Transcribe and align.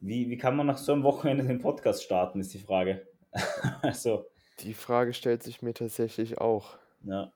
Wie, 0.00 0.30
wie 0.30 0.36
kann 0.36 0.56
man 0.56 0.66
nach 0.66 0.78
so 0.78 0.92
einem 0.92 1.02
Wochenende 1.02 1.44
den 1.44 1.58
Podcast 1.58 2.04
starten, 2.04 2.40
ist 2.40 2.54
die 2.54 2.58
Frage. 2.58 3.06
also, 3.82 4.26
Die 4.60 4.74
Frage 4.74 5.12
stellt 5.12 5.42
sich 5.42 5.62
mir 5.62 5.74
tatsächlich 5.74 6.38
auch. 6.38 6.78
ja. 7.02 7.32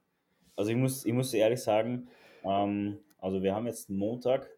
Also 0.55 0.71
ich 0.71 0.77
muss, 0.77 1.07
ich 1.07 1.13
muss 1.15 1.33
ehrlich 1.33 1.63
sagen, 1.63 2.09
ähm, 2.45 2.99
also 3.19 3.43
wir 3.43 3.55
haben 3.55 3.67
jetzt 3.67 3.89
Montag, 3.89 4.51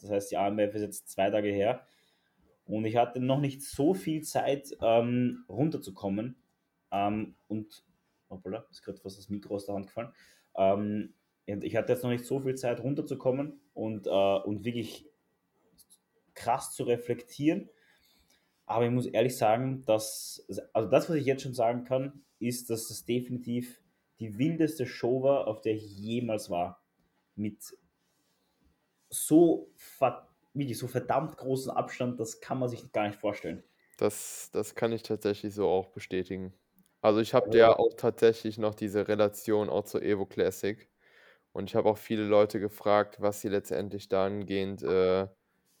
das 0.00 0.10
heißt 0.10 0.30
die 0.30 0.38
AMBF 0.38 0.74
ist 0.74 0.82
jetzt 0.82 1.08
zwei 1.10 1.30
Tage 1.30 1.48
her 1.48 1.86
und 2.64 2.86
ich 2.86 2.96
hatte 2.96 3.20
noch 3.20 3.38
nicht 3.38 3.62
so 3.62 3.92
viel 3.92 4.22
Zeit 4.22 4.74
ähm, 4.80 5.44
runterzukommen 5.48 6.36
ähm, 6.90 7.36
und, 7.48 7.84
hoppala, 8.30 8.64
ist 8.70 8.82
gerade 8.82 8.98
fast 8.98 9.18
das 9.18 9.28
Mikro 9.28 9.56
aus 9.56 9.66
der 9.66 9.74
Hand 9.74 9.88
gefallen, 9.88 10.12
ähm, 10.56 11.12
ich 11.44 11.76
hatte 11.76 11.92
jetzt 11.92 12.02
noch 12.02 12.10
nicht 12.10 12.24
so 12.24 12.40
viel 12.40 12.56
Zeit 12.56 12.82
runterzukommen 12.82 13.60
und, 13.74 14.06
äh, 14.06 14.10
und 14.10 14.64
wirklich 14.64 15.06
krass 16.36 16.72
zu 16.72 16.84
reflektieren. 16.84 17.68
Aber 18.66 18.84
ich 18.84 18.90
muss 18.92 19.06
ehrlich 19.06 19.36
sagen, 19.36 19.84
dass, 19.86 20.46
also 20.72 20.88
das, 20.88 21.08
was 21.08 21.16
ich 21.16 21.26
jetzt 21.26 21.42
schon 21.42 21.54
sagen 21.54 21.84
kann, 21.84 22.24
ist, 22.38 22.70
dass 22.70 22.90
es 22.90 23.04
definitiv 23.04 23.80
die 24.20 24.38
wildeste 24.38 24.86
Show 24.86 25.22
war, 25.22 25.46
auf 25.48 25.60
der 25.60 25.74
ich 25.74 25.96
jemals 25.98 26.50
war. 26.50 26.82
Mit 27.34 27.58
so, 29.10 29.70
wirklich 30.52 30.78
so 30.78 30.88
verdammt 30.88 31.36
großen 31.36 31.70
Abstand, 31.70 32.18
das 32.18 32.40
kann 32.40 32.58
man 32.58 32.68
sich 32.68 32.90
gar 32.92 33.06
nicht 33.06 33.20
vorstellen. 33.20 33.62
Das, 33.98 34.50
das 34.52 34.74
kann 34.74 34.92
ich 34.92 35.02
tatsächlich 35.02 35.54
so 35.54 35.68
auch 35.68 35.88
bestätigen. 35.88 36.52
Also 37.00 37.20
ich 37.20 37.34
habe 37.34 37.56
ja 37.56 37.78
auch 37.78 37.94
tatsächlich 37.94 38.58
noch 38.58 38.74
diese 38.74 39.06
Relation 39.06 39.68
auch 39.68 39.84
zur 39.84 40.02
Evo 40.02 40.26
Classic. 40.26 40.88
Und 41.52 41.70
ich 41.70 41.76
habe 41.76 41.88
auch 41.88 41.98
viele 41.98 42.24
Leute 42.24 42.60
gefragt, 42.60 43.20
was 43.20 43.40
sie 43.40 43.48
letztendlich 43.48 44.08
dahingehend 44.08 44.82
äh, 44.82 45.28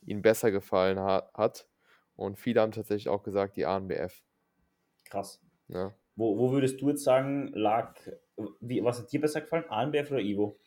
ihnen 0.06 0.22
besser 0.22 0.50
gefallen 0.50 0.98
ha 0.98 1.30
hat. 1.34 1.68
Und 2.14 2.38
viele 2.38 2.60
haben 2.62 2.72
tatsächlich 2.72 3.08
auch 3.08 3.22
gesagt, 3.22 3.56
die 3.56 3.66
ANBF. 3.66 4.22
Krass. 5.04 5.40
Ja. 5.68 5.94
Wo, 6.14 6.38
wo 6.38 6.52
würdest 6.52 6.80
du 6.80 6.88
jetzt 6.88 7.04
sagen, 7.04 7.52
lag, 7.52 7.94
wie, 8.60 8.82
was 8.82 9.00
hat 9.00 9.12
dir 9.12 9.20
besser 9.20 9.42
gefallen, 9.42 9.68
ANBF 9.68 10.10
oder 10.10 10.20
Ivo? 10.20 10.58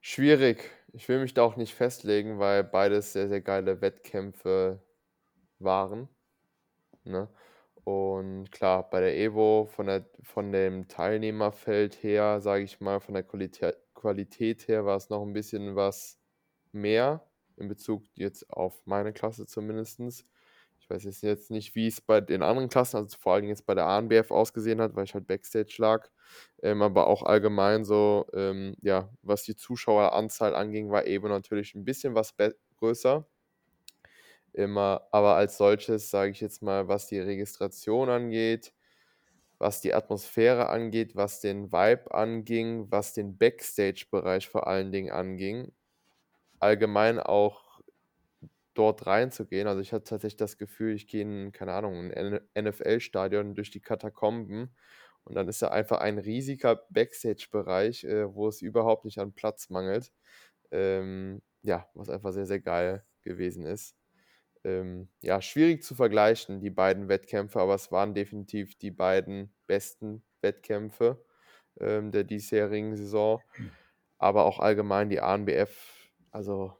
Schwierig. 0.00 0.70
Ich 0.92 1.08
will 1.08 1.20
mich 1.20 1.34
da 1.34 1.42
auch 1.42 1.56
nicht 1.56 1.74
festlegen, 1.74 2.38
weil 2.38 2.62
beides 2.62 3.12
sehr, 3.12 3.28
sehr 3.28 3.40
geile 3.40 3.80
Wettkämpfe 3.80 4.80
waren. 5.58 6.08
Ne? 7.04 7.28
Und 7.84 8.52
klar, 8.52 8.88
bei 8.88 9.00
der 9.00 9.16
Evo 9.16 9.66
von, 9.66 9.86
der, 9.86 10.08
von 10.22 10.52
dem 10.52 10.88
Teilnehmerfeld 10.88 12.02
her, 12.02 12.40
sage 12.40 12.64
ich 12.64 12.80
mal, 12.80 13.00
von 13.00 13.14
der 13.14 13.24
Qualität, 13.24 13.76
Qualität 13.94 14.68
her 14.68 14.84
war 14.84 14.96
es 14.96 15.08
noch 15.10 15.22
ein 15.22 15.32
bisschen 15.32 15.74
was 15.74 16.20
mehr 16.70 17.27
in 17.58 17.68
Bezug 17.68 18.04
jetzt 18.14 18.50
auf 18.50 18.80
meine 18.86 19.12
Klasse 19.12 19.46
zumindest. 19.46 20.00
Ich 20.80 20.88
weiß 20.88 21.04
jetzt, 21.04 21.22
jetzt 21.22 21.50
nicht, 21.50 21.74
wie 21.74 21.88
es 21.88 22.00
bei 22.00 22.20
den 22.20 22.42
anderen 22.42 22.68
Klassen, 22.68 22.96
also 22.98 23.16
vor 23.18 23.34
allem 23.34 23.46
jetzt 23.46 23.66
bei 23.66 23.74
der 23.74 23.86
ANBF 23.86 24.30
ausgesehen 24.30 24.80
hat, 24.80 24.94
weil 24.94 25.04
ich 25.04 25.14
halt 25.14 25.26
Backstage 25.26 25.74
lag. 25.78 26.08
Ähm, 26.62 26.82
aber 26.82 27.08
auch 27.08 27.22
allgemein 27.22 27.84
so, 27.84 28.26
ähm, 28.34 28.74
ja, 28.82 29.10
was 29.22 29.42
die 29.42 29.56
Zuschaueranzahl 29.56 30.54
anging, 30.54 30.90
war 30.90 31.06
Evo 31.06 31.28
natürlich 31.28 31.74
ein 31.74 31.84
bisschen 31.84 32.14
was 32.14 32.34
größer 32.76 33.26
immer, 34.52 35.06
aber 35.12 35.36
als 35.36 35.56
solches, 35.56 36.10
sage 36.10 36.32
ich 36.32 36.40
jetzt 36.40 36.62
mal, 36.62 36.88
was 36.88 37.06
die 37.06 37.20
Registration 37.20 38.08
angeht, 38.10 38.72
was 39.58 39.80
die 39.80 39.94
Atmosphäre 39.94 40.68
angeht, 40.68 41.16
was 41.16 41.40
den 41.40 41.72
Vibe 41.72 42.12
anging, 42.14 42.90
was 42.90 43.14
den 43.14 43.38
Backstage-Bereich 43.38 44.48
vor 44.48 44.66
allen 44.66 44.92
Dingen 44.92 45.10
anging, 45.12 45.72
allgemein 46.60 47.18
auch 47.20 47.80
dort 48.74 49.06
reinzugehen. 49.06 49.66
Also 49.66 49.80
ich 49.80 49.92
hatte 49.92 50.04
tatsächlich 50.04 50.36
das 50.36 50.58
Gefühl, 50.58 50.94
ich 50.94 51.08
gehe 51.08 51.22
in, 51.22 51.52
keine 51.52 51.72
Ahnung, 51.72 52.12
ein 52.12 52.40
NFL-Stadion 52.58 53.54
durch 53.54 53.70
die 53.70 53.80
Katakomben 53.80 54.74
und 55.24 55.34
dann 55.34 55.48
ist 55.48 55.62
da 55.62 55.68
einfach 55.68 55.98
ein 55.98 56.18
riesiger 56.18 56.76
Backstage-Bereich, 56.90 58.04
äh, 58.04 58.32
wo 58.34 58.48
es 58.48 58.62
überhaupt 58.62 59.04
nicht 59.04 59.18
an 59.18 59.32
Platz 59.32 59.70
mangelt. 59.70 60.12
Ähm, 60.70 61.42
ja, 61.62 61.88
was 61.94 62.08
einfach 62.08 62.32
sehr, 62.32 62.46
sehr 62.46 62.60
geil 62.60 63.04
gewesen 63.22 63.66
ist 63.66 63.98
ähm, 64.64 65.08
ja, 65.22 65.40
schwierig 65.40 65.82
zu 65.82 65.94
vergleichen, 65.94 66.60
die 66.60 66.70
beiden 66.70 67.08
Wettkämpfe, 67.08 67.60
aber 67.60 67.74
es 67.74 67.90
waren 67.92 68.14
definitiv 68.14 68.76
die 68.76 68.90
beiden 68.90 69.52
besten 69.66 70.22
Wettkämpfe 70.40 71.24
ähm, 71.80 72.10
der 72.12 72.24
diesjährigen 72.24 72.96
Saison. 72.96 73.40
Aber 74.18 74.44
auch 74.44 74.58
allgemein 74.58 75.10
die 75.10 75.20
ANBF, 75.20 75.97
also 76.38 76.72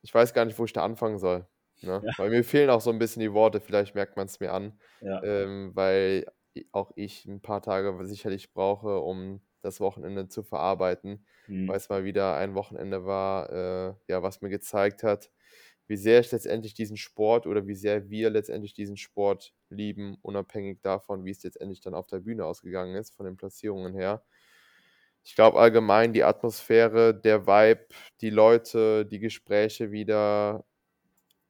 ich 0.00 0.12
weiß 0.14 0.32
gar 0.32 0.46
nicht, 0.46 0.58
wo 0.58 0.64
ich 0.64 0.72
da 0.72 0.82
anfangen 0.82 1.18
soll. 1.18 1.46
Ne? 1.82 2.02
Ja. 2.02 2.12
Weil 2.16 2.30
mir 2.30 2.42
fehlen 2.42 2.70
auch 2.70 2.80
so 2.80 2.90
ein 2.90 2.98
bisschen 2.98 3.20
die 3.20 3.32
Worte, 3.34 3.60
vielleicht 3.60 3.94
merkt 3.94 4.16
man 4.16 4.26
es 4.26 4.40
mir 4.40 4.52
an, 4.52 4.80
ja. 5.02 5.22
ähm, 5.22 5.72
weil 5.74 6.24
auch 6.72 6.92
ich 6.96 7.26
ein 7.26 7.42
paar 7.42 7.60
Tage 7.60 7.94
sicherlich 8.06 8.54
brauche, 8.54 9.00
um 9.00 9.42
das 9.60 9.80
Wochenende 9.80 10.28
zu 10.28 10.42
verarbeiten, 10.42 11.26
mhm. 11.46 11.68
weil 11.68 11.76
es 11.76 11.90
mal 11.90 12.04
wieder 12.04 12.36
ein 12.36 12.54
Wochenende 12.54 13.04
war, 13.04 13.52
äh, 13.52 13.94
ja, 14.08 14.22
was 14.22 14.40
mir 14.40 14.48
gezeigt 14.48 15.02
hat, 15.02 15.30
wie 15.86 15.96
sehr 15.96 16.20
ich 16.20 16.32
letztendlich 16.32 16.72
diesen 16.72 16.96
Sport 16.96 17.46
oder 17.46 17.66
wie 17.66 17.74
sehr 17.74 18.08
wir 18.08 18.30
letztendlich 18.30 18.72
diesen 18.72 18.96
Sport 18.96 19.52
lieben, 19.68 20.16
unabhängig 20.22 20.80
davon, 20.80 21.26
wie 21.26 21.32
es 21.32 21.42
letztendlich 21.42 21.82
dann 21.82 21.94
auf 21.94 22.06
der 22.06 22.20
Bühne 22.20 22.46
ausgegangen 22.46 22.96
ist, 22.96 23.14
von 23.14 23.26
den 23.26 23.36
Platzierungen 23.36 23.92
her. 23.92 24.24
Ich 25.26 25.34
glaube 25.34 25.58
allgemein 25.58 26.12
die 26.12 26.22
Atmosphäre, 26.22 27.12
der 27.12 27.48
Vibe, 27.48 27.88
die 28.20 28.30
Leute, 28.30 29.04
die 29.04 29.18
Gespräche 29.18 29.90
wieder, 29.90 30.64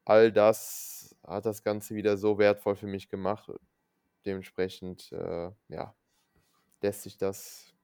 all 0.06 0.32
das 0.32 1.14
hat 1.22 1.44
das 1.44 1.62
Ganze 1.62 1.94
wieder 1.94 2.16
so 2.16 2.38
wertvoll 2.38 2.74
für 2.74 2.86
mich 2.86 3.10
gemacht. 3.10 3.52
Dementsprechend, 4.24 5.12
äh, 5.12 5.50
ja, 5.68 5.94
lässt 6.80 7.02
sich 7.02 7.18
das 7.18 7.74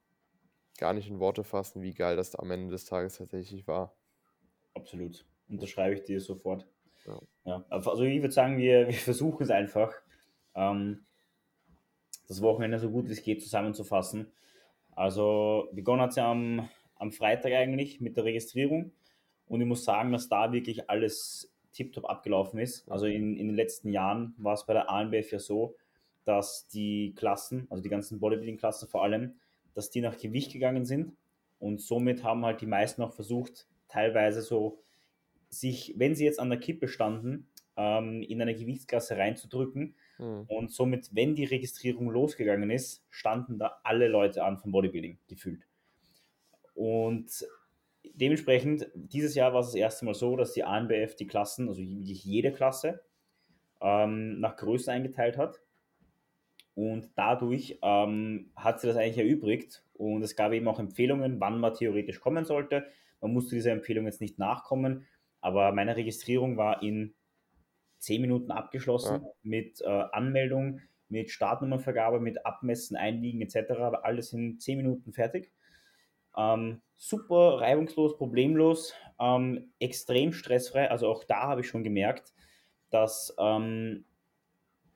gar 0.78 0.94
nicht 0.94 1.10
in 1.10 1.20
Worte 1.20 1.44
fassen, 1.44 1.82
wie 1.82 1.92
geil 1.92 2.16
das 2.16 2.34
am 2.36 2.50
Ende 2.50 2.72
des 2.72 2.86
Tages 2.86 3.18
tatsächlich 3.18 3.68
war. 3.68 3.94
Absolut 4.72 5.26
unterschreibe 5.50 5.94
ich 5.94 6.04
dir 6.04 6.22
sofort. 6.22 6.66
Ja. 7.06 7.20
ja. 7.44 7.64
Also 7.68 8.02
ich 8.02 8.22
würde 8.22 8.32
sagen, 8.32 8.56
wir, 8.56 8.86
wir 8.88 8.94
versuchen 8.94 9.42
es 9.42 9.50
einfach, 9.50 9.92
ähm, 10.54 11.04
das 12.28 12.40
Wochenende 12.40 12.78
so 12.78 12.90
gut 12.90 13.08
wie 13.08 13.12
es 13.12 13.22
geht 13.22 13.42
zusammenzufassen. 13.42 14.32
Also 14.94 15.68
begonnen 15.72 16.02
hat 16.02 16.16
ja 16.16 16.30
am, 16.30 16.68
am 16.96 17.12
Freitag 17.12 17.52
eigentlich 17.52 18.00
mit 18.00 18.16
der 18.16 18.24
Registrierung 18.24 18.92
und 19.46 19.60
ich 19.60 19.66
muss 19.66 19.84
sagen, 19.84 20.12
dass 20.12 20.28
da 20.28 20.52
wirklich 20.52 20.88
alles 20.90 21.52
tiptop 21.72 22.08
abgelaufen 22.08 22.58
ist. 22.58 22.88
Also 22.90 23.06
in, 23.06 23.36
in 23.36 23.48
den 23.48 23.56
letzten 23.56 23.92
Jahren 23.92 24.34
war 24.38 24.54
es 24.54 24.66
bei 24.66 24.74
der 24.74 24.90
ANBF 24.90 25.32
ja 25.32 25.38
so, 25.38 25.76
dass 26.24 26.68
die 26.68 27.14
Klassen, 27.16 27.66
also 27.70 27.82
die 27.82 27.88
ganzen 27.88 28.20
Bodybuilding-Klassen 28.20 28.88
vor 28.88 29.02
allem, 29.02 29.34
dass 29.74 29.90
die 29.90 30.00
nach 30.00 30.18
Gewicht 30.18 30.52
gegangen 30.52 30.84
sind 30.84 31.16
und 31.58 31.80
somit 31.80 32.22
haben 32.22 32.44
halt 32.44 32.60
die 32.60 32.66
meisten 32.66 33.02
auch 33.02 33.12
versucht, 33.12 33.66
teilweise 33.88 34.42
so 34.42 34.78
sich, 35.48 35.94
wenn 35.96 36.14
sie 36.14 36.24
jetzt 36.24 36.40
an 36.40 36.50
der 36.50 36.58
Kippe 36.58 36.88
standen, 36.88 37.48
ähm, 37.76 38.22
in 38.22 38.40
eine 38.42 38.54
Gewichtsklasse 38.54 39.16
reinzudrücken. 39.16 39.94
Mhm. 40.18 40.44
Und 40.48 40.72
somit, 40.72 41.10
wenn 41.14 41.34
die 41.34 41.44
Registrierung 41.44 42.10
losgegangen 42.10 42.70
ist, 42.70 43.04
standen 43.10 43.58
da 43.58 43.80
alle 43.82 44.08
Leute 44.08 44.44
an 44.44 44.58
vom 44.58 44.72
Bodybuilding 44.72 45.18
gefühlt. 45.28 45.66
Und 46.74 47.46
dementsprechend, 48.14 48.88
dieses 48.94 49.34
Jahr 49.34 49.52
war 49.52 49.60
es 49.60 49.68
das 49.68 49.74
erste 49.74 50.04
Mal 50.04 50.14
so, 50.14 50.36
dass 50.36 50.52
die 50.52 50.64
ANBF 50.64 51.16
die 51.16 51.26
Klassen, 51.26 51.68
also 51.68 51.80
wirklich 51.80 52.24
jede 52.24 52.52
Klasse, 52.52 53.02
ähm, 53.80 54.40
nach 54.40 54.56
Größe 54.56 54.90
eingeteilt 54.90 55.36
hat. 55.36 55.60
Und 56.74 57.10
dadurch 57.16 57.78
ähm, 57.82 58.50
hat 58.56 58.80
sie 58.80 58.86
das 58.86 58.96
eigentlich 58.96 59.18
erübrigt. 59.18 59.84
Und 59.94 60.22
es 60.22 60.36
gab 60.36 60.52
eben 60.52 60.68
auch 60.68 60.78
Empfehlungen, 60.78 61.38
wann 61.40 61.60
man 61.60 61.74
theoretisch 61.74 62.20
kommen 62.20 62.44
sollte. 62.44 62.86
Man 63.20 63.32
musste 63.32 63.54
dieser 63.54 63.72
Empfehlung 63.72 64.06
jetzt 64.06 64.20
nicht 64.20 64.38
nachkommen. 64.38 65.06
Aber 65.40 65.72
meine 65.72 65.96
Registrierung 65.96 66.56
war 66.56 66.82
in 66.82 67.14
zehn 68.02 68.20
Minuten 68.20 68.50
abgeschlossen 68.50 69.22
ja. 69.22 69.30
mit 69.42 69.80
äh, 69.80 69.86
Anmeldung, 69.86 70.80
mit 71.08 71.30
Startnummernvergabe, 71.30 72.18
mit 72.20 72.44
Abmessen, 72.44 72.96
Einliegen 72.96 73.40
etc. 73.40 73.72
Aber 73.78 74.04
alles 74.04 74.32
in 74.32 74.58
zehn 74.58 74.76
Minuten 74.76 75.12
fertig. 75.12 75.52
Ähm, 76.36 76.80
super 76.96 77.60
reibungslos, 77.60 78.16
problemlos, 78.16 78.94
ähm, 79.20 79.72
extrem 79.78 80.32
stressfrei. 80.32 80.90
Also 80.90 81.06
auch 81.08 81.24
da 81.24 81.42
habe 81.42 81.60
ich 81.60 81.68
schon 81.68 81.84
gemerkt, 81.84 82.32
dass, 82.90 83.34
ähm, 83.38 84.04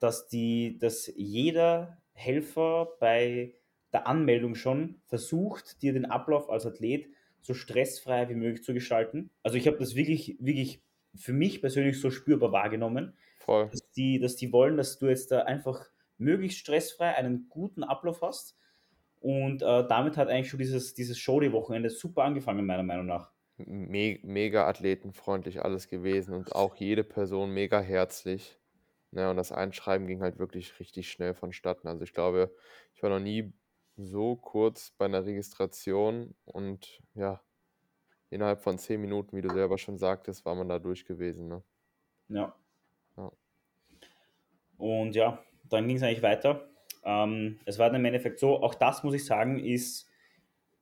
dass, 0.01 0.27
die, 0.27 0.79
dass 0.79 1.13
jeder 1.17 2.03
Helfer 2.13 2.89
bei 2.99 3.55
der 3.93 4.09
Anmeldung 4.09 4.57
schon 4.57 5.01
versucht, 5.05 5.81
dir 5.83 5.93
den 5.93 6.07
Ablauf 6.07 6.51
als 6.51 6.67
Athlet 6.67 7.09
so 7.41 7.55
stressfrei 7.55 8.29
wie 8.29 8.35
möglich 8.35 8.65
zu 8.65 8.75
gestalten. 8.75 9.31
Also 9.45 9.57
ich 9.57 9.69
habe 9.69 9.77
das 9.77 9.95
wirklich, 9.95 10.37
wirklich 10.41 10.83
für 11.17 11.33
mich 11.33 11.61
persönlich 11.61 12.01
so 12.01 12.11
spürbar 12.11 12.53
wahrgenommen, 12.53 13.17
Voll. 13.39 13.71
Dass, 13.71 13.91
die, 13.93 14.21
dass 14.21 14.37
die 14.37 14.53
wollen, 14.53 14.77
dass 14.77 14.99
du 14.99 15.09
jetzt 15.09 15.33
da 15.33 15.43
einfach 15.43 15.87
möglichst 16.19 16.59
stressfrei 16.61 17.15
einen 17.17 17.49
guten 17.51 17.85
Ablauf 17.85 18.23
hast. 18.23 18.59
Und 19.21 19.63
äh, 19.63 19.87
damit 19.89 20.17
hat 20.17 20.29
eigentlich 20.29 20.51
schon 20.51 20.59
dieses, 20.61 20.95
dieses 20.95 21.19
Show-Day-Wochenende 21.19 21.91
super 21.91 22.25
angefangen, 22.25 22.67
meiner 22.67 22.85
Meinung 22.85 23.07
nach. 23.07 23.33
me 23.59 24.19
mega 24.23 24.67
athletenfreundlich 24.69 25.63
alles 25.63 25.89
gewesen 25.89 26.35
und 26.35 26.53
auch 26.53 26.77
jede 26.77 27.05
Person 27.05 27.51
mega 27.53 27.81
herzlich, 27.81 28.59
ne? 29.13 29.31
Und 29.31 29.37
das 29.37 29.53
Einschreiben 29.53 30.07
ging 30.07 30.21
halt 30.23 30.39
wirklich 30.39 30.79
richtig 30.81 31.11
schnell 31.11 31.35
vonstatten. 31.35 31.89
Also, 31.89 32.05
ich 32.05 32.13
glaube, 32.13 32.55
ich 32.95 33.03
war 33.03 33.11
noch 33.11 33.21
nie 33.21 33.55
so 33.97 34.37
kurz 34.37 34.91
bei 34.93 35.09
'ner 35.09 35.25
Registration 35.25 36.37
und 36.45 37.03
ja, 37.15 37.43
innerhalb 38.31 38.61
von 38.61 38.79
10 38.79 39.01
Minuten, 39.01 39.37
wie 39.37 39.43
du 39.43 39.51
selber 39.51 39.79
schon 39.79 39.99
sagtest, 39.99 40.45
war 40.45 40.55
man 40.55 40.69
da 40.69 40.79
durch 40.79 41.05
gewesen, 41.05 41.49
ne? 41.49 41.63
Ja. 42.29 42.55
Ja. 43.17 43.33
Und 44.79 45.15
ja, 45.15 45.43
dann 45.65 45.89
ging's 45.89 46.03
eigentlich 46.03 46.23
weiter. 46.23 46.69
Ähm, 47.05 47.61
es 47.65 47.79
war 47.79 47.89
dann 47.89 48.01
im 48.01 48.05
Endeffekt 48.05 48.39
so, 48.39 48.63
auch 48.63 48.75
das 48.75 49.05
muss 49.05 49.15
ich 49.15 49.25
sagen, 49.25 49.59
ist 49.59 50.09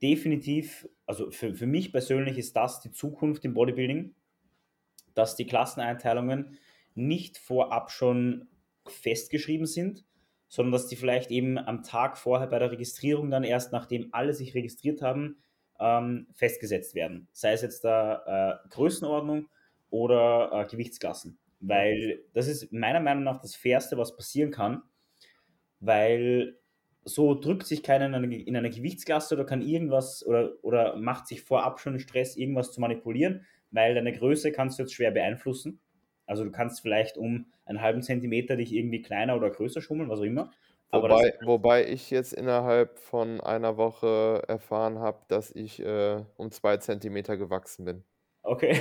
definitiv, 0.03 0.89
also 1.07 1.31
für, 1.31 1.55
für 1.55 1.67
mich 1.67 1.93
persönlich 1.93 2.39
ist 2.39 2.57
das 2.57 2.81
die 2.81 2.91
Zukunft 2.91 3.45
im 3.45 3.55
Bodybuilding, 3.55 4.15
dass 5.15 5.37
die 5.37 5.47
Klasseneinteilungen 5.47 6.59
nicht 6.95 7.39
vorab 7.39 7.91
schon 7.91 8.49
festgeschrieben 8.87 9.67
sind, 9.67 10.05
sondern 10.49 10.73
dass 10.73 10.87
die 10.87 10.97
vielleicht 10.97 11.31
eben 11.31 11.59
am 11.59 11.83
Tag 11.83 12.19
vorher 12.19 12.47
bei 12.47 12.59
der 12.59 12.71
Registrierung 12.71 13.31
dann 13.31 13.45
erst, 13.45 13.73
nachdem 13.73 14.09
alle 14.13 14.35
sich 14.35 14.55
registriert 14.55 15.03
haben, 15.03 15.39
ähm, 15.85 16.27
festgesetzt 16.33 16.95
werden. 16.95 17.29
Sei 17.33 17.53
es 17.53 17.61
jetzt 17.61 17.85
der 17.85 18.63
äh, 18.65 18.69
Größenordnung 18.71 19.49
oder 19.91 20.51
äh, 20.53 20.71
Gewichtsklassen. 20.71 21.39
Weil 21.61 22.25
das 22.33 22.49
ist 22.49 22.73
meiner 22.73 23.01
Meinung 23.01 23.23
nach 23.23 23.41
das 23.41 23.55
Fairste, 23.55 23.99
was 23.99 24.17
passieren 24.17 24.51
kann, 24.51 24.83
weil 25.81 26.57
so 27.05 27.35
drückt 27.35 27.67
sich 27.67 27.83
keiner 27.83 28.07
in 28.07 28.15
eine, 28.15 28.43
in 28.43 28.57
eine 28.57 28.71
Gewichtsklasse 28.71 29.35
oder 29.35 29.45
kann 29.45 29.61
irgendwas 29.61 30.27
oder, 30.27 30.53
oder 30.63 30.97
macht 30.97 31.27
sich 31.27 31.43
vorab 31.43 31.81
schon 31.81 32.01
Stress, 32.01 32.37
irgendwas 32.37 32.73
zu 32.73 32.81
manipulieren, 32.81 33.45
weil 33.71 33.95
deine 33.95 34.13
Größe 34.13 34.53
kannst 34.53 34.79
du 34.79 34.85
jetzt 34.85 34.95
schwer 34.95 35.11
beeinflussen. 35.11 35.81
Also 36.25 36.45
du 36.45 36.51
kannst 36.51 36.81
vielleicht 36.81 37.19
um 37.19 37.47
einen 37.67 37.83
halben 37.83 38.01
Zentimeter 38.01 38.57
dich 38.57 38.73
irgendwie 38.73 39.03
kleiner 39.03 39.37
oder 39.37 39.51
größer 39.51 39.83
schummeln, 39.83 40.09
was 40.09 40.21
auch 40.21 40.25
immer. 40.25 40.51
Wobei, 40.91 41.35
wobei 41.45 41.89
ich 41.89 42.11
jetzt 42.11 42.33
innerhalb 42.33 42.99
von 42.99 43.41
einer 43.41 43.77
Woche 43.77 44.43
erfahren 44.47 45.01
habe, 45.01 45.25
dass 45.29 45.51
ich 45.51 45.81
äh, 45.81 46.25
um 46.37 46.53
zwei 46.53 46.77
Zentimeter 46.77 47.37
gewachsen 47.37 47.85
bin. 47.85 48.05
Okay. 48.43 48.81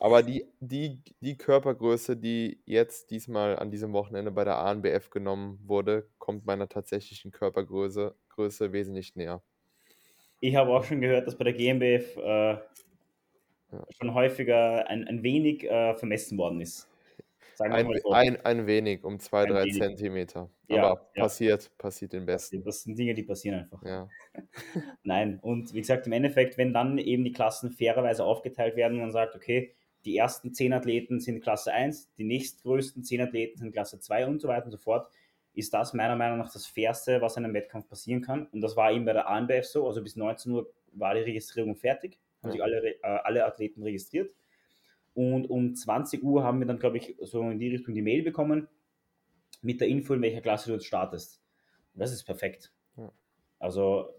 Aber 0.00 0.22
die, 0.22 0.46
die, 0.60 1.02
die 1.20 1.36
Körpergröße, 1.36 2.16
die 2.16 2.60
jetzt 2.64 3.10
diesmal 3.10 3.56
an 3.58 3.70
diesem 3.70 3.92
Wochenende 3.92 4.32
bei 4.32 4.44
der 4.44 4.58
ANBF 4.58 5.10
genommen 5.10 5.60
wurde, 5.64 6.08
kommt 6.18 6.44
meiner 6.46 6.68
tatsächlichen 6.68 7.30
Körpergröße 7.30 8.16
Größe 8.30 8.72
wesentlich 8.72 9.14
näher. 9.14 9.42
Ich 10.40 10.56
habe 10.56 10.72
auch 10.72 10.84
schon 10.84 11.00
gehört, 11.00 11.26
dass 11.26 11.38
bei 11.38 11.44
der 11.44 11.52
GmbF 11.52 12.16
äh, 12.16 12.56
schon 13.98 14.14
häufiger 14.14 14.86
ein, 14.88 15.06
ein 15.06 15.22
wenig 15.22 15.64
äh, 15.64 15.94
vermessen 15.94 16.36
worden 16.36 16.60
ist. 16.60 16.88
Ein, 17.58 18.00
so. 18.02 18.10
ein, 18.10 18.44
ein, 18.44 18.66
wenig, 18.66 19.04
um 19.04 19.18
zwei, 19.18 19.42
ein 19.42 19.48
drei 19.50 19.64
wenig. 19.64 19.78
Zentimeter. 19.78 20.50
Ja, 20.68 20.84
Aber 20.84 21.10
ja. 21.14 21.22
passiert, 21.22 21.70
passiert 21.78 22.12
den 22.12 22.26
Besten. 22.26 22.62
Das 22.64 22.82
sind 22.82 22.98
Dinge, 22.98 23.14
die 23.14 23.22
passieren 23.22 23.60
einfach. 23.60 23.82
Ja. 23.84 24.08
Nein, 25.02 25.38
und 25.40 25.72
wie 25.74 25.80
gesagt, 25.80 26.06
im 26.06 26.12
Endeffekt, 26.12 26.58
wenn 26.58 26.72
dann 26.72 26.98
eben 26.98 27.24
die 27.24 27.32
Klassen 27.32 27.70
fairerweise 27.70 28.24
aufgeteilt 28.24 28.76
werden 28.76 28.94
und 28.94 29.00
man 29.00 29.12
sagt, 29.12 29.34
okay, 29.34 29.74
die 30.04 30.16
ersten 30.16 30.52
zehn 30.52 30.72
Athleten 30.72 31.20
sind 31.20 31.40
Klasse 31.40 31.72
1, 31.72 32.14
die 32.16 32.24
nächstgrößten 32.24 33.04
zehn 33.04 33.20
Athleten 33.20 33.58
sind 33.58 33.72
Klasse 33.72 34.00
2 34.00 34.26
und 34.26 34.40
so 34.40 34.48
weiter 34.48 34.66
und 34.66 34.72
so 34.72 34.78
fort, 34.78 35.10
ist 35.54 35.72
das 35.72 35.94
meiner 35.94 36.16
Meinung 36.16 36.38
nach 36.38 36.52
das 36.52 36.66
Fairste, 36.66 37.20
was 37.20 37.36
in 37.36 37.44
einem 37.44 37.54
Wettkampf 37.54 37.88
passieren 37.88 38.20
kann. 38.20 38.46
Und 38.46 38.60
das 38.60 38.76
war 38.76 38.92
eben 38.92 39.04
bei 39.04 39.12
der 39.12 39.28
ANBF 39.28 39.64
so, 39.64 39.86
also 39.86 40.02
bis 40.02 40.16
19 40.16 40.52
Uhr 40.52 40.70
war 40.92 41.14
die 41.14 41.20
Registrierung 41.20 41.76
fertig, 41.76 42.18
haben 42.42 42.52
sich 42.52 42.62
alle, 42.62 42.84
äh, 42.84 42.98
alle 43.02 43.44
Athleten 43.46 43.82
registriert. 43.82 44.34
Und 45.14 45.48
um 45.48 45.74
20 45.74 46.22
Uhr 46.22 46.42
haben 46.42 46.58
wir 46.58 46.66
dann, 46.66 46.78
glaube 46.78 46.98
ich, 46.98 47.16
so 47.20 47.48
in 47.48 47.58
die 47.58 47.68
Richtung 47.68 47.94
die 47.94 48.02
Mail 48.02 48.22
bekommen 48.22 48.68
mit 49.62 49.80
der 49.80 49.88
Info, 49.88 50.12
in 50.14 50.22
welcher 50.22 50.40
Klasse 50.40 50.68
du 50.68 50.74
jetzt 50.74 50.86
startest. 50.86 51.40
Und 51.94 52.00
das 52.00 52.12
ist 52.12 52.24
perfekt. 52.24 52.72
Ja. 52.96 53.12
Also, 53.58 54.14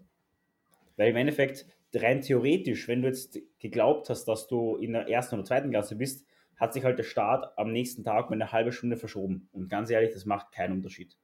weil 0.96 1.10
im 1.10 1.16
Endeffekt, 1.16 1.66
rein 1.94 2.20
theoretisch, 2.20 2.88
wenn 2.88 3.02
du 3.02 3.08
jetzt 3.08 3.38
geglaubt 3.58 4.10
hast, 4.10 4.24
dass 4.24 4.48
du 4.48 4.76
in 4.76 4.92
der 4.92 5.08
ersten 5.08 5.36
oder 5.36 5.44
zweiten 5.44 5.70
Klasse 5.70 5.96
bist, 5.96 6.26
hat 6.56 6.72
sich 6.72 6.84
halt 6.84 6.98
der 6.98 7.04
Start 7.04 7.56
am 7.58 7.72
nächsten 7.72 8.02
Tag 8.02 8.26
um 8.26 8.32
eine 8.32 8.52
halbe 8.52 8.72
Stunde 8.72 8.96
verschoben. 8.96 9.48
Und 9.52 9.68
ganz 9.68 9.90
ehrlich, 9.90 10.12
das 10.12 10.24
macht 10.24 10.52
keinen 10.52 10.72
Unterschied. 10.72 11.16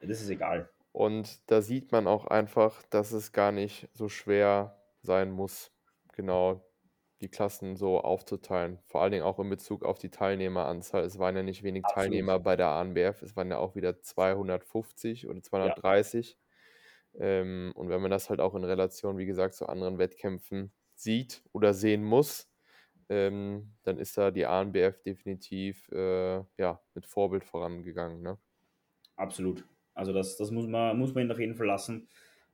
Das 0.00 0.22
ist 0.22 0.30
egal. 0.30 0.70
Und 0.92 1.40
da 1.50 1.60
sieht 1.60 1.92
man 1.92 2.06
auch 2.06 2.26
einfach, 2.26 2.82
dass 2.84 3.12
es 3.12 3.32
gar 3.32 3.52
nicht 3.52 3.88
so 3.92 4.08
schwer 4.08 4.78
sein 5.02 5.30
muss, 5.30 5.72
genau 6.14 6.64
die 7.20 7.28
Klassen 7.28 7.76
so 7.76 8.00
aufzuteilen. 8.00 8.78
Vor 8.86 9.02
allen 9.02 9.12
Dingen 9.12 9.24
auch 9.24 9.38
in 9.38 9.50
Bezug 9.50 9.84
auf 9.84 9.98
die 9.98 10.10
Teilnehmeranzahl. 10.10 11.04
Es 11.04 11.18
waren 11.18 11.36
ja 11.36 11.42
nicht 11.42 11.62
wenig 11.62 11.84
Absolut. 11.84 12.04
Teilnehmer 12.04 12.38
bei 12.38 12.56
der 12.56 12.68
ANBF, 12.68 13.22
es 13.22 13.36
waren 13.36 13.50
ja 13.50 13.58
auch 13.58 13.74
wieder 13.74 14.00
250 14.00 15.28
oder 15.28 15.42
230. 15.42 16.38
Ja. 17.12 17.26
Ähm, 17.26 17.72
und 17.74 17.88
wenn 17.88 18.00
man 18.00 18.10
das 18.10 18.30
halt 18.30 18.40
auch 18.40 18.54
in 18.54 18.64
Relation, 18.64 19.18
wie 19.18 19.26
gesagt, 19.26 19.54
zu 19.54 19.66
anderen 19.66 19.98
Wettkämpfen 19.98 20.72
sieht 20.94 21.42
oder 21.52 21.74
sehen 21.74 22.04
muss, 22.04 22.50
ähm, 23.08 23.72
dann 23.82 23.98
ist 23.98 24.16
da 24.16 24.30
die 24.30 24.46
ANBF 24.46 25.02
definitiv 25.02 25.88
äh, 25.90 26.42
ja, 26.56 26.80
mit 26.94 27.06
Vorbild 27.06 27.44
vorangegangen. 27.44 28.22
Ne? 28.22 28.38
Absolut. 29.16 29.64
Also 29.94 30.12
das, 30.12 30.36
das 30.36 30.50
muss 30.50 30.66
man, 30.66 30.96
muss 30.98 31.12
man 31.12 31.24
ihn 31.24 31.32
auf 31.32 31.40
jeden 31.40 31.56
Fall 31.56 31.66
lassen. 31.66 32.08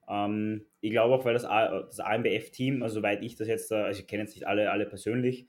Ähm, 0.08 0.66
ich 0.80 0.90
glaube 0.90 1.14
auch, 1.14 1.24
weil 1.24 1.34
das, 1.34 1.42
das 1.42 2.00
AMBF-Team, 2.00 2.82
also 2.82 2.96
soweit 2.96 3.22
ich 3.22 3.36
das 3.36 3.48
jetzt, 3.48 3.72
also 3.72 4.00
ich 4.00 4.06
kenne 4.06 4.22
jetzt 4.22 4.34
nicht 4.34 4.46
alle, 4.46 4.70
alle 4.70 4.86
persönlich, 4.86 5.46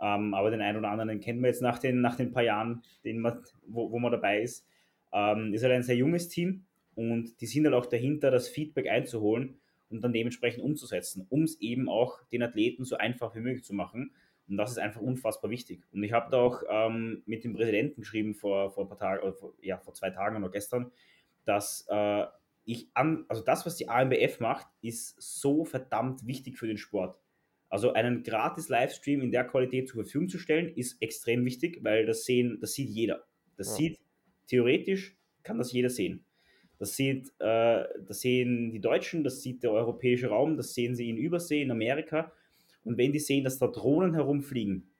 ähm, 0.00 0.34
aber 0.34 0.50
den 0.50 0.60
einen 0.60 0.78
oder 0.78 0.90
anderen 0.90 1.20
kennt 1.20 1.40
man 1.40 1.48
jetzt 1.48 1.62
nach 1.62 1.78
den, 1.78 2.00
nach 2.00 2.16
den 2.16 2.32
paar 2.32 2.42
Jahren, 2.42 2.82
den 3.04 3.20
man, 3.20 3.42
wo, 3.66 3.90
wo 3.92 3.98
man 3.98 4.12
dabei 4.12 4.42
ist, 4.42 4.66
ähm, 5.12 5.52
ist 5.52 5.62
halt 5.62 5.72
ein 5.72 5.82
sehr 5.82 5.96
junges 5.96 6.28
Team 6.28 6.64
und 6.94 7.40
die 7.40 7.46
sind 7.46 7.64
halt 7.64 7.74
auch 7.74 7.86
dahinter, 7.86 8.30
das 8.30 8.48
Feedback 8.48 8.88
einzuholen 8.88 9.60
und 9.90 10.02
dann 10.02 10.12
dementsprechend 10.12 10.64
umzusetzen, 10.64 11.26
um 11.28 11.42
es 11.42 11.60
eben 11.60 11.88
auch 11.88 12.22
den 12.32 12.42
Athleten 12.42 12.84
so 12.84 12.96
einfach 12.96 13.34
wie 13.34 13.40
möglich 13.40 13.64
zu 13.64 13.74
machen. 13.74 14.12
Und 14.48 14.56
das 14.56 14.72
ist 14.72 14.78
einfach 14.78 15.00
unfassbar 15.00 15.50
wichtig. 15.50 15.84
Und 15.92 16.02
ich 16.02 16.12
habe 16.12 16.30
da 16.30 16.38
auch 16.38 16.62
ähm, 16.68 17.22
mit 17.26 17.44
dem 17.44 17.54
Präsidenten 17.54 18.00
geschrieben 18.00 18.34
vor, 18.34 18.70
vor 18.70 18.84
ein 18.84 18.88
paar 18.88 18.98
Tagen, 18.98 19.32
vor, 19.34 19.54
ja, 19.62 19.78
vor 19.78 19.94
zwei 19.94 20.10
Tagen 20.10 20.36
oder 20.36 20.50
gestern, 20.50 20.90
dass 21.44 21.86
äh, 21.88 22.24
ich 22.64 22.88
an, 22.94 23.24
also 23.28 23.42
das, 23.42 23.66
was 23.66 23.76
die 23.76 23.88
AMBF 23.88 24.40
macht, 24.40 24.66
ist 24.80 25.20
so 25.20 25.64
verdammt 25.64 26.26
wichtig 26.26 26.58
für 26.58 26.66
den 26.66 26.78
Sport. 26.78 27.18
Also 27.68 27.92
einen 27.94 28.22
gratis 28.22 28.68
Livestream 28.68 29.22
in 29.22 29.32
der 29.32 29.44
Qualität 29.44 29.88
zur 29.88 30.04
Verfügung 30.04 30.28
zu 30.28 30.38
stellen, 30.38 30.74
ist 30.74 31.00
extrem 31.00 31.44
wichtig, 31.44 31.82
weil 31.82 32.06
das 32.06 32.24
sehen, 32.24 32.58
das 32.60 32.74
sieht 32.74 32.90
jeder. 32.90 33.24
Das 33.56 33.68
ja. 33.68 33.74
sieht 33.74 34.00
theoretisch 34.46 35.16
kann 35.42 35.58
das 35.58 35.72
jeder 35.72 35.90
sehen. 35.90 36.24
Das 36.78 36.96
sieht, 36.96 37.28
äh, 37.38 37.84
das 38.06 38.20
sehen 38.20 38.70
die 38.70 38.80
Deutschen, 38.80 39.24
das 39.24 39.42
sieht 39.42 39.62
der 39.62 39.72
europäische 39.72 40.28
Raum, 40.28 40.56
das 40.56 40.74
sehen 40.74 40.94
sie 40.94 41.08
in 41.08 41.16
Übersee, 41.16 41.62
in 41.62 41.70
Amerika. 41.70 42.32
Und 42.84 42.98
wenn 42.98 43.12
die 43.12 43.20
sehen, 43.20 43.44
dass 43.44 43.58
da 43.58 43.68
Drohnen 43.68 44.14
herumfliegen, 44.14 44.90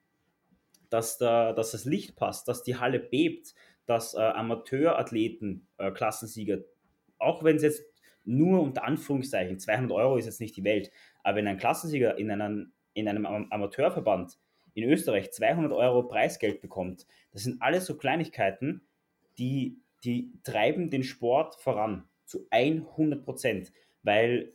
dass, 0.89 1.17
da, 1.17 1.53
dass 1.53 1.71
das 1.71 1.85
Licht 1.85 2.15
passt, 2.15 2.47
dass 2.47 2.63
die 2.63 2.77
Halle 2.77 2.99
bebt, 2.99 3.53
dass 3.85 4.13
äh, 4.13 4.19
Amateurathleten, 4.19 5.67
äh, 5.77 5.91
Klassensieger 5.91 6.59
auch 7.23 7.43
wenn 7.43 7.55
es 7.55 7.63
jetzt 7.63 7.83
nur 8.25 8.61
unter 8.61 8.83
Anführungszeichen 8.85 9.59
200 9.59 9.91
Euro 9.91 10.17
ist 10.17 10.25
jetzt 10.25 10.41
nicht 10.41 10.55
die 10.55 10.63
Welt, 10.63 10.91
aber 11.23 11.37
wenn 11.37 11.47
ein 11.47 11.57
Klassensieger 11.57 12.17
in, 12.17 12.31
einem, 12.31 12.73
in 12.93 13.07
einem 13.07 13.25
Amateurverband 13.25 14.37
in 14.73 14.89
Österreich 14.89 15.31
200 15.31 15.71
Euro 15.71 16.03
Preisgeld 16.03 16.61
bekommt, 16.61 17.05
das 17.31 17.43
sind 17.43 17.61
alles 17.61 17.85
so 17.85 17.97
Kleinigkeiten, 17.97 18.87
die, 19.37 19.77
die 20.03 20.31
treiben 20.43 20.89
den 20.89 21.03
Sport 21.03 21.55
voran 21.55 22.07
zu 22.25 22.47
100 22.49 23.23
Prozent, 23.23 23.71
weil 24.03 24.53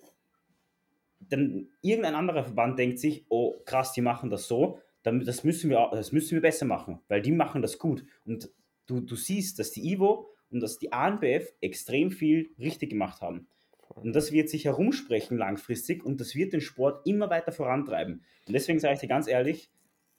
dann 1.21 1.69
irgendein 1.83 2.15
anderer 2.15 2.45
Verband 2.45 2.79
denkt 2.79 2.99
sich, 2.99 3.27
oh 3.29 3.57
krass, 3.65 3.93
die 3.93 4.01
machen 4.01 4.31
das 4.31 4.49
so, 4.49 4.81
das 5.03 5.45
müssen 5.45 5.71
wir, 5.71 5.89
das 5.93 6.13
müssen 6.13 6.33
wir 6.33 6.43
besser 6.43 6.67
machen, 6.67 7.01
weil 7.09 7.23
die 7.23 7.33
machen 7.33 7.63
das 7.63 7.79
gut. 7.79 8.05
Und 8.25 8.51
du, 8.87 9.01
du 9.01 9.17
siehst, 9.17 9.59
dass 9.59 9.73
die 9.73 9.93
Ivo 9.93 10.31
und 10.51 10.61
dass 10.61 10.79
die 10.79 10.93
ANBF 10.93 11.53
extrem 11.61 12.11
viel 12.11 12.51
richtig 12.59 12.91
gemacht 12.91 13.21
haben. 13.21 13.49
Und 13.95 14.15
das 14.15 14.33
wird 14.33 14.49
sich 14.49 14.65
herumsprechen 14.65 15.37
langfristig 15.37 16.05
und 16.05 16.21
das 16.21 16.35
wird 16.35 16.53
den 16.53 16.61
Sport 16.61 17.07
immer 17.07 17.31
weiter 17.31 17.53
vorantreiben. 17.53 18.25
Und 18.47 18.53
deswegen 18.53 18.79
sage 18.79 18.95
ich 18.95 19.01
dir 19.01 19.09
ganz 19.09 19.27
ehrlich, 19.27 19.71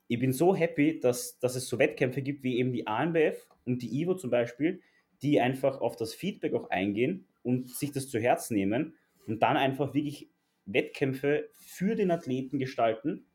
ich 0.08 0.20
bin 0.20 0.34
so 0.34 0.56
happy, 0.56 1.00
dass, 1.00 1.38
dass 1.40 1.56
es 1.56 1.68
so 1.68 1.78
Wettkämpfe 1.78 2.22
gibt 2.22 2.44
wie 2.44 2.58
eben 2.58 2.74
die 2.74 2.88
ANBF 2.88 3.48
und 3.66 3.82
die 3.82 4.02
IVO 4.02 4.16
zum 4.16 4.32
Beispiel, 4.32 4.82
die 5.22 5.40
einfach 5.40 5.82
auf 5.82 5.96
das 5.96 6.14
Feedback 6.14 6.54
auch 6.54 6.70
eingehen 6.70 7.28
und 7.44 7.70
sich 7.70 7.92
das 7.92 8.10
zu 8.10 8.20
Herzen 8.20 8.56
nehmen 8.56 8.96
und 9.28 9.44
dann 9.44 9.56
einfach 9.56 9.94
wirklich 9.94 10.30
Wettkämpfe 10.66 11.50
für 11.54 11.96
den 11.96 12.12
Athleten 12.12 12.58
gestalten. 12.58 13.28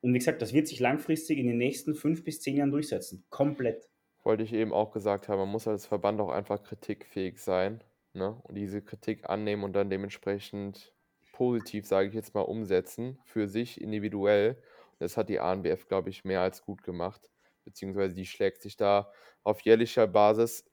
Und 0.00 0.14
wie 0.14 0.18
gesagt, 0.18 0.42
das 0.42 0.52
wird 0.52 0.66
sich 0.66 0.80
langfristig 0.80 1.38
in 1.38 1.46
den 1.46 1.58
nächsten 1.58 1.94
fünf 1.94 2.24
bis 2.24 2.40
zehn 2.40 2.56
Jahren 2.56 2.72
durchsetzen. 2.72 3.24
Komplett 3.30 3.88
wollte 4.24 4.42
ich 4.44 4.52
eben 4.52 4.72
auch 4.72 4.92
gesagt 4.92 5.28
haben, 5.28 5.38
man 5.38 5.48
muss 5.48 5.68
als 5.68 5.86
Verband 5.86 6.20
auch 6.20 6.30
einfach 6.30 6.62
kritikfähig 6.62 7.38
sein, 7.38 7.82
ne? 8.12 8.40
Und 8.44 8.54
diese 8.56 8.82
Kritik 8.82 9.28
annehmen 9.28 9.64
und 9.64 9.72
dann 9.74 9.90
dementsprechend 9.90 10.92
positiv, 11.32 11.86
sage 11.86 12.08
ich 12.08 12.14
jetzt 12.14 12.34
mal, 12.34 12.42
umsetzen 12.42 13.18
für 13.24 13.48
sich 13.48 13.80
individuell. 13.80 14.62
Das 14.98 15.16
hat 15.16 15.28
die 15.28 15.40
ANBF, 15.40 15.88
glaube 15.88 16.10
ich, 16.10 16.24
mehr 16.24 16.42
als 16.42 16.62
gut 16.64 16.82
gemacht, 16.82 17.30
beziehungsweise 17.64 18.14
die 18.14 18.26
schlägt 18.26 18.62
sich 18.62 18.76
da 18.76 19.10
auf 19.42 19.60
jährlicher 19.62 20.06
Basis 20.06 20.64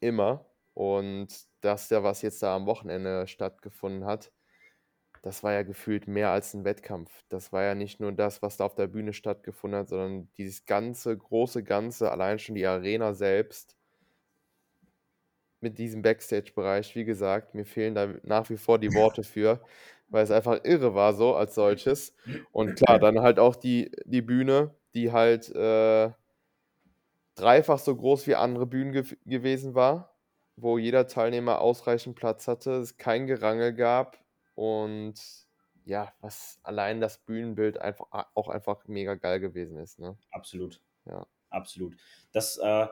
immer. 0.00 0.46
Und 0.74 1.28
das 1.60 1.90
ja, 1.90 2.02
was 2.02 2.22
jetzt 2.22 2.42
da 2.42 2.56
am 2.56 2.66
Wochenende 2.66 3.26
stattgefunden 3.26 4.04
hat, 4.06 4.32
das 5.22 5.44
war 5.44 5.52
ja 5.52 5.62
gefühlt 5.62 6.08
mehr 6.08 6.30
als 6.30 6.52
ein 6.52 6.64
Wettkampf. 6.64 7.10
Das 7.28 7.52
war 7.52 7.62
ja 7.62 7.76
nicht 7.76 8.00
nur 8.00 8.10
das, 8.10 8.42
was 8.42 8.56
da 8.56 8.64
auf 8.64 8.74
der 8.74 8.88
Bühne 8.88 9.12
stattgefunden 9.12 9.78
hat, 9.80 9.88
sondern 9.88 10.28
dieses 10.36 10.66
ganze, 10.66 11.16
große 11.16 11.62
Ganze, 11.62 12.10
allein 12.10 12.40
schon 12.40 12.56
die 12.56 12.66
Arena 12.66 13.14
selbst 13.14 13.76
mit 15.60 15.78
diesem 15.78 16.02
Backstage-Bereich, 16.02 16.96
wie 16.96 17.04
gesagt, 17.04 17.54
mir 17.54 17.64
fehlen 17.64 17.94
da 17.94 18.08
nach 18.24 18.50
wie 18.50 18.56
vor 18.56 18.80
die 18.80 18.92
Worte 18.94 19.22
für, 19.22 19.60
weil 20.08 20.24
es 20.24 20.32
einfach 20.32 20.64
irre 20.64 20.96
war 20.96 21.14
so 21.14 21.36
als 21.36 21.54
solches. 21.54 22.16
Und 22.50 22.74
klar, 22.74 22.98
dann 22.98 23.20
halt 23.20 23.38
auch 23.38 23.54
die, 23.54 23.92
die 24.04 24.22
Bühne, 24.22 24.74
die 24.94 25.12
halt 25.12 25.48
äh, 25.54 26.10
dreifach 27.36 27.78
so 27.78 27.94
groß 27.94 28.26
wie 28.26 28.34
andere 28.34 28.66
Bühnen 28.66 28.90
ge 28.90 29.04
gewesen 29.24 29.76
war, 29.76 30.16
wo 30.56 30.78
jeder 30.78 31.06
Teilnehmer 31.06 31.60
ausreichend 31.60 32.16
Platz 32.16 32.48
hatte, 32.48 32.72
es 32.72 32.96
kein 32.96 33.28
Gerangel 33.28 33.72
gab 33.72 34.21
und 34.54 35.14
ja, 35.84 36.12
was 36.20 36.60
allein 36.62 37.00
das 37.00 37.18
Bühnenbild 37.18 37.78
einfach 37.78 38.06
auch 38.34 38.48
einfach 38.48 38.86
mega 38.86 39.14
geil 39.14 39.40
gewesen 39.40 39.78
ist. 39.78 39.98
Ne? 39.98 40.16
Absolut. 40.30 40.80
Ja. 41.06 41.26
Absolut. 41.50 41.96
Das, 42.32 42.58
äh, 42.58 42.86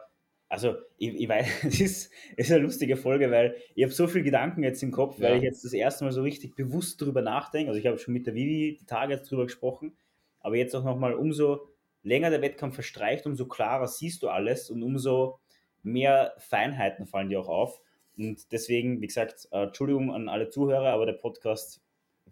also 0.49 0.77
ich, 0.99 1.15
ich 1.15 1.29
weiß, 1.29 1.47
es 1.65 1.81
ist, 1.81 2.13
ist 2.37 2.51
eine 2.51 2.61
lustige 2.61 2.97
Folge, 2.97 3.31
weil 3.31 3.57
ich 3.75 3.85
habe 3.85 3.93
so 3.93 4.07
viele 4.07 4.25
Gedanken 4.25 4.63
jetzt 4.63 4.83
im 4.83 4.91
Kopf, 4.91 5.21
weil 5.21 5.37
ich 5.37 5.43
jetzt 5.43 5.65
das 5.65 5.73
erste 5.73 6.05
Mal 6.05 6.13
so 6.13 6.23
richtig 6.23 6.57
bewusst 6.57 7.01
drüber 7.01 7.23
nachdenke. 7.23 7.71
Also 7.71 7.81
ich 7.81 7.87
habe 7.87 7.99
schon 7.99 8.15
mit 8.15 8.27
der 8.27 8.35
Vivi 8.35 8.77
die 8.81 8.87
Tage 8.87 9.15
jetzt 9.15 9.31
drüber 9.31 9.45
gesprochen, 9.45 9.97
aber 10.41 10.57
jetzt 10.57 10.75
auch 10.75 10.85
nochmal 10.85 11.15
umso 11.15 11.69
länger 12.03 12.31
der 12.31 12.43
Wettkampf 12.43 12.75
verstreicht, 12.75 13.27
umso 13.27 13.47
klarer 13.47 13.87
siehst 13.87 14.23
du 14.23 14.29
alles 14.29 14.71
und 14.71 14.83
umso 14.83 15.39
mehr 15.83 16.35
Feinheiten 16.39 17.07
fallen 17.07 17.29
dir 17.29 17.41
auch 17.41 17.49
auf. 17.49 17.81
Und 18.17 18.53
deswegen, 18.53 19.01
wie 19.01 19.07
gesagt, 19.07 19.49
äh, 19.53 19.65
Entschuldigung 19.65 20.13
an 20.13 20.29
alle 20.29 20.49
Zuhörer, 20.49 20.91
aber 20.91 21.07
der 21.07 21.15
Podcast 21.15 21.81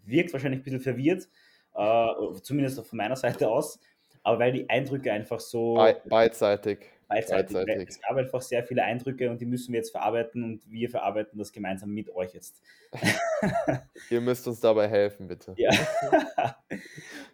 wirkt 0.05 0.33
wahrscheinlich 0.33 0.61
ein 0.61 0.63
bisschen 0.63 0.81
verwirrt, 0.81 1.27
äh, 1.75 2.39
zumindest 2.41 2.85
von 2.85 2.97
meiner 2.97 3.15
Seite 3.15 3.49
aus, 3.49 3.79
aber 4.23 4.39
weil 4.39 4.51
die 4.51 4.69
Eindrücke 4.69 5.11
einfach 5.11 5.39
so. 5.39 5.75
beidseitig. 6.09 6.79
Beidseitig. 7.07 7.55
beidseitig. 7.55 7.89
Es 7.89 8.01
gab 8.01 8.17
einfach 8.17 8.41
sehr 8.41 8.63
viele 8.63 8.83
Eindrücke 8.83 9.31
und 9.31 9.41
die 9.41 9.45
müssen 9.45 9.73
wir 9.73 9.79
jetzt 9.79 9.89
verarbeiten 9.89 10.43
und 10.43 10.69
wir 10.69 10.89
verarbeiten 10.89 11.39
das 11.39 11.51
gemeinsam 11.51 11.89
mit 11.89 12.13
euch 12.13 12.35
jetzt. 12.35 12.61
Ihr 14.11 14.21
müsst 14.21 14.47
uns 14.47 14.59
dabei 14.59 14.87
helfen, 14.87 15.27
bitte. 15.27 15.55
Ja. 15.57 15.71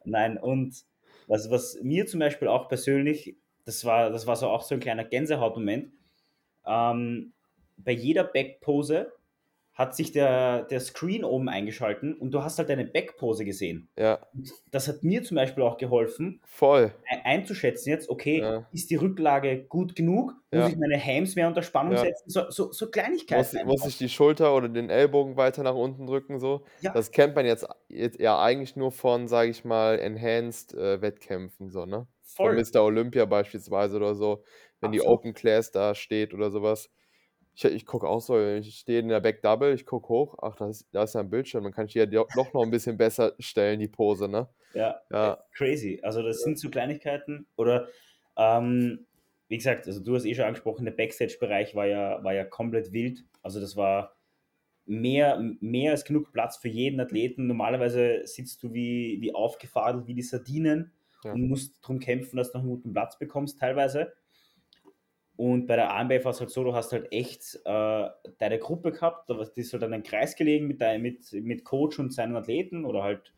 Nein, 0.05 0.37
und 0.37 0.85
was, 1.27 1.49
was 1.51 1.77
mir 1.81 2.05
zum 2.05 2.21
Beispiel 2.21 2.47
auch 2.47 2.69
persönlich, 2.69 3.35
das 3.65 3.83
war, 3.83 4.11
das 4.11 4.25
war 4.27 4.37
so 4.37 4.47
auch 4.47 4.61
so 4.61 4.75
ein 4.75 4.79
kleiner 4.79 5.03
Gänsehautmoment, 5.03 5.91
ähm, 6.65 7.33
bei 7.77 7.91
jeder 7.91 8.24
Backpose 8.24 9.12
hat 9.74 9.96
sich 9.96 10.13
der, 10.13 10.63
der 10.63 10.79
Screen 10.79 11.25
oben 11.25 11.50
eingeschalten 11.50 12.13
und 12.13 12.32
du 12.32 12.41
hast 12.41 12.58
halt 12.58 12.70
deine 12.70 12.86
Backpose 12.86 13.44
gesehen. 13.44 13.89
Ja. 13.98 14.25
Das 14.72 14.88
hat 14.88 15.03
mir 15.03 15.24
zum 15.24 15.36
Beispiel 15.36 15.63
auch 15.63 15.77
geholfen, 15.77 16.41
voll 16.46 16.94
einzuschätzen 17.25 17.89
jetzt, 17.89 18.10
okay, 18.10 18.39
ja. 18.39 18.65
ist 18.72 18.89
die 18.89 18.96
Rücklage 18.96 19.65
gut 19.65 19.96
genug? 19.96 20.34
Muss 20.51 20.62
ja. 20.62 20.67
ich 20.70 20.77
meine 20.77 21.03
Hams 21.03 21.36
mehr 21.36 21.48
unter 21.48 21.63
Spannung 21.63 21.94
ja. 21.94 22.01
setzen? 22.01 22.29
So, 22.29 22.50
so, 22.50 22.72
so 22.72 22.89
Kleinigkeiten. 22.89 23.65
Muss, 23.65 23.79
muss, 23.82 23.88
ich 23.88 23.98
die 23.98 24.10
Schulter 24.10 24.55
oder 24.55 24.70
den 24.70 24.89
Ellbogen 24.89 25.36
weiter 25.36 25.63
nach 25.63 25.75
unten 25.75 26.05
drücken? 26.05 26.39
So? 26.39 26.63
Ja. 26.82 26.94
Das 26.94 27.12
kennt 27.12 27.36
man 27.36 27.46
jetzt, 27.46 27.67
jetzt 27.89 28.20
ja 28.20 28.39
eigentlich 28.39 28.75
nur 28.75 28.91
von, 28.91 29.27
sage 29.27 29.50
ich 29.50 29.65
mal, 29.65 30.00
Enhanced 30.00 30.74
äh, 30.75 31.01
Wettkämpfen, 31.01 31.72
so, 31.72 31.86
ne? 31.86 32.08
Voll. 32.22 32.55
Von 32.55 32.63
Mr. 32.63 32.84
Olympia 32.84 33.25
beispielsweise 33.25 33.98
oder 33.98 34.13
so, 34.13 34.44
wenn 34.79 34.89
Absolut. 34.89 34.94
die 34.94 35.01
Open 35.01 35.34
Class 35.34 35.72
da 35.72 35.96
steht 35.96 36.34
oder 36.34 36.51
sowas 36.51 36.89
ich, 37.55 37.65
ich 37.65 37.85
gucke 37.85 38.07
auch 38.07 38.19
so, 38.19 38.39
ich 38.39 38.79
stehe 38.79 39.00
in 39.00 39.07
der 39.07 39.21
Back 39.21 39.41
Double, 39.41 39.74
ich 39.74 39.85
gucke 39.85 40.09
hoch, 40.09 40.38
ach, 40.41 40.55
da 40.55 40.69
ist, 40.69 40.88
da 40.91 41.03
ist 41.03 41.15
ja 41.15 41.21
ein 41.21 41.29
Bildschirm, 41.29 41.63
dann 41.63 41.74
kann 41.74 41.85
ich 41.85 41.93
hier 41.93 42.05
doch 42.05 42.27
noch 42.53 42.63
ein 42.63 42.71
bisschen 42.71 42.97
besser 42.97 43.33
stellen, 43.39 43.79
die 43.79 43.88
Pose, 43.88 44.27
ne? 44.27 44.50
Ja, 44.74 45.00
ja. 45.09 45.39
Crazy. 45.53 46.00
Also 46.03 46.21
das 46.21 46.41
sind 46.41 46.59
so 46.59 46.69
Kleinigkeiten. 46.69 47.47
Oder 47.55 47.88
ähm, 48.35 49.05
wie 49.47 49.57
gesagt, 49.57 49.88
also 49.88 50.03
du 50.03 50.15
hast 50.15 50.25
eh 50.25 50.35
schon 50.35 50.45
angesprochen, 50.45 50.83
der 50.83 50.91
Backstage-Bereich 50.91 51.75
war 51.75 51.88
ja, 51.88 52.21
war 52.24 52.33
ja 52.33 52.43
komplett 52.43 52.91
wild. 52.91 53.24
Also 53.41 53.62
das 53.62 53.77
war 53.77 54.17
mehr, 54.85 55.39
mehr 55.62 55.91
als 55.91 56.03
genug 56.03 56.33
Platz 56.33 56.57
für 56.57 56.67
jeden 56.67 57.00
Athleten. 57.00 57.47
Normalerweise 57.47 58.21
sitzt 58.25 58.63
du 58.63 58.74
wie, 58.74 59.17
wie 59.21 59.33
aufgefadelt, 59.33 60.07
wie 60.07 60.13
die 60.13 60.24
Sardinen 60.24 60.91
ja. 61.24 61.31
und 61.31 61.47
musst 61.47 61.81
darum 61.81 62.00
kämpfen, 62.00 62.35
dass 62.35 62.51
du 62.51 62.57
noch 62.57 62.65
einen 62.65 62.75
guten 62.75 62.91
Platz 62.91 63.17
bekommst 63.17 63.59
teilweise. 63.59 64.12
Und 65.38 65.68
bei 65.68 65.75
der 65.75 65.94
AMBF 65.94 66.24
war 66.24 66.32
es 66.32 66.39
halt 66.39 66.50
so, 66.50 66.63
du 66.63 66.74
hast 66.74 66.94
halt 66.94 67.12
echt 67.12 67.60
äh, 67.65 68.10
deine 68.38 68.60
Gruppe 68.60 68.92
gehabt, 68.92 69.30
da 69.30 69.42
ist 69.56 69.74
halt 69.74 69.84
dann 69.84 69.94
ein 69.94 70.04
Kreis 70.04 70.36
gelegen 70.36 70.68
mit, 70.68 70.80
dein, 70.80 71.01
mit, 71.01 71.32
mit 71.34 71.65
Coach 71.65 72.00
und 72.00 72.13
seinen 72.13 72.36
Athleten 72.38 72.86
oder 72.86 73.04
halt 73.04 73.34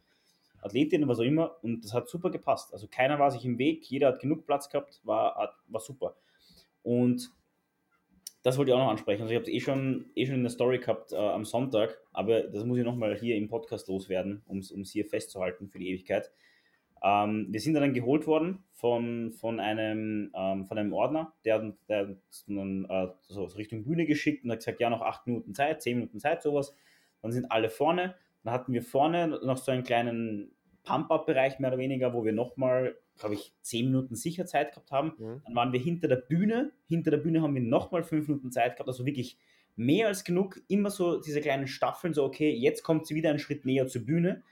Athletinnen, 0.62 1.10
was 1.10 1.20
auch 1.20 1.24
immer. 1.24 1.58
Und 1.64 1.84
das 1.84 1.94
hat 1.94 2.08
super 2.08 2.30
gepasst. 2.30 2.72
Also 2.74 2.88
keiner 2.88 3.18
war 3.18 3.32
sich 3.32 3.46
im 3.46 3.58
Weg, 3.58 3.86
jeder 3.86 4.10
hat 4.10 4.20
genug 4.20 4.46
Platz 4.46 4.70
gehabt, 4.70 5.02
war, 5.04 5.56
war 5.68 5.82
super. 5.82 6.16
Und 6.84 7.32
das 8.44 8.58
wollte 8.58 8.72
ich 8.72 8.76
auch 8.76 8.80
noch 8.80 8.92
ansprechen. 8.92 9.24
Also 9.24 9.34
ich 9.34 9.40
habe 9.40 9.50
es 9.50 9.54
eh 9.54 9.60
schon, 9.60 10.06
eh 10.16 10.26
schon 10.26 10.36
in 10.36 10.44
der 10.44 10.52
Story 10.52 10.78
gehabt 10.78 11.12
äh, 11.14 11.18
am 11.18 11.46
Sonntag, 11.46 12.00
aber 12.14 12.44
das 12.44 12.64
muss 12.64 12.78
ich 12.78 12.86
nochmal 12.86 13.18
hier 13.18 13.36
im 13.36 13.50
Podcast 13.50 13.88
loswerden, 13.88 14.44
um 14.46 14.60
es 14.60 14.92
hier 14.92 15.06
festzuhalten 15.06 15.68
für 15.68 15.80
die 15.80 15.90
Ewigkeit. 15.90 16.32
Ähm, 17.04 17.48
wir 17.50 17.60
sind 17.60 17.74
dann 17.74 17.94
geholt 17.94 18.28
worden 18.28 18.64
von, 18.72 19.32
von, 19.32 19.60
einem, 19.60 20.32
ähm, 20.36 20.66
von 20.66 20.78
einem 20.78 20.94
Ordner, 20.94 21.34
der, 21.46 21.74
der 21.88 22.10
uns 22.10 22.46
dann 22.48 22.86
äh, 22.90 23.08
so 23.28 23.46
Richtung 23.46 23.84
Bühne 23.84 24.06
geschickt 24.06 24.44
und 24.44 24.52
hat 24.52 24.60
gesagt, 24.60 24.80
ja, 24.80 24.90
noch 24.90 25.02
acht 25.02 25.28
Minuten 25.28 25.54
Zeit, 25.54 25.82
zehn 25.82 25.98
Minuten 25.98 26.20
Zeit, 26.20 26.42
sowas. 26.42 26.76
Dann 27.22 27.32
sind 27.32 27.52
alle 27.52 27.70
vorne. 27.70 28.16
Dann 28.44 28.54
hatten 28.54 28.74
wir 28.74 28.84
vorne 28.84 29.28
noch 29.28 29.58
so 29.58 29.72
einen 29.72 29.84
kleinen 29.84 30.52
Pump-Up-Bereich 30.84 31.60
mehr 31.60 31.70
oder 31.70 31.80
weniger, 31.80 32.14
wo 32.14 32.24
wir 32.24 32.32
nochmal, 32.32 32.96
glaube 33.18 33.36
ich, 33.36 33.54
zehn 33.62 33.88
Minuten 33.88 34.16
sicher 34.16 34.46
Zeit 34.46 34.72
gehabt 34.72 34.92
haben. 34.92 35.14
Mhm. 35.18 35.42
Dann 35.46 35.56
waren 35.56 35.74
wir 35.74 35.80
hinter 35.80 36.08
der 36.08 36.16
Bühne. 36.16 36.72
Hinter 36.88 37.12
der 37.12 37.18
Bühne 37.18 37.42
haben 37.42 37.56
wir 37.56 37.62
nochmal 37.62 38.04
fünf 38.04 38.28
Minuten 38.28 38.52
Zeit 38.52 38.76
gehabt. 38.76 38.88
Also 38.88 39.06
wirklich 39.06 39.38
mehr 39.76 40.08
als 40.08 40.24
genug. 40.24 40.62
Immer 40.68 40.90
so 40.90 41.20
diese 41.20 41.42
kleinen 41.42 41.68
Staffeln, 41.68 42.14
so 42.14 42.24
okay, 42.24 42.52
jetzt 42.52 42.84
kommt 42.84 43.06
sie 43.06 43.16
wieder 43.16 43.30
einen 43.30 43.40
Schritt 43.40 43.66
näher 43.66 43.88
zur 43.88 44.06
Bühne. 44.06 44.44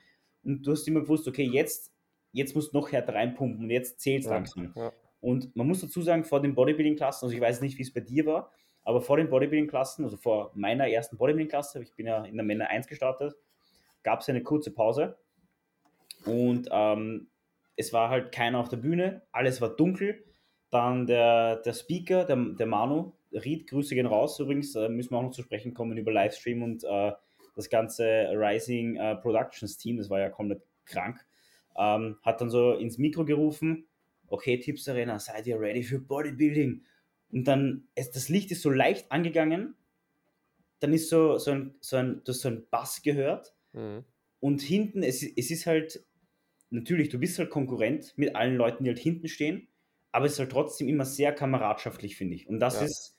Und 0.43 0.67
du 0.67 0.71
hast 0.71 0.87
immer 0.87 1.01
gewusst, 1.01 1.27
okay, 1.27 1.43
jetzt 1.43 1.94
jetzt 2.35 2.53
musst 2.53 2.73
du 2.73 2.77
noch 2.77 2.91
härter 2.91 3.15
reinpumpen 3.15 3.63
und 3.63 3.69
jetzt 3.69 4.01
zählt 4.01 4.21
es 4.21 4.25
ja, 4.25 4.33
langsam. 4.33 4.73
Ja. 4.75 4.91
Und 5.21 5.55
man 5.55 5.67
muss 5.67 5.81
dazu 5.81 6.01
sagen, 6.01 6.25
vor 6.25 6.41
den 6.41 6.53
Bodybuilding-Klassen, 6.53 7.25
also 7.25 7.35
ich 7.35 7.41
weiß 7.41 7.61
nicht, 7.61 7.77
wie 7.77 7.83
es 7.83 7.93
bei 7.93 8.01
dir 8.01 8.25
war, 8.25 8.51
aber 8.83 9.01
vor 9.01 9.17
den 9.17 9.29
Bodybuilding-Klassen, 9.29 10.03
also 10.03 10.17
vor 10.17 10.51
meiner 10.53 10.87
ersten 10.87 11.17
Bodybuilding-Klasse, 11.17 11.81
ich 11.81 11.95
bin 11.95 12.07
ja 12.07 12.23
in 12.25 12.35
der 12.35 12.45
Männer 12.45 12.69
1 12.69 12.87
gestartet, 12.87 13.35
gab 14.03 14.19
es 14.19 14.29
eine 14.29 14.43
kurze 14.43 14.71
Pause 14.71 15.17
und 16.25 16.67
ähm, 16.71 17.29
es 17.77 17.93
war 17.93 18.09
halt 18.09 18.31
keiner 18.33 18.59
auf 18.59 18.69
der 18.69 18.77
Bühne, 18.77 19.23
alles 19.31 19.61
war 19.61 19.75
dunkel. 19.75 20.23
Dann 20.71 21.07
der, 21.07 21.57
der 21.57 21.73
Speaker, 21.73 22.25
der, 22.25 22.35
der 22.35 22.65
Manu, 22.65 23.13
Ried, 23.31 23.69
Grüße 23.69 23.95
gehen 23.95 24.07
raus. 24.07 24.39
Übrigens 24.39 24.75
äh, 24.75 24.89
müssen 24.89 25.11
wir 25.11 25.17
auch 25.19 25.23
noch 25.23 25.31
zu 25.31 25.41
sprechen 25.41 25.73
kommen 25.73 25.97
über 25.97 26.11
Livestream 26.11 26.63
und 26.63 26.83
äh, 26.83 27.13
das 27.55 27.69
ganze 27.69 28.29
Rising 28.33 28.97
äh, 28.97 29.15
Productions 29.15 29.77
Team, 29.77 29.97
das 29.97 30.09
war 30.09 30.19
ja 30.19 30.29
komplett 30.29 30.61
krank 30.85 31.25
ähm, 31.77 32.17
hat 32.21 32.41
dann 32.41 32.49
so 32.49 32.73
ins 32.73 32.97
Mikro 32.97 33.25
gerufen, 33.25 33.85
okay, 34.27 34.59
Tipps 34.59 34.87
Arena, 34.87 35.19
seid 35.19 35.47
ihr 35.47 35.59
ready 35.59 35.83
für 35.83 35.99
Bodybuilding? 35.99 36.83
Und 37.31 37.47
dann, 37.47 37.87
ist, 37.95 38.15
das 38.15 38.29
Licht 38.29 38.51
ist 38.51 38.61
so 38.61 38.69
leicht 38.69 39.11
angegangen, 39.11 39.75
dann 40.79 40.93
ist 40.93 41.09
so, 41.09 41.37
so 41.37 41.51
ein, 41.51 41.75
so 41.79 41.97
ein, 41.97 42.21
du 42.23 42.31
hast 42.31 42.41
so 42.41 42.49
ein 42.49 42.65
Bass 42.69 43.01
gehört 43.01 43.53
mhm. 43.73 44.03
und 44.39 44.61
hinten, 44.61 45.03
es, 45.03 45.23
es 45.23 45.51
ist 45.51 45.65
halt, 45.65 46.05
natürlich, 46.69 47.09
du 47.09 47.19
bist 47.19 47.39
halt 47.39 47.49
Konkurrent 47.49 48.13
mit 48.17 48.35
allen 48.35 48.55
Leuten, 48.55 48.83
die 48.83 48.89
halt 48.89 48.99
hinten 48.99 49.27
stehen, 49.27 49.67
aber 50.11 50.25
es 50.25 50.33
ist 50.33 50.39
halt 50.39 50.51
trotzdem 50.51 50.87
immer 50.87 51.05
sehr 51.05 51.33
kameradschaftlich, 51.33 52.15
finde 52.15 52.35
ich. 52.35 52.47
Und 52.47 52.59
das 52.59 52.75
ja. 52.75 52.85
ist, 52.85 53.17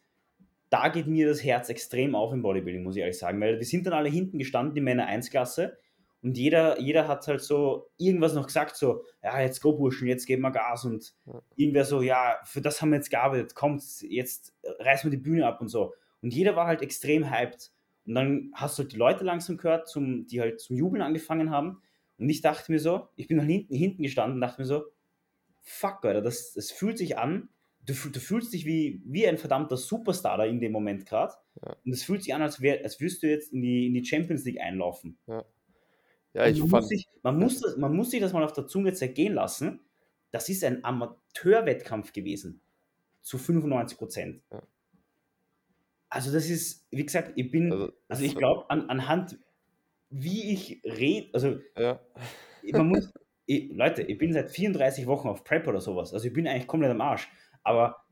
da 0.70 0.88
geht 0.88 1.06
mir 1.06 1.28
das 1.28 1.44
Herz 1.44 1.68
extrem 1.68 2.14
auf 2.14 2.32
im 2.32 2.42
Bodybuilding, 2.42 2.82
muss 2.82 2.96
ich 2.96 3.02
ehrlich 3.02 3.18
sagen, 3.18 3.40
weil 3.40 3.58
wir 3.58 3.66
sind 3.66 3.86
dann 3.86 3.92
alle 3.92 4.08
hinten 4.08 4.38
gestanden, 4.38 4.74
die 4.74 4.80
Männer 4.80 5.08
1-Klasse 5.08 5.78
und 6.26 6.36
jeder, 6.36 6.80
jeder 6.80 7.06
hat 7.06 7.28
halt 7.28 7.40
so 7.40 7.88
irgendwas 7.98 8.34
noch 8.34 8.48
gesagt, 8.48 8.74
so, 8.74 9.04
ja, 9.22 9.40
jetzt 9.40 9.60
go 9.60 9.74
Burschen, 9.74 10.08
jetzt 10.08 10.26
geben 10.26 10.42
wir 10.42 10.50
Gas. 10.50 10.84
Und 10.84 11.14
ja. 11.24 11.40
irgendwer 11.54 11.84
so, 11.84 12.02
ja, 12.02 12.38
für 12.42 12.60
das 12.60 12.82
haben 12.82 12.90
wir 12.90 12.96
jetzt 12.96 13.10
gearbeitet, 13.10 13.54
kommt, 13.54 13.84
jetzt 14.00 14.52
reißen 14.80 15.08
wir 15.08 15.16
die 15.16 15.22
Bühne 15.22 15.46
ab 15.46 15.60
und 15.60 15.68
so. 15.68 15.94
Und 16.22 16.34
jeder 16.34 16.56
war 16.56 16.66
halt 16.66 16.82
extrem 16.82 17.30
hyped. 17.30 17.70
Und 18.06 18.16
dann 18.16 18.50
hast 18.54 18.76
du 18.76 18.82
halt 18.82 18.92
die 18.92 18.96
Leute 18.96 19.22
langsam 19.22 19.56
gehört, 19.56 19.86
zum, 19.86 20.26
die 20.26 20.40
halt 20.40 20.58
zum 20.58 20.74
Jubeln 20.74 21.00
angefangen 21.00 21.52
haben. 21.52 21.80
Und 22.18 22.28
ich 22.28 22.40
dachte 22.40 22.72
mir 22.72 22.80
so, 22.80 23.06
ich 23.14 23.28
bin 23.28 23.36
nach 23.36 23.44
hinten, 23.44 23.76
hinten 23.76 24.02
gestanden 24.02 24.38
und 24.38 24.40
dachte 24.40 24.60
mir 24.60 24.66
so, 24.66 24.82
fuck, 25.62 26.04
Alter, 26.04 26.22
das, 26.22 26.54
das 26.54 26.72
fühlt 26.72 26.98
sich 26.98 27.18
an, 27.18 27.50
du, 27.84 27.92
du 27.92 28.18
fühlst 28.18 28.52
dich 28.52 28.66
wie, 28.66 29.00
wie 29.04 29.28
ein 29.28 29.38
verdammter 29.38 29.76
Superstar 29.76 30.38
da 30.38 30.44
in 30.44 30.58
dem 30.58 30.72
Moment 30.72 31.06
gerade. 31.06 31.34
Ja. 31.64 31.76
Und 31.84 31.92
es 31.92 32.02
fühlt 32.02 32.24
sich 32.24 32.34
an, 32.34 32.42
als, 32.42 32.60
wär, 32.60 32.82
als 32.82 33.00
würdest 33.00 33.22
du 33.22 33.28
jetzt 33.28 33.52
in 33.52 33.62
die, 33.62 33.86
in 33.86 33.94
die 33.94 34.04
Champions 34.04 34.44
League 34.44 34.60
einlaufen. 34.60 35.18
Ja. 35.28 35.44
Ja, 36.36 36.46
ich 36.46 36.60
man, 36.60 36.68
fand. 36.68 36.82
muss 36.82 36.88
sich, 36.90 37.08
man, 37.22 37.38
muss 37.38 37.60
das, 37.60 37.76
man 37.78 37.96
muss 37.96 38.10
sich 38.10 38.20
das 38.20 38.34
mal 38.34 38.44
auf 38.44 38.52
der 38.52 38.66
Zunge 38.66 38.92
zergehen 38.92 39.32
lassen. 39.32 39.80
Das 40.32 40.50
ist 40.50 40.62
ein 40.64 40.84
Amateurwettkampf 40.84 42.12
gewesen. 42.12 42.60
Zu 43.22 43.38
95 43.38 43.96
Prozent. 43.96 44.42
Ja. 44.52 44.62
Also, 46.10 46.30
das 46.30 46.50
ist, 46.50 46.86
wie 46.90 47.06
gesagt, 47.06 47.32
ich 47.36 47.50
bin, 47.50 47.72
also, 47.72 47.92
also 48.08 48.22
ich 48.22 48.36
glaube, 48.36 48.68
an, 48.68 48.90
anhand, 48.90 49.38
wie 50.10 50.52
ich 50.52 50.82
rede, 50.84 51.30
also, 51.32 51.58
ja. 51.76 52.00
man 52.70 52.88
muss, 52.88 53.10
ich, 53.46 53.72
Leute, 53.72 54.02
ich 54.02 54.18
bin 54.18 54.34
seit 54.34 54.50
34 54.50 55.06
Wochen 55.06 55.28
auf 55.28 55.42
Prep 55.42 55.66
oder 55.66 55.80
sowas. 55.80 56.12
Also, 56.12 56.26
ich 56.26 56.34
bin 56.34 56.46
eigentlich 56.46 56.66
komplett 56.66 56.90
am 56.90 57.00
Arsch. 57.00 57.28
Aber 57.62 58.04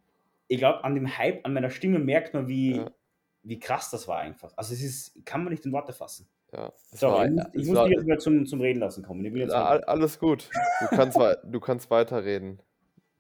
ich 0.49 0.59
glaube, 0.59 0.83
an 0.83 0.95
dem 0.95 1.19
Hype, 1.19 1.45
an 1.45 1.53
meiner 1.53 1.71
Stimme 1.71 1.99
merkt 1.99 2.33
man, 2.33 2.49
wie, 2.49 2.77
ja. 2.77 2.91
wie 3.43 3.59
krass 3.59 3.91
das 3.91 4.09
war 4.09 4.19
einfach. 4.19 4.55
Also, 4.57 4.73
es 4.73 4.83
ist, 4.83 5.27
kann 5.27 5.45
man 5.45 5.53
nicht 5.53 5.67
in 5.67 5.73
Worte 5.73 5.93
fassen. 5.93 6.27
Ja, 6.55 6.73
Sorry, 6.93 7.37
war, 7.37 7.49
ich, 7.53 7.63
ich 7.63 7.67
muss 7.67 7.77
war, 7.77 7.87
dich 7.87 7.97
jetzt 7.97 8.07
wieder 8.07 8.19
zum, 8.19 8.47
zum 8.47 8.61
Reden 8.61 8.79
lassen 8.79 9.03
kommen. 9.03 9.25
Ja, 9.37 9.55
alles 9.55 10.19
gut. 10.19 10.49
Du 10.81 10.97
kannst, 10.97 11.19
du 11.45 11.61
kannst 11.61 11.91
weiterreden. 11.91 12.61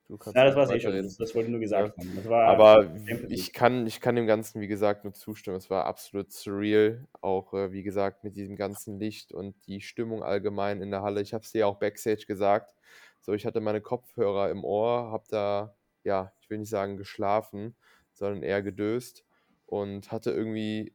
Du 0.08 0.18
kannst 0.18 0.36
ja, 0.36 0.44
das 0.44 0.54
war 0.54 0.70
eh 0.70 0.78
schon. 0.78 0.94
Das, 0.94 1.16
das, 1.16 1.34
wollte 1.34 1.46
ich 1.46 1.50
nur 1.50 1.60
gesagt 1.60 1.94
ja. 1.98 2.04
haben. 2.04 2.32
Aber 2.32 2.94
ich 3.28 3.52
kann, 3.52 3.86
ich 3.86 4.00
kann 4.00 4.14
dem 4.14 4.26
Ganzen, 4.26 4.60
wie 4.60 4.68
gesagt, 4.68 5.02
nur 5.02 5.14
zustimmen. 5.14 5.56
Es 5.56 5.70
war 5.70 5.86
absolut 5.86 6.30
surreal. 6.30 7.08
Auch, 7.22 7.54
äh, 7.54 7.72
wie 7.72 7.82
gesagt, 7.82 8.22
mit 8.22 8.36
diesem 8.36 8.54
ganzen 8.54 9.00
Licht 9.00 9.32
und 9.32 9.56
die 9.66 9.80
Stimmung 9.80 10.22
allgemein 10.22 10.82
in 10.82 10.90
der 10.90 11.02
Halle. 11.02 11.20
Ich 11.20 11.34
habe 11.34 11.42
es 11.42 11.50
dir 11.50 11.66
auch 11.66 11.78
backstage 11.78 12.26
gesagt. 12.26 12.74
So, 13.20 13.32
ich 13.32 13.46
hatte 13.46 13.60
meine 13.60 13.80
Kopfhörer 13.80 14.50
im 14.50 14.62
Ohr, 14.62 15.10
habe 15.10 15.24
da, 15.28 15.74
ja, 16.04 16.32
ich 16.38 16.50
will 16.50 16.58
nicht 16.58 16.68
sagen 16.68 16.98
geschlafen, 16.98 17.74
sondern 18.12 18.42
eher 18.42 18.62
gedöst 18.62 19.24
und 19.66 20.12
hatte 20.12 20.30
irgendwie 20.30 20.94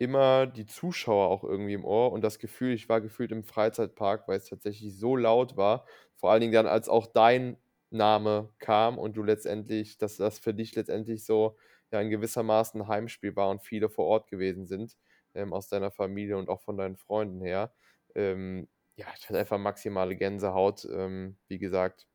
immer 0.00 0.46
die 0.46 0.66
Zuschauer 0.66 1.28
auch 1.28 1.44
irgendwie 1.44 1.74
im 1.74 1.84
Ohr 1.84 2.12
und 2.12 2.22
das 2.22 2.38
Gefühl, 2.38 2.72
ich 2.74 2.88
war 2.88 3.00
gefühlt 3.02 3.32
im 3.32 3.44
Freizeitpark, 3.44 4.26
weil 4.28 4.38
es 4.38 4.46
tatsächlich 4.46 4.96
so 4.98 5.14
laut 5.16 5.56
war. 5.58 5.86
Vor 6.16 6.30
allen 6.30 6.40
Dingen 6.40 6.52
dann, 6.54 6.66
als 6.66 6.88
auch 6.88 7.06
dein 7.06 7.58
Name 7.90 8.50
kam 8.58 8.98
und 8.98 9.16
du 9.16 9.22
letztendlich, 9.22 9.98
dass 9.98 10.16
das 10.16 10.38
für 10.38 10.54
dich 10.54 10.74
letztendlich 10.74 11.24
so 11.24 11.56
ja 11.92 12.00
in 12.00 12.08
gewissermaßen 12.10 12.88
Heimspiel 12.88 13.36
war 13.36 13.50
und 13.50 13.62
viele 13.62 13.90
vor 13.90 14.06
Ort 14.06 14.28
gewesen 14.28 14.66
sind, 14.66 14.96
ähm, 15.34 15.52
aus 15.52 15.68
deiner 15.68 15.90
Familie 15.90 16.38
und 16.38 16.48
auch 16.48 16.62
von 16.62 16.76
deinen 16.78 16.96
Freunden 16.96 17.42
her. 17.42 17.74
Ähm, 18.14 18.68
ja, 18.96 19.06
ich 19.18 19.28
hatte 19.28 19.38
einfach 19.38 19.58
maximale 19.58 20.16
Gänsehaut. 20.16 20.86
Ähm, 20.90 21.36
wie 21.48 21.58
gesagt, 21.58 22.06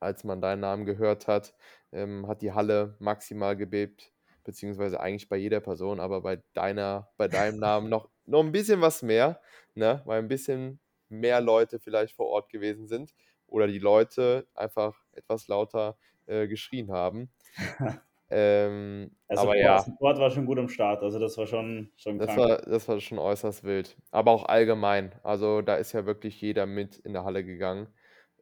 als 0.00 0.24
man 0.24 0.40
deinen 0.40 0.60
Namen 0.60 0.86
gehört 0.86 1.26
hat, 1.28 1.54
ähm, 1.92 2.26
hat 2.28 2.42
die 2.42 2.52
Halle 2.52 2.96
maximal 3.00 3.56
gebebt 3.56 4.12
beziehungsweise 4.46 5.00
eigentlich 5.00 5.28
bei 5.28 5.36
jeder 5.36 5.60
Person, 5.60 6.00
aber 6.00 6.22
bei 6.22 6.40
deiner, 6.54 7.10
bei 7.18 7.28
deinem 7.28 7.58
Namen 7.58 7.90
noch, 7.90 8.08
noch 8.24 8.42
ein 8.42 8.52
bisschen 8.52 8.80
was 8.80 9.02
mehr, 9.02 9.40
ne? 9.74 10.00
weil 10.06 10.20
ein 10.20 10.28
bisschen 10.28 10.80
mehr 11.08 11.40
Leute 11.40 11.78
vielleicht 11.78 12.14
vor 12.14 12.26
Ort 12.26 12.48
gewesen 12.48 12.86
sind 12.86 13.14
oder 13.46 13.66
die 13.66 13.78
Leute 13.78 14.46
einfach 14.54 14.98
etwas 15.12 15.48
lauter 15.48 15.98
äh, 16.26 16.46
geschrien 16.46 16.90
haben. 16.90 17.30
ähm, 18.30 19.10
also 19.28 19.42
aber 19.42 19.56
ja. 19.56 19.80
Support 19.80 20.18
war 20.18 20.30
schon 20.30 20.46
gut 20.46 20.58
am 20.58 20.68
Start, 20.68 21.02
also 21.02 21.18
das 21.18 21.36
war 21.36 21.46
schon, 21.46 21.90
schon 21.96 22.18
das 22.18 22.36
war, 22.36 22.58
das 22.58 22.88
war 22.88 23.00
schon 23.00 23.18
äußerst 23.18 23.64
wild. 23.64 23.96
Aber 24.10 24.30
auch 24.30 24.44
allgemein. 24.46 25.12
Also 25.22 25.60
da 25.60 25.76
ist 25.76 25.92
ja 25.92 26.06
wirklich 26.06 26.40
jeder 26.40 26.66
mit 26.66 26.98
in 26.98 27.12
der 27.12 27.24
Halle 27.24 27.44
gegangen. 27.44 27.88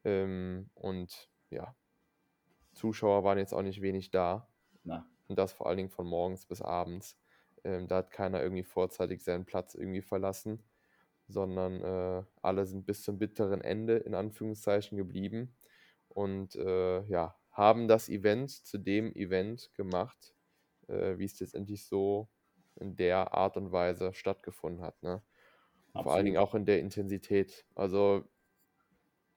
Ähm, 0.04 0.68
und 0.74 1.30
ja, 1.50 1.74
Zuschauer 2.74 3.24
waren 3.24 3.38
jetzt 3.38 3.54
auch 3.54 3.62
nicht 3.62 3.80
wenig 3.80 4.10
da. 4.10 4.48
Na. 4.84 5.06
Und 5.28 5.38
das 5.38 5.52
vor 5.52 5.66
allen 5.66 5.78
Dingen 5.78 5.90
von 5.90 6.06
morgens 6.06 6.46
bis 6.46 6.62
abends. 6.62 7.16
Ähm, 7.64 7.88
da 7.88 7.96
hat 7.98 8.10
keiner 8.10 8.42
irgendwie 8.42 8.64
vorzeitig 8.64 9.22
seinen 9.22 9.44
Platz 9.44 9.74
irgendwie 9.74 10.02
verlassen, 10.02 10.62
sondern 11.28 11.82
äh, 11.82 12.22
alle 12.42 12.66
sind 12.66 12.84
bis 12.86 13.02
zum 13.02 13.18
bitteren 13.18 13.62
Ende 13.62 13.96
in 13.96 14.14
Anführungszeichen 14.14 14.98
geblieben 14.98 15.54
und 16.08 16.56
äh, 16.56 17.02
ja, 17.04 17.36
haben 17.50 17.88
das 17.88 18.08
Event 18.08 18.50
zu 18.50 18.78
dem 18.78 19.14
Event 19.14 19.72
gemacht, 19.74 20.34
äh, 20.88 21.18
wie 21.18 21.24
es 21.24 21.40
letztendlich 21.40 21.86
so 21.86 22.28
in 22.76 22.96
der 22.96 23.32
Art 23.32 23.56
und 23.56 23.72
Weise 23.72 24.12
stattgefunden 24.12 24.82
hat. 24.82 25.02
Ne? 25.02 25.22
Vor 25.92 26.12
allen 26.12 26.24
Dingen 26.24 26.38
auch 26.38 26.54
in 26.54 26.66
der 26.66 26.80
Intensität. 26.80 27.64
Also 27.74 28.24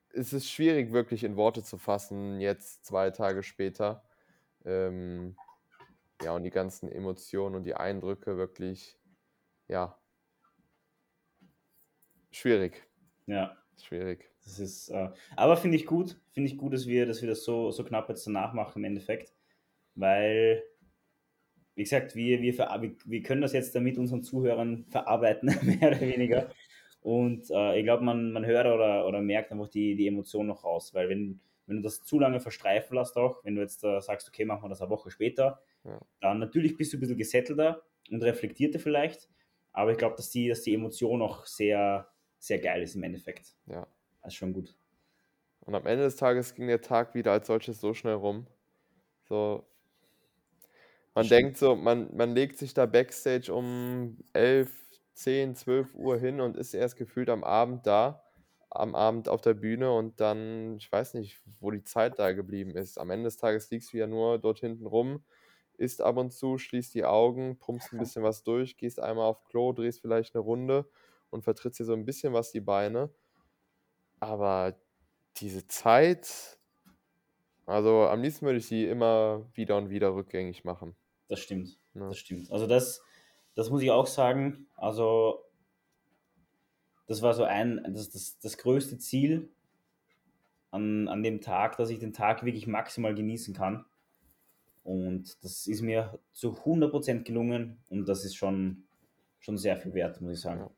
es 0.09 0.33
ist 0.33 0.49
schwierig 0.49 0.91
wirklich 0.91 1.23
in 1.23 1.35
Worte 1.35 1.63
zu 1.63 1.77
fassen, 1.77 2.41
jetzt 2.41 2.85
zwei 2.85 3.12
Tage 3.12 3.43
später. 3.43 4.03
Ähm, 4.65 5.38
ja, 6.23 6.34
und 6.34 6.43
die 6.43 6.49
ganzen 6.49 6.89
Emotionen 6.89 7.56
und 7.56 7.63
die 7.63 7.75
Eindrücke 7.75 8.38
wirklich, 8.38 8.97
ja, 9.67 9.97
schwierig. 12.32 12.88
Ja. 13.25 13.58
Schwierig. 13.82 14.30
Das 14.43 14.60
ist, 14.60 14.89
äh, 14.89 15.10
aber 15.36 15.58
finde 15.58 15.77
ich 15.77 15.86
gut, 15.86 16.19
finde 16.32 16.49
ich 16.49 16.58
gut, 16.58 16.73
dass 16.73 16.88
wir, 16.88 17.06
dass 17.06 17.21
wir 17.21 17.30
das 17.30 17.43
so, 17.43 17.71
so 17.71 17.84
knapp 17.84 18.10
jetzt 18.10 18.25
danach 18.25 18.53
machen 18.53 18.80
im 18.80 18.86
Endeffekt, 18.86 19.34
weil, 19.95 20.63
wie 21.75 21.84
gesagt, 21.84 22.15
wir, 22.15 22.41
wir, 22.41 22.58
wir 23.06 23.21
können 23.23 23.41
das 23.41 23.53
jetzt 23.53 23.75
damit 23.75 23.97
unseren 23.97 24.23
Zuhörern 24.23 24.86
verarbeiten, 24.89 25.47
mehr 25.63 25.89
oder 25.89 26.01
weniger. 26.01 26.49
Und 27.01 27.49
äh, 27.51 27.77
ich 27.77 27.84
glaube, 27.84 28.03
man, 28.03 28.32
man 28.32 28.45
hört 28.45 28.65
oder, 28.65 29.06
oder 29.06 29.21
merkt 29.21 29.51
einfach 29.51 29.69
die, 29.69 29.95
die 29.95 30.08
Emotion 30.08 30.47
noch 30.47 30.63
raus, 30.63 30.93
weil 30.93 31.10
wenn, 31.10 31.39
wenn 31.65 31.77
du 31.77 31.82
das 31.84 32.03
zu 32.03 32.19
lange 32.19 32.39
verstreifen 32.39 32.95
lässt, 32.95 33.17
auch 33.17 33.43
wenn 33.43 33.56
du 33.56 33.62
jetzt 33.62 33.84
äh, 33.84 34.01
sagst, 34.01 34.27
okay, 34.27 34.45
machen 34.45 34.63
wir 34.63 34.69
das 34.69 34.82
eine 34.82 34.89
Woche 34.89 35.12
später, 35.12 35.62
ja. 35.88 36.00
dann 36.21 36.39
natürlich 36.39 36.78
bist 36.78 36.93
du 36.93 36.97
ein 36.97 37.00
bisschen 37.00 37.17
gesettelter 37.17 37.84
und 38.12 38.23
reflektierter 38.23 38.80
vielleicht, 38.80 39.30
aber 39.71 39.91
ich 39.91 39.97
glaube, 39.97 40.15
dass 40.15 40.30
die, 40.30 40.47
dass 40.47 40.62
die 40.62 40.73
Emotion 40.73 41.21
auch 41.21 41.45
sehr, 41.45 42.08
sehr 42.39 42.60
geil 42.60 42.82
ist 42.84 42.95
im 42.95 43.04
Endeffekt. 43.04 43.56
Ja. 43.67 43.88
Das 44.21 44.34
ist 44.34 44.38
schon 44.38 44.54
gut. 44.54 44.76
Und 45.62 45.76
am 45.76 45.86
Ende 45.86 46.04
des 46.04 46.15
Tages 46.15 46.56
ging 46.56 46.67
der 46.67 46.82
Tag 46.82 47.13
wieder 47.13 47.32
als 47.32 47.47
solches 47.47 47.80
so 47.82 47.93
schnell 47.93 48.15
rum. 48.15 48.47
So, 49.28 49.65
man 51.13 51.26
Stimmt. 51.26 51.41
denkt 51.41 51.58
so, 51.58 51.76
man, 51.76 52.15
man 52.15 52.34
legt 52.34 52.58
sich 52.58 52.73
da 52.73 52.86
Backstage 52.86 53.54
um 53.54 54.17
11, 54.34 54.71
10, 55.13 55.56
12 55.56 55.95
Uhr 55.95 56.17
hin 56.17 56.39
und 56.41 56.56
ist 56.56 56.73
erst 56.73 56.95
gefühlt 56.95 57.30
am 57.30 57.43
Abend 57.43 57.86
da 57.88 58.23
am 58.69 58.95
Abend 58.95 59.30
auf 59.30 59.41
der 59.41 59.54
Bühne 59.54 59.91
und 59.91 60.19
dann, 60.19 60.78
ich 60.78 60.91
weiß 60.91 61.13
nicht, 61.15 61.41
wo 61.60 61.71
die 61.71 61.84
Zeit 61.84 62.19
da 62.19 62.34
geblieben 62.34 62.76
ist. 62.76 62.97
Am 63.00 63.10
Ende 63.10 63.26
des 63.26 63.38
Tages 63.38 63.69
liegst 63.71 63.93
du 63.93 63.97
ja 63.97 64.08
nur 64.08 64.39
dort 64.39 64.60
hinten 64.60 64.86
rum, 64.86 65.23
isst 65.77 66.01
ab 66.01 66.17
und 66.17 66.31
zu, 66.31 66.57
schließt 66.57 66.93
die 66.93 67.05
Augen, 67.05 67.57
pumpst 67.59 67.93
ein 67.93 67.99
bisschen 67.99 68.23
was 68.23 68.43
durch, 68.43 68.77
gehst 68.77 68.99
einmal 68.99 69.25
auf 69.25 69.43
Klo, 69.45 69.73
drehst 69.73 70.01
vielleicht 70.01 70.35
eine 70.35 70.43
Runde 70.43 70.89
und 71.29 71.43
vertrittst 71.43 71.79
dir 71.79 71.85
so 71.85 71.93
ein 71.93 72.05
bisschen 72.05 72.33
was 72.33 72.51
die 72.51 72.61
Beine. 72.61 73.09
Aber 74.19 74.75
diese 75.37 75.67
Zeit, 75.67 76.59
also 77.65 78.07
am 78.07 78.21
liebsten 78.21 78.45
würde 78.45 78.59
ich 78.59 78.67
sie 78.67 78.85
immer 78.85 79.45
wieder 79.53 79.77
und 79.77 79.89
wieder 79.89 80.13
rückgängig 80.15 80.63
machen. 80.63 80.95
Das 81.27 81.39
stimmt. 81.39 81.77
Ja. 81.93 82.07
Das 82.07 82.17
stimmt. 82.17 82.51
Also 82.51 82.67
das, 82.67 83.01
das 83.55 83.69
muss 83.69 83.81
ich 83.81 83.91
auch 83.91 84.07
sagen. 84.07 84.67
Also 84.75 85.43
das 87.07 87.21
war 87.21 87.33
so 87.33 87.43
ein, 87.43 87.81
das, 87.89 88.09
das, 88.09 88.39
das 88.39 88.57
größte 88.57 88.97
Ziel 88.97 89.49
an, 90.71 91.07
an 91.07 91.23
dem 91.23 91.41
Tag, 91.41 91.77
dass 91.77 91.89
ich 91.89 91.99
den 91.99 92.13
Tag 92.13 92.43
wirklich 92.43 92.67
maximal 92.67 93.15
genießen 93.15 93.53
kann. 93.53 93.85
Und 94.88 95.43
das 95.43 95.67
ist 95.67 95.82
mir 95.82 96.17
zu 96.32 96.54
100% 96.54 97.26
gelungen 97.26 97.84
und 97.89 98.08
das 98.08 98.23
ist 98.23 98.36
schon, 98.36 98.88
schon 99.38 99.58
sehr 99.58 99.76
viel 99.76 99.93
wert, 99.93 100.21
muss 100.21 100.36
ich 100.36 100.39
sagen. 100.39 100.69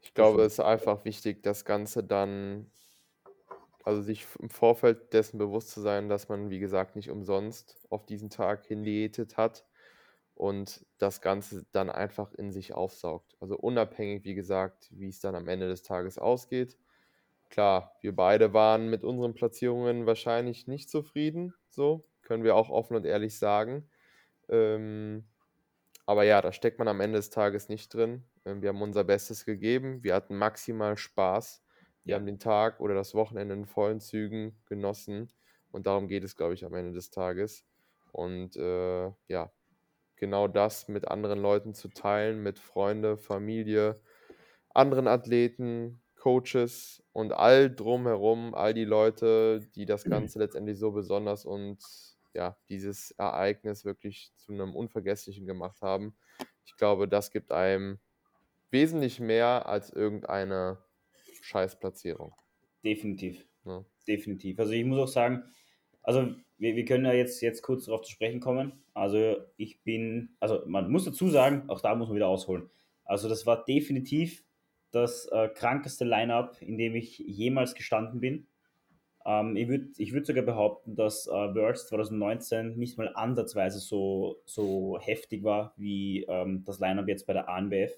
Ich 0.00 0.14
glaube, 0.14 0.42
es 0.44 0.52
ist 0.52 0.60
einfach 0.60 1.04
wichtig, 1.04 1.42
das 1.42 1.64
Ganze 1.64 2.04
dann, 2.04 2.70
also 3.82 4.00
sich 4.00 4.24
im 4.38 4.48
Vorfeld 4.48 5.12
dessen 5.12 5.38
bewusst 5.38 5.70
zu 5.70 5.80
sein, 5.80 6.08
dass 6.08 6.28
man, 6.28 6.50
wie 6.50 6.60
gesagt, 6.60 6.94
nicht 6.94 7.10
umsonst 7.10 7.84
auf 7.90 8.06
diesen 8.06 8.30
Tag 8.30 8.64
hindiätet 8.64 9.36
hat 9.36 9.66
und 10.36 10.86
das 10.98 11.20
Ganze 11.20 11.66
dann 11.72 11.90
einfach 11.90 12.32
in 12.32 12.52
sich 12.52 12.74
aufsaugt. 12.74 13.36
Also 13.40 13.56
unabhängig, 13.58 14.22
wie 14.22 14.36
gesagt, 14.36 14.88
wie 14.92 15.08
es 15.08 15.18
dann 15.18 15.34
am 15.34 15.48
Ende 15.48 15.66
des 15.66 15.82
Tages 15.82 16.16
ausgeht. 16.16 16.78
Klar, 17.50 17.96
wir 18.02 18.14
beide 18.14 18.52
waren 18.52 18.88
mit 18.88 19.02
unseren 19.02 19.34
Platzierungen 19.34 20.06
wahrscheinlich 20.06 20.68
nicht 20.68 20.88
zufrieden, 20.88 21.54
so 21.70 22.04
können 22.26 22.44
wir 22.44 22.56
auch 22.56 22.68
offen 22.68 22.96
und 22.96 23.06
ehrlich 23.06 23.38
sagen. 23.38 23.88
Ähm, 24.48 25.24
aber 26.04 26.24
ja, 26.24 26.42
da 26.42 26.52
steckt 26.52 26.78
man 26.78 26.88
am 26.88 27.00
Ende 27.00 27.18
des 27.18 27.30
Tages 27.30 27.68
nicht 27.68 27.94
drin. 27.94 28.24
Ähm, 28.44 28.62
wir 28.62 28.68
haben 28.68 28.82
unser 28.82 29.04
Bestes 29.04 29.44
gegeben, 29.44 30.02
wir 30.02 30.14
hatten 30.14 30.36
maximal 30.36 30.96
Spaß, 30.96 31.62
wir 32.04 32.12
ja. 32.12 32.18
haben 32.18 32.26
den 32.26 32.38
Tag 32.38 32.80
oder 32.80 32.94
das 32.94 33.14
Wochenende 33.14 33.54
in 33.54 33.64
vollen 33.64 34.00
Zügen 34.00 34.60
genossen 34.66 35.32
und 35.70 35.86
darum 35.86 36.08
geht 36.08 36.24
es, 36.24 36.36
glaube 36.36 36.54
ich, 36.54 36.64
am 36.64 36.74
Ende 36.74 36.92
des 36.92 37.10
Tages. 37.10 37.64
Und 38.12 38.56
äh, 38.56 39.10
ja, 39.28 39.52
genau 40.16 40.48
das 40.48 40.88
mit 40.88 41.08
anderen 41.08 41.40
Leuten 41.40 41.74
zu 41.74 41.88
teilen, 41.88 42.42
mit 42.42 42.58
Freunde, 42.58 43.16
Familie, 43.16 44.00
anderen 44.74 45.08
Athleten, 45.08 46.00
Coaches 46.16 47.02
und 47.12 47.32
all 47.32 47.74
drumherum, 47.74 48.54
all 48.54 48.74
die 48.74 48.84
Leute, 48.84 49.60
die 49.74 49.86
das 49.86 50.04
Ganze 50.10 50.38
letztendlich 50.38 50.78
so 50.78 50.92
besonders 50.92 51.44
und 51.44 51.78
ja, 52.36 52.56
dieses 52.68 53.10
Ereignis 53.12 53.84
wirklich 53.84 54.32
zu 54.36 54.52
einem 54.52 54.76
Unvergesslichen 54.76 55.46
gemacht 55.46 55.82
haben. 55.82 56.16
Ich 56.64 56.76
glaube, 56.76 57.08
das 57.08 57.30
gibt 57.30 57.50
einem 57.50 57.98
wesentlich 58.70 59.20
mehr 59.20 59.66
als 59.66 59.90
irgendeine 59.90 60.78
Scheißplatzierung. 61.42 62.34
Definitiv. 62.84 63.46
Ja. 63.64 63.84
Definitiv. 64.06 64.58
Also 64.58 64.72
ich 64.72 64.84
muss 64.84 64.98
auch 64.98 65.12
sagen, 65.12 65.44
also 66.02 66.34
wir, 66.58 66.76
wir 66.76 66.84
können 66.84 67.04
ja 67.04 67.12
jetzt, 67.12 67.40
jetzt 67.40 67.62
kurz 67.62 67.86
darauf 67.86 68.02
zu 68.02 68.12
sprechen 68.12 68.40
kommen. 68.40 68.84
Also 68.94 69.36
ich 69.56 69.82
bin, 69.82 70.36
also 70.38 70.62
man 70.66 70.90
muss 70.90 71.04
dazu 71.04 71.28
sagen, 71.28 71.68
auch 71.68 71.80
da 71.80 71.94
muss 71.94 72.08
man 72.08 72.16
wieder 72.16 72.28
ausholen. 72.28 72.70
Also 73.04 73.28
das 73.28 73.46
war 73.46 73.64
definitiv 73.64 74.44
das 74.90 75.26
äh, 75.26 75.48
krankeste 75.48 76.04
Line-up, 76.04 76.60
in 76.60 76.78
dem 76.78 76.94
ich 76.94 77.18
jemals 77.18 77.74
gestanden 77.74 78.20
bin. 78.20 78.46
Ähm, 79.26 79.56
ich 79.56 79.68
würde 79.68 79.88
ich 79.98 80.12
würd 80.12 80.24
sogar 80.24 80.44
behaupten, 80.44 80.94
dass 80.94 81.26
äh, 81.26 81.30
Worlds 81.30 81.88
2019 81.88 82.78
nicht 82.78 82.96
mal 82.96 83.12
ansatzweise 83.14 83.80
so, 83.80 84.40
so 84.44 84.98
heftig 85.00 85.42
war 85.42 85.74
wie 85.76 86.24
ähm, 86.28 86.62
das 86.64 86.78
Line-up 86.78 87.08
jetzt 87.08 87.26
bei 87.26 87.32
der 87.32 87.48
ANBF. 87.48 87.92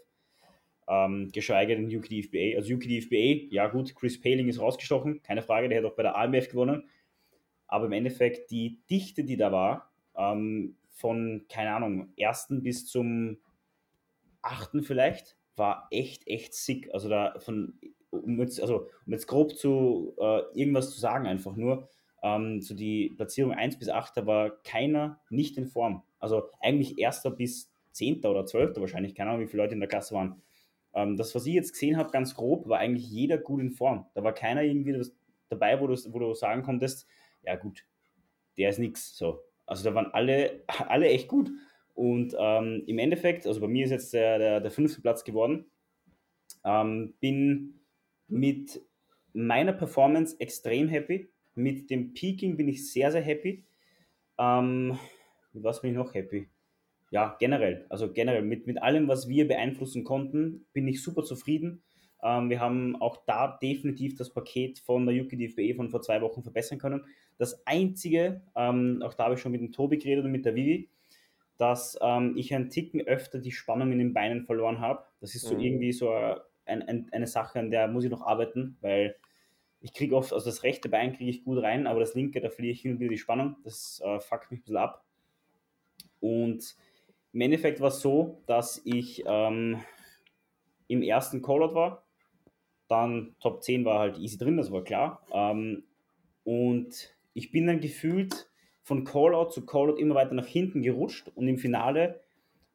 Ähm, 0.88 1.28
geschweige 1.30 1.76
denn 1.76 1.94
UKDFBA. 1.94 2.56
Also 2.56 2.74
UKDFBA, 2.74 3.52
ja 3.52 3.68
gut, 3.68 3.94
Chris 3.94 4.18
Paling 4.18 4.48
ist 4.48 4.58
rausgestochen, 4.58 5.22
keine 5.22 5.42
Frage, 5.42 5.68
der 5.68 5.78
hat 5.78 5.84
auch 5.84 5.96
bei 5.96 6.02
der 6.02 6.16
ANBF 6.16 6.48
gewonnen. 6.48 6.88
Aber 7.66 7.84
im 7.84 7.92
Endeffekt 7.92 8.50
die 8.50 8.80
Dichte, 8.90 9.22
die 9.22 9.36
da 9.36 9.52
war, 9.52 9.92
ähm, 10.16 10.76
von, 10.88 11.44
keine 11.50 11.74
Ahnung, 11.74 12.08
ersten 12.16 12.62
bis 12.62 12.86
zum 12.86 13.36
achten 14.40 14.82
vielleicht, 14.82 15.36
war 15.56 15.88
echt, 15.90 16.26
echt 16.26 16.54
sick. 16.54 16.88
Also 16.94 17.10
da 17.10 17.38
von, 17.38 17.78
um 18.10 18.40
jetzt, 18.40 18.60
also 18.60 18.88
um 19.06 19.12
jetzt 19.12 19.26
grob 19.26 19.56
zu 19.56 20.14
äh, 20.18 20.40
irgendwas 20.54 20.90
zu 20.90 21.00
sagen, 21.00 21.26
einfach 21.26 21.56
nur, 21.56 21.88
ähm, 22.22 22.60
so 22.60 22.74
die 22.74 23.10
Platzierung 23.10 23.52
1 23.52 23.78
bis 23.78 23.88
8, 23.88 24.16
da 24.16 24.26
war 24.26 24.50
keiner 24.64 25.20
nicht 25.30 25.56
in 25.56 25.66
Form. 25.66 26.02
Also 26.18 26.50
eigentlich 26.60 26.98
erster 26.98 27.30
bis 27.30 27.70
10. 27.92 28.24
oder 28.24 28.44
12. 28.44 28.76
wahrscheinlich, 28.80 29.14
keine 29.14 29.30
Ahnung, 29.30 29.42
wie 29.42 29.46
viele 29.46 29.62
Leute 29.62 29.74
in 29.74 29.80
der 29.80 29.88
Klasse 29.88 30.14
waren. 30.14 30.42
Ähm, 30.94 31.16
das, 31.16 31.34
was 31.34 31.46
ich 31.46 31.54
jetzt 31.54 31.72
gesehen 31.72 31.96
habe, 31.96 32.10
ganz 32.10 32.34
grob, 32.34 32.68
war 32.68 32.78
eigentlich 32.78 33.08
jeder 33.08 33.38
gut 33.38 33.60
in 33.60 33.70
Form. 33.70 34.06
Da 34.14 34.24
war 34.24 34.32
keiner 34.32 34.62
irgendwie 34.62 35.00
dabei, 35.48 35.80
wo 35.80 35.86
du, 35.86 35.94
wo 36.12 36.18
du 36.18 36.34
sagen 36.34 36.62
konntest, 36.62 37.06
ja 37.42 37.56
gut, 37.56 37.84
der 38.56 38.70
ist 38.70 38.78
nix. 38.78 39.16
So. 39.16 39.40
Also 39.66 39.84
da 39.84 39.94
waren 39.94 40.12
alle, 40.12 40.64
alle 40.88 41.08
echt 41.08 41.28
gut. 41.28 41.50
Und 41.94 42.34
ähm, 42.38 42.84
im 42.86 42.98
Endeffekt, 42.98 43.46
also 43.46 43.60
bei 43.60 43.68
mir 43.68 43.84
ist 43.84 43.90
jetzt 43.90 44.12
der, 44.12 44.38
der, 44.38 44.60
der 44.60 44.70
fünfte 44.70 45.00
Platz 45.00 45.24
geworden. 45.24 45.66
Ähm, 46.64 47.14
bin 47.20 47.77
mit 48.28 48.80
meiner 49.32 49.72
Performance 49.72 50.36
extrem 50.38 50.88
happy. 50.88 51.30
Mit 51.54 51.90
dem 51.90 52.14
Peaking 52.14 52.56
bin 52.56 52.68
ich 52.68 52.90
sehr, 52.92 53.10
sehr 53.10 53.22
happy. 53.22 53.64
Ähm, 54.38 54.98
mit 55.52 55.64
was 55.64 55.82
bin 55.82 55.90
ich 55.90 55.96
noch 55.96 56.14
happy? 56.14 56.48
Ja, 57.10 57.36
generell. 57.38 57.86
Also 57.88 58.12
generell 58.12 58.42
mit, 58.42 58.66
mit 58.66 58.82
allem, 58.82 59.08
was 59.08 59.28
wir 59.28 59.48
beeinflussen 59.48 60.04
konnten, 60.04 60.66
bin 60.72 60.86
ich 60.86 61.02
super 61.02 61.24
zufrieden. 61.24 61.82
Ähm, 62.22 62.50
wir 62.50 62.60
haben 62.60 62.96
auch 62.96 63.24
da 63.26 63.58
definitiv 63.62 64.16
das 64.16 64.30
Paket 64.30 64.78
von 64.80 65.06
der 65.06 65.14
Yuki 65.14 65.36
DFBE 65.36 65.74
von 65.74 65.88
vor 65.88 66.02
zwei 66.02 66.20
Wochen 66.20 66.42
verbessern 66.42 66.78
können. 66.78 67.04
Das 67.38 67.66
Einzige, 67.66 68.42
ähm, 68.56 69.02
auch 69.04 69.14
da 69.14 69.24
habe 69.24 69.34
ich 69.34 69.40
schon 69.40 69.52
mit 69.52 69.60
dem 69.60 69.72
Tobi 69.72 69.98
geredet 69.98 70.24
und 70.24 70.32
mit 70.32 70.44
der 70.44 70.54
Vivi, 70.54 70.90
dass 71.56 71.98
ähm, 72.02 72.34
ich 72.36 72.54
einen 72.54 72.70
Ticken 72.70 73.00
öfter 73.00 73.38
die 73.38 73.52
Spannung 73.52 73.92
in 73.92 73.98
den 73.98 74.12
Beinen 74.12 74.44
verloren 74.44 74.80
habe. 74.80 75.04
Das 75.20 75.34
ist 75.34 75.46
so 75.46 75.54
mhm. 75.54 75.60
irgendwie 75.60 75.92
so 75.92 76.10
ein, 76.68 76.82
ein, 76.82 77.08
eine 77.12 77.26
Sache, 77.26 77.58
an 77.58 77.70
der 77.70 77.88
muss 77.88 78.04
ich 78.04 78.10
noch 78.10 78.22
arbeiten, 78.22 78.76
weil 78.80 79.16
ich 79.80 79.92
kriege 79.92 80.16
oft, 80.16 80.32
also 80.32 80.46
das 80.46 80.62
rechte 80.62 80.88
Bein 80.88 81.12
kriege 81.12 81.30
ich 81.30 81.44
gut 81.44 81.62
rein, 81.62 81.86
aber 81.86 82.00
das 82.00 82.14
linke, 82.14 82.40
da 82.40 82.50
verliere 82.50 82.72
ich 82.72 82.80
hin 82.80 82.92
und 82.92 83.00
wieder 83.00 83.10
die 83.10 83.18
Spannung. 83.18 83.56
Das 83.64 84.02
äh, 84.04 84.18
fuckt 84.20 84.50
mich 84.50 84.60
ein 84.60 84.62
bisschen 84.62 84.76
ab. 84.76 85.04
Und 86.20 86.76
im 87.32 87.40
Endeffekt 87.40 87.80
war 87.80 87.88
es 87.88 88.00
so, 88.00 88.42
dass 88.46 88.80
ich 88.84 89.22
ähm, 89.26 89.80
im 90.88 91.02
ersten 91.02 91.42
Callout 91.42 91.74
war. 91.74 92.04
Dann 92.88 93.36
Top 93.40 93.62
10 93.62 93.84
war 93.84 94.00
halt 94.00 94.18
easy 94.18 94.38
drin, 94.38 94.56
das 94.56 94.72
war 94.72 94.82
klar. 94.82 95.22
Ähm, 95.32 95.84
und 96.44 97.14
ich 97.34 97.52
bin 97.52 97.66
dann 97.66 97.80
gefühlt 97.80 98.48
von 98.82 99.04
Callout 99.04 99.50
zu 99.50 99.66
Callout 99.66 99.96
immer 99.96 100.14
weiter 100.14 100.34
nach 100.34 100.46
hinten 100.46 100.82
gerutscht 100.82 101.30
und 101.34 101.46
im 101.46 101.58
Finale 101.58 102.20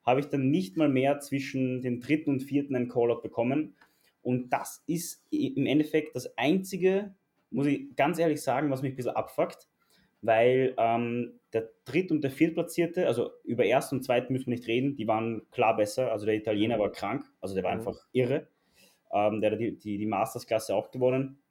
habe 0.04 0.20
ich 0.20 0.28
dann 0.28 0.52
nicht 0.52 0.78
mal 0.78 0.90
mehr 0.90 1.20
zwischen 1.20 1.82
den 1.82 2.00
dritten 2.00 2.30
und 2.30 2.42
vierten 2.42 2.76
einen 2.76 2.90
Callout 2.90 3.22
bekommen. 3.22 3.76
Und 4.24 4.50
das 4.50 4.84
ist 4.88 5.24
im 5.30 5.66
Endeffekt 5.66 6.16
das 6.16 6.38
Einzige, 6.38 7.14
muss 7.52 7.68
ich 7.68 7.96
ganz 7.96 8.18
ehrlich 8.18 8.42
sagen, 8.42 8.72
was 8.72 8.82
mich 8.82 8.94
ein 8.94 8.96
bisschen 8.96 9.16
abfuckt, 9.16 9.68
weil 10.22 10.74
ähm, 10.78 11.40
der 11.52 11.70
Dritt- 11.86 12.12
und 12.12 12.24
der 12.24 12.32
Viertplatzierte, 12.32 13.06
also 13.06 13.32
über 13.44 13.66
Erst 13.66 13.92
und 13.92 14.04
Zweiten 14.04 14.34
müssen 14.34 14.48
wir 14.48 14.56
nicht 14.56 14.68
reden, 14.68 14.96
die 14.96 15.08
waren 15.08 15.44
klar 15.52 15.76
besser. 15.76 16.12
Also 16.12 16.26
der 16.26 16.36
Italiener 16.36 16.80
war 16.80 16.92
krank, 16.92 17.26
also 17.42 17.54
der 17.54 17.64
war 17.64 17.74
mhm. 17.74 17.80
einfach 17.80 17.98
irre. 18.14 18.48
Ähm, 19.12 19.42
der 19.42 19.52
hat 19.52 19.60
die, 19.60 19.78
die, 19.78 19.98
die 19.98 20.06
Masters-Klasse 20.06 20.74
auch 20.74 20.90
gewonnen 20.90 21.44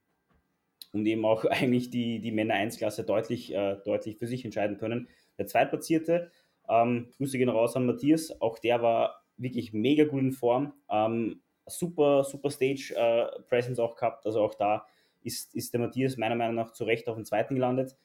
und 0.92 1.06
eben 1.06 1.24
auch 1.24 1.44
eigentlich 1.50 1.90
die, 1.90 2.20
die 2.20 2.32
Männer-1-Klasse 2.32 3.04
deutlich, 3.04 3.54
äh, 3.54 3.76
deutlich 3.84 4.16
für 4.16 4.26
sich 4.26 4.44
entscheiden 4.44 4.78
können. 4.78 5.08
Der 5.38 5.46
Zweitplatzierte, 5.46 6.30
ähm, 6.68 7.08
Grüße 7.18 7.38
gehen 7.38 7.48
raus 7.48 7.76
an 7.76 7.86
Matthias. 7.86 8.40
Auch 8.40 8.58
der 8.58 8.82
war 8.82 9.24
wirklich 9.36 9.72
mega 9.72 10.04
gut 10.04 10.22
in 10.22 10.32
Form. 10.32 10.72
Ähm, 10.90 11.42
super, 11.66 12.24
super 12.24 12.50
Stage 12.50 12.94
äh, 12.96 13.42
Presence 13.48 13.78
auch 13.78 13.96
gehabt. 13.96 14.26
Also 14.26 14.40
auch 14.42 14.54
da 14.54 14.86
ist, 15.22 15.54
ist 15.54 15.72
der 15.72 15.80
Matthias 15.80 16.16
meiner 16.16 16.34
Meinung 16.34 16.56
nach 16.56 16.72
zu 16.72 16.84
Recht 16.84 17.08
auf 17.08 17.16
den 17.16 17.24
zweiten 17.24 17.54
gelandet. 17.54 17.96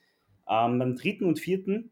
Ähm, 0.50 0.80
beim 0.80 0.96
dritten 0.96 1.26
und 1.26 1.39
vierten, 1.39 1.91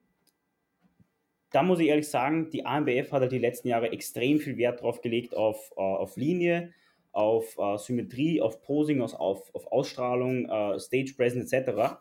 da 1.51 1.63
muss 1.63 1.79
ich 1.79 1.87
ehrlich 1.87 2.09
sagen, 2.09 2.49
die 2.49 2.65
AMBF 2.65 3.11
hat 3.11 3.21
halt 3.21 3.31
die 3.31 3.39
letzten 3.39 3.69
Jahre 3.69 3.91
extrem 3.91 4.39
viel 4.39 4.57
Wert 4.57 4.81
drauf 4.81 5.01
gelegt 5.01 5.35
auf, 5.35 5.71
uh, 5.77 5.81
auf 5.81 6.17
Linie, 6.17 6.73
auf 7.11 7.57
uh, 7.57 7.77
Symmetrie, 7.77 8.41
auf 8.41 8.61
Posing, 8.61 9.01
auf, 9.01 9.53
auf 9.53 9.71
Ausstrahlung, 9.71 10.49
uh, 10.49 10.77
Stage 10.79 11.13
Presence 11.15 11.53
etc. 11.53 11.97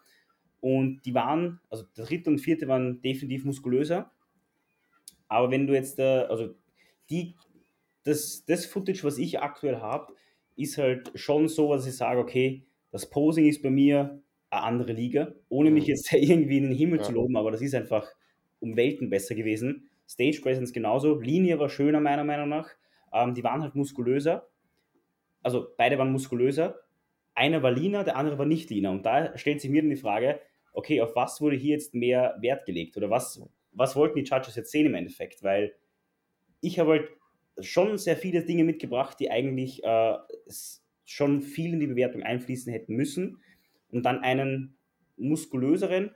Und 0.61 1.03
die 1.05 1.15
waren, 1.15 1.61
also 1.71 1.85
der 1.97 2.07
dritte 2.07 2.31
und 2.31 2.39
vierte 2.39 2.67
waren 2.67 3.01
definitiv 3.01 3.45
muskulöser. 3.45 4.11
Aber 5.29 5.51
wenn 5.51 5.67
du 5.67 5.75
jetzt, 5.75 6.01
also 6.01 6.55
die, 7.11 7.35
das, 8.05 8.45
das 8.45 8.67
Footage, 8.67 9.05
was 9.05 9.19
ich 9.19 9.41
aktuell 9.41 9.77
habe, 9.81 10.15
ist 10.57 10.79
halt 10.79 11.11
schon 11.15 11.49
so, 11.49 11.73
dass 11.73 11.87
ich 11.87 11.97
sage, 11.97 12.21
okay, 12.21 12.67
das 12.91 13.09
Posing 13.11 13.47
ist 13.47 13.63
bei 13.63 13.71
mir 13.71 14.23
eine 14.51 14.63
andere 14.63 14.93
Liga, 14.93 15.35
ohne 15.49 15.71
mich 15.71 15.85
mhm. 15.85 15.91
jetzt 15.91 16.13
irgendwie 16.13 16.59
in 16.59 16.65
den 16.65 16.73
Himmel 16.73 16.99
ja. 16.99 17.05
zu 17.05 17.13
loben, 17.13 17.37
aber 17.37 17.51
das 17.51 17.61
ist 17.61 17.75
einfach 17.75 18.09
um 18.61 18.77
Welten 18.77 19.11
besser 19.11 19.35
gewesen. 19.35 19.91
Stage 20.09 20.41
Presence 20.43 20.73
genauso, 20.73 21.19
Linie 21.19 21.59
war 21.59 21.69
schöner 21.69 22.01
meiner 22.01 22.25
Meinung 22.25 22.49
nach, 22.49 22.71
ähm, 23.13 23.35
die 23.35 23.43
waren 23.43 23.63
halt 23.63 23.75
muskulöser, 23.75 24.49
also 25.43 25.67
beide 25.77 25.99
waren 25.99 26.13
muskulöser, 26.13 26.81
einer 27.35 27.63
war 27.63 27.73
leaner, 27.73 28.05
der 28.05 28.17
andere 28.17 28.39
war 28.39 28.47
nicht 28.47 28.71
leaner 28.71 28.93
und 28.93 29.05
da 29.05 29.37
stellt 29.37 29.61
sich 29.61 29.71
mir 29.71 29.83
dann 29.83 29.91
die 29.91 29.97
Frage, 29.97 30.41
okay, 30.73 31.01
auf 31.01 31.17
was 31.17 31.41
wurde 31.41 31.57
hier 31.57 31.73
jetzt 31.73 31.95
mehr 31.95 32.37
Wert 32.41 32.67
gelegt 32.67 32.97
oder 32.97 33.11
was 33.11 33.43
was 33.75 33.97
wollten 33.97 34.17
die 34.17 34.25
Judges 34.25 34.57
jetzt 34.57 34.71
sehen 34.71 34.87
im 34.87 34.95
Endeffekt? 34.95 35.43
Weil 35.43 35.75
ich 36.61 36.79
habe 36.79 36.93
halt 36.93 37.09
schon 37.61 37.99
sehr 37.99 38.17
viele 38.17 38.45
Dinge 38.45 38.65
mitgebracht, 38.65 39.19
die 39.21 39.31
eigentlich 39.31 39.83
äh, 39.85 40.15
schon 41.05 41.43
viel 41.43 41.75
in 41.75 41.81
die 41.81 41.87
Bewertung 41.87 42.23
einfließen 42.23 42.73
hätten 42.73 42.95
müssen. 42.95 43.43
Und 43.91 44.05
dann 44.05 44.21
einen 44.21 44.77
muskulöseren 45.17 46.11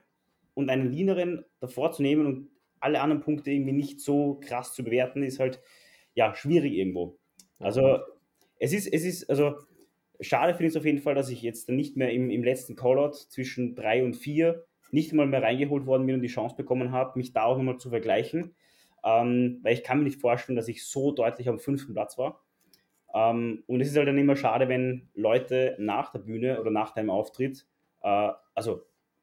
und 0.55 0.71
einen 0.71 0.91
leaneren 0.91 1.45
davor 1.61 1.93
zu 1.93 2.03
nehmen 2.03 2.27
und 2.27 2.51
alle 2.81 3.01
anderen 3.01 3.23
Punkte 3.23 3.51
irgendwie 3.51 3.73
nicht 3.73 4.01
so 4.01 4.41
krass 4.41 4.75
zu 4.75 4.83
bewerten, 4.83 5.23
ist 5.23 5.39
halt 5.39 5.61
ja 6.15 6.35
schwierig 6.35 6.73
irgendwo. 6.73 7.19
Also 7.59 7.99
es 8.59 8.73
ist, 8.73 8.87
es 8.87 9.05
ist, 9.05 9.31
also 9.31 9.57
schade 10.21 10.55
finde 10.55 10.67
ich 10.67 10.73
es 10.73 10.77
auf 10.77 10.85
jeden 10.85 10.99
Fall, 10.99 11.15
dass 11.15 11.29
ich 11.29 11.43
jetzt 11.43 11.69
nicht 11.69 11.97
mehr 11.97 12.13
im, 12.13 12.31
im 12.31 12.43
letzten 12.43 12.77
Callout 12.77 13.13
zwischen 13.13 13.75
drei 13.75 14.05
und 14.05 14.15
vier 14.15 14.65
nicht 14.91 15.13
einmal 15.13 15.27
mehr 15.27 15.43
reingeholt 15.43 15.87
worden 15.87 16.07
bin 16.07 16.17
und 16.17 16.23
die 16.23 16.29
Chance 16.29 16.57
bekommen 16.57 16.93
habe, 16.93 17.19
mich 17.19 17.33
da 17.33 17.45
auch 17.45 17.57
nochmal 17.57 17.79
zu 17.79 17.91
vergleichen. 17.91 18.55
Ähm, 19.05 19.61
weil 19.63 19.75
ich 19.75 19.85
kann 19.85 19.99
mir 19.99 20.05
nicht 20.05 20.21
vorstellen, 20.21 20.57
dass 20.57 20.69
ich 20.69 20.85
so 20.85 21.13
deutlich 21.13 21.49
am 21.49 21.59
fünften 21.59 21.95
Platz 21.95 22.19
war. 22.19 22.43
Ähm, 23.15 23.63
und 23.67 23.81
es 23.81 23.89
ist 23.89 23.97
halt 23.97 24.09
dann 24.09 24.19
immer 24.19 24.37
schade, 24.37 24.69
wenn 24.69 25.09
Leute 25.15 25.77
nach 25.79 26.11
der 26.13 26.19
Bühne 26.21 26.61
oder 26.61 26.71
nach 26.71 26.93
deinem 26.95 27.11
Auftritt, 27.11 27.67
äh, 28.03 28.31
also 28.55 28.83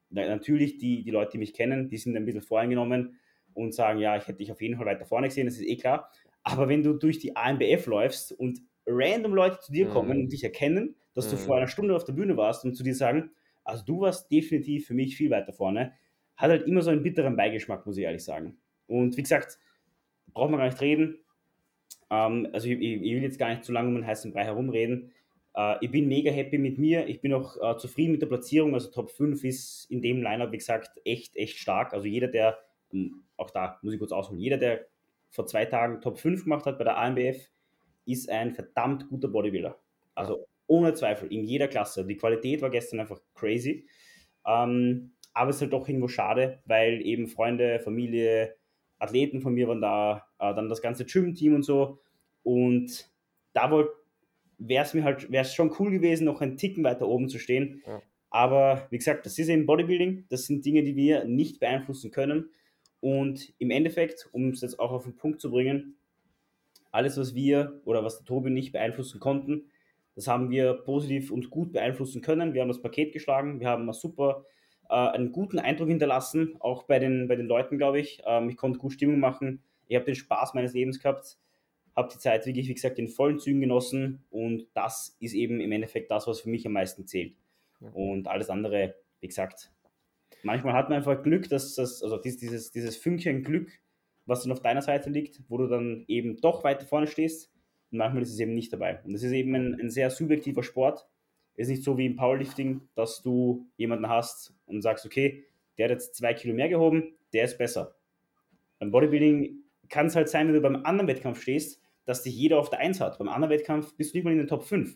natürlich 0.09 0.77
die, 0.77 1.03
die 1.03 1.11
Leute, 1.11 1.33
die 1.33 1.37
mich 1.39 1.53
kennen, 1.53 1.89
die 1.89 1.97
sind 1.97 2.15
ein 2.15 2.25
bisschen 2.25 2.41
voreingenommen 2.41 3.19
und 3.53 3.73
sagen, 3.73 3.99
ja, 3.99 4.15
ich 4.17 4.27
hätte 4.27 4.39
dich 4.39 4.51
auf 4.51 4.61
jeden 4.61 4.77
Fall 4.77 4.85
weiter 4.85 5.05
vorne 5.05 5.27
gesehen, 5.27 5.45
das 5.45 5.55
ist 5.55 5.67
eh 5.67 5.77
klar. 5.77 6.11
Aber 6.43 6.69
wenn 6.69 6.83
du 6.83 6.93
durch 6.93 7.19
die 7.19 7.35
AMBF 7.35 7.87
läufst 7.87 8.31
und 8.31 8.61
random 8.85 9.33
Leute 9.33 9.59
zu 9.59 9.71
dir 9.71 9.89
kommen 9.89 10.17
mhm. 10.17 10.23
und 10.25 10.33
dich 10.33 10.43
erkennen, 10.43 10.95
dass 11.13 11.29
du 11.29 11.35
mhm. 11.35 11.39
vor 11.39 11.57
einer 11.57 11.67
Stunde 11.67 11.95
auf 11.95 12.03
der 12.03 12.13
Bühne 12.13 12.37
warst 12.37 12.63
und 12.65 12.75
zu 12.75 12.83
dir 12.83 12.95
sagen, 12.95 13.31
also 13.63 13.83
du 13.83 14.01
warst 14.01 14.31
definitiv 14.31 14.85
für 14.87 14.93
mich 14.93 15.17
viel 15.17 15.31
weiter 15.31 15.53
vorne. 15.53 15.93
Hat 16.37 16.51
halt 16.51 16.67
immer 16.67 16.81
so 16.81 16.91
einen 16.91 17.01
bitteren 17.01 17.35
Beigeschmack, 17.35 17.85
muss 17.85 17.97
ich 17.97 18.03
ehrlich 18.03 18.23
sagen. 18.23 18.57
Und 18.87 19.17
wie 19.17 19.23
gesagt, 19.23 19.57
braucht 20.35 20.51
man 20.51 20.59
gar 20.59 20.67
nicht 20.67 20.81
reden. 20.81 21.17
Ähm, 22.11 22.47
also 22.53 22.67
ich, 22.67 22.79
ich, 22.79 23.01
will 23.01 23.23
jetzt 23.23 23.39
gar 23.39 23.49
nicht 23.49 23.63
zu 23.63 23.71
lange 23.71 23.89
um 23.89 23.95
den 23.95 24.05
heißen 24.05 24.31
Brei 24.31 24.43
herumreden. 24.43 25.11
Äh, 25.55 25.77
ich 25.81 25.89
bin 25.89 26.07
mega 26.07 26.31
happy 26.31 26.59
mit 26.59 26.77
mir. 26.77 27.07
Ich 27.07 27.21
bin 27.21 27.33
auch 27.33 27.57
äh, 27.59 27.77
zufrieden 27.77 28.11
mit 28.11 28.21
der 28.21 28.27
Platzierung. 28.27 28.75
Also 28.75 28.91
Top 28.91 29.09
5 29.09 29.43
ist 29.43 29.89
in 29.89 30.03
dem 30.03 30.21
Lineup, 30.21 30.51
wie 30.51 30.57
gesagt, 30.57 31.01
echt, 31.05 31.35
echt 31.35 31.57
stark. 31.57 31.93
Also 31.93 32.05
jeder, 32.05 32.27
der, 32.27 32.59
hm, 32.91 33.23
auch 33.37 33.49
da 33.49 33.79
muss 33.81 33.93
ich 33.93 33.99
kurz 33.99 34.11
ausholen, 34.11 34.39
jeder, 34.39 34.57
der 34.57 34.85
vor 35.31 35.47
zwei 35.47 35.65
Tagen 35.65 36.01
Top 36.01 36.19
5 36.19 36.43
gemacht 36.43 36.65
hat 36.65 36.77
bei 36.77 36.83
der 36.83 36.97
AMBF, 36.97 37.49
ist 38.05 38.29
ein 38.29 38.53
verdammt 38.53 39.09
guter 39.09 39.29
Bodybuilder. 39.29 39.79
Also 40.13 40.45
ohne 40.67 40.93
Zweifel, 40.93 41.31
in 41.31 41.43
jeder 41.43 41.67
Klasse. 41.67 42.05
Die 42.05 42.17
Qualität 42.17 42.61
war 42.61 42.69
gestern 42.69 42.99
einfach 42.99 43.19
crazy. 43.33 43.87
Ähm, 44.45 45.11
aber 45.33 45.49
es 45.49 45.57
ist 45.57 45.63
halt 45.63 45.73
doch 45.73 45.87
irgendwo 45.87 46.07
schade, 46.07 46.61
weil 46.65 47.01
eben 47.05 47.27
Freunde, 47.27 47.79
Familie, 47.79 48.55
Athleten 48.99 49.41
von 49.41 49.53
mir 49.53 49.67
waren 49.67 49.81
da, 49.81 50.24
äh, 50.39 50.53
dann 50.53 50.69
das 50.69 50.81
ganze 50.81 51.05
Gym-Team 51.05 51.55
und 51.55 51.63
so. 51.63 51.99
Und 52.43 53.09
da 53.53 53.71
wäre 54.57 54.83
es 54.83 54.93
mir 54.93 55.03
halt, 55.03 55.31
wäre 55.31 55.43
es 55.43 55.53
schon 55.53 55.73
cool 55.79 55.91
gewesen, 55.91 56.25
noch 56.25 56.41
einen 56.41 56.57
Ticken 56.57 56.83
weiter 56.83 57.07
oben 57.07 57.29
zu 57.29 57.39
stehen. 57.39 57.81
Ja. 57.85 58.01
Aber 58.29 58.87
wie 58.89 58.97
gesagt, 58.97 59.25
das 59.25 59.39
ist 59.39 59.47
eben 59.47 59.65
Bodybuilding, 59.65 60.25
das 60.29 60.45
sind 60.45 60.65
Dinge, 60.65 60.83
die 60.83 60.95
wir 60.95 61.23
nicht 61.25 61.59
beeinflussen 61.59 62.11
können. 62.11 62.49
Und 62.99 63.53
im 63.59 63.71
Endeffekt, 63.71 64.27
um 64.31 64.49
es 64.49 64.61
jetzt 64.61 64.79
auch 64.79 64.91
auf 64.91 65.03
den 65.03 65.15
Punkt 65.15 65.39
zu 65.39 65.51
bringen, 65.51 65.95
alles, 66.91 67.17
was 67.17 67.35
wir 67.35 67.81
oder 67.85 68.03
was 68.03 68.17
der 68.17 68.25
Tobi 68.25 68.49
nicht 68.49 68.71
beeinflussen 68.71 69.19
konnten, 69.19 69.69
das 70.15 70.27
haben 70.27 70.49
wir 70.49 70.73
positiv 70.73 71.29
und 71.29 71.49
gut 71.49 71.73
beeinflussen 71.73 72.21
können. 72.21 72.53
Wir 72.53 72.61
haben 72.61 72.69
das 72.69 72.81
Paket 72.81 73.11
geschlagen, 73.11 73.59
wir 73.59 73.67
haben 73.67 73.91
super, 73.93 74.45
äh, 74.89 74.95
einen 74.95 75.31
guten 75.31 75.59
Eindruck 75.59 75.89
hinterlassen, 75.89 76.55
auch 76.59 76.83
bei 76.83 76.99
den, 76.99 77.27
bei 77.27 77.35
den 77.35 77.47
Leuten, 77.47 77.77
glaube 77.77 77.99
ich. 77.99 78.21
Ähm, 78.25 78.49
ich 78.49 78.57
konnte 78.57 78.79
gut 78.79 78.93
Stimmung 78.93 79.19
machen, 79.19 79.61
ich 79.87 79.95
habe 79.95 80.05
den 80.05 80.15
Spaß 80.15 80.53
meines 80.53 80.73
Lebens 80.73 80.99
gehabt, 80.99 81.37
habe 81.95 82.09
die 82.11 82.19
Zeit 82.19 82.45
wirklich, 82.45 82.67
wie 82.67 82.73
gesagt, 82.73 82.99
in 82.99 83.07
vollen 83.07 83.39
Zügen 83.39 83.61
genossen 83.61 84.25
und 84.29 84.67
das 84.73 85.15
ist 85.19 85.33
eben 85.33 85.59
im 85.59 85.71
Endeffekt 85.71 86.11
das, 86.11 86.27
was 86.27 86.41
für 86.41 86.49
mich 86.49 86.65
am 86.65 86.73
meisten 86.73 87.07
zählt. 87.07 87.35
Und 87.93 88.27
alles 88.27 88.49
andere, 88.49 88.95
wie 89.19 89.27
gesagt, 89.27 89.71
manchmal 90.43 90.73
hat 90.73 90.89
man 90.89 90.97
einfach 90.97 91.21
Glück, 91.23 91.49
dass 91.49 91.75
das, 91.75 92.03
also 92.03 92.17
dieses, 92.17 92.71
dieses 92.71 92.97
Fünkchen 92.97 93.43
Glück, 93.43 93.71
was 94.25 94.43
dann 94.43 94.51
auf 94.51 94.61
deiner 94.61 94.81
Seite 94.81 95.09
liegt, 95.09 95.41
wo 95.49 95.57
du 95.57 95.67
dann 95.67 96.05
eben 96.07 96.37
doch 96.37 96.63
weiter 96.63 96.85
vorne 96.85 97.07
stehst. 97.07 97.51
Und 97.91 97.99
manchmal 97.99 98.23
ist 98.23 98.33
es 98.33 98.39
eben 98.39 98.55
nicht 98.55 98.73
dabei. 98.73 99.01
Und 99.03 99.13
das 99.13 99.23
ist 99.23 99.31
eben 99.31 99.53
ein, 99.55 99.79
ein 99.79 99.89
sehr 99.89 100.09
subjektiver 100.09 100.63
Sport. 100.63 101.07
Es 101.55 101.67
ist 101.67 101.75
nicht 101.75 101.83
so 101.83 101.97
wie 101.97 102.07
im 102.07 102.15
Powerlifting, 102.15 102.81
dass 102.95 103.21
du 103.21 103.67
jemanden 103.77 104.09
hast 104.09 104.53
und 104.65 104.81
sagst, 104.81 105.05
okay, 105.05 105.45
der 105.77 105.85
hat 105.85 105.91
jetzt 105.91 106.15
zwei 106.15 106.33
Kilo 106.33 106.53
mehr 106.53 106.69
gehoben, 106.69 107.13
der 107.33 107.45
ist 107.45 107.57
besser. 107.57 107.95
Beim 108.79 108.91
Bodybuilding 108.91 109.64
kann 109.89 110.07
es 110.07 110.15
halt 110.15 110.29
sein, 110.29 110.47
wenn 110.47 110.55
du 110.55 110.61
beim 110.61 110.85
anderen 110.85 111.07
Wettkampf 111.07 111.41
stehst, 111.41 111.81
dass 112.05 112.23
dich 112.23 112.35
jeder 112.35 112.59
auf 112.59 112.69
der 112.69 112.79
Eins 112.79 113.01
hat. 113.01 113.17
Beim 113.17 113.29
anderen 113.29 113.51
Wettkampf 113.51 113.95
bist 113.95 114.13
du 114.13 114.17
nicht 114.17 114.25
mal 114.25 114.31
in 114.31 114.37
den 114.37 114.47
Top 114.47 114.63
5. 114.63 114.95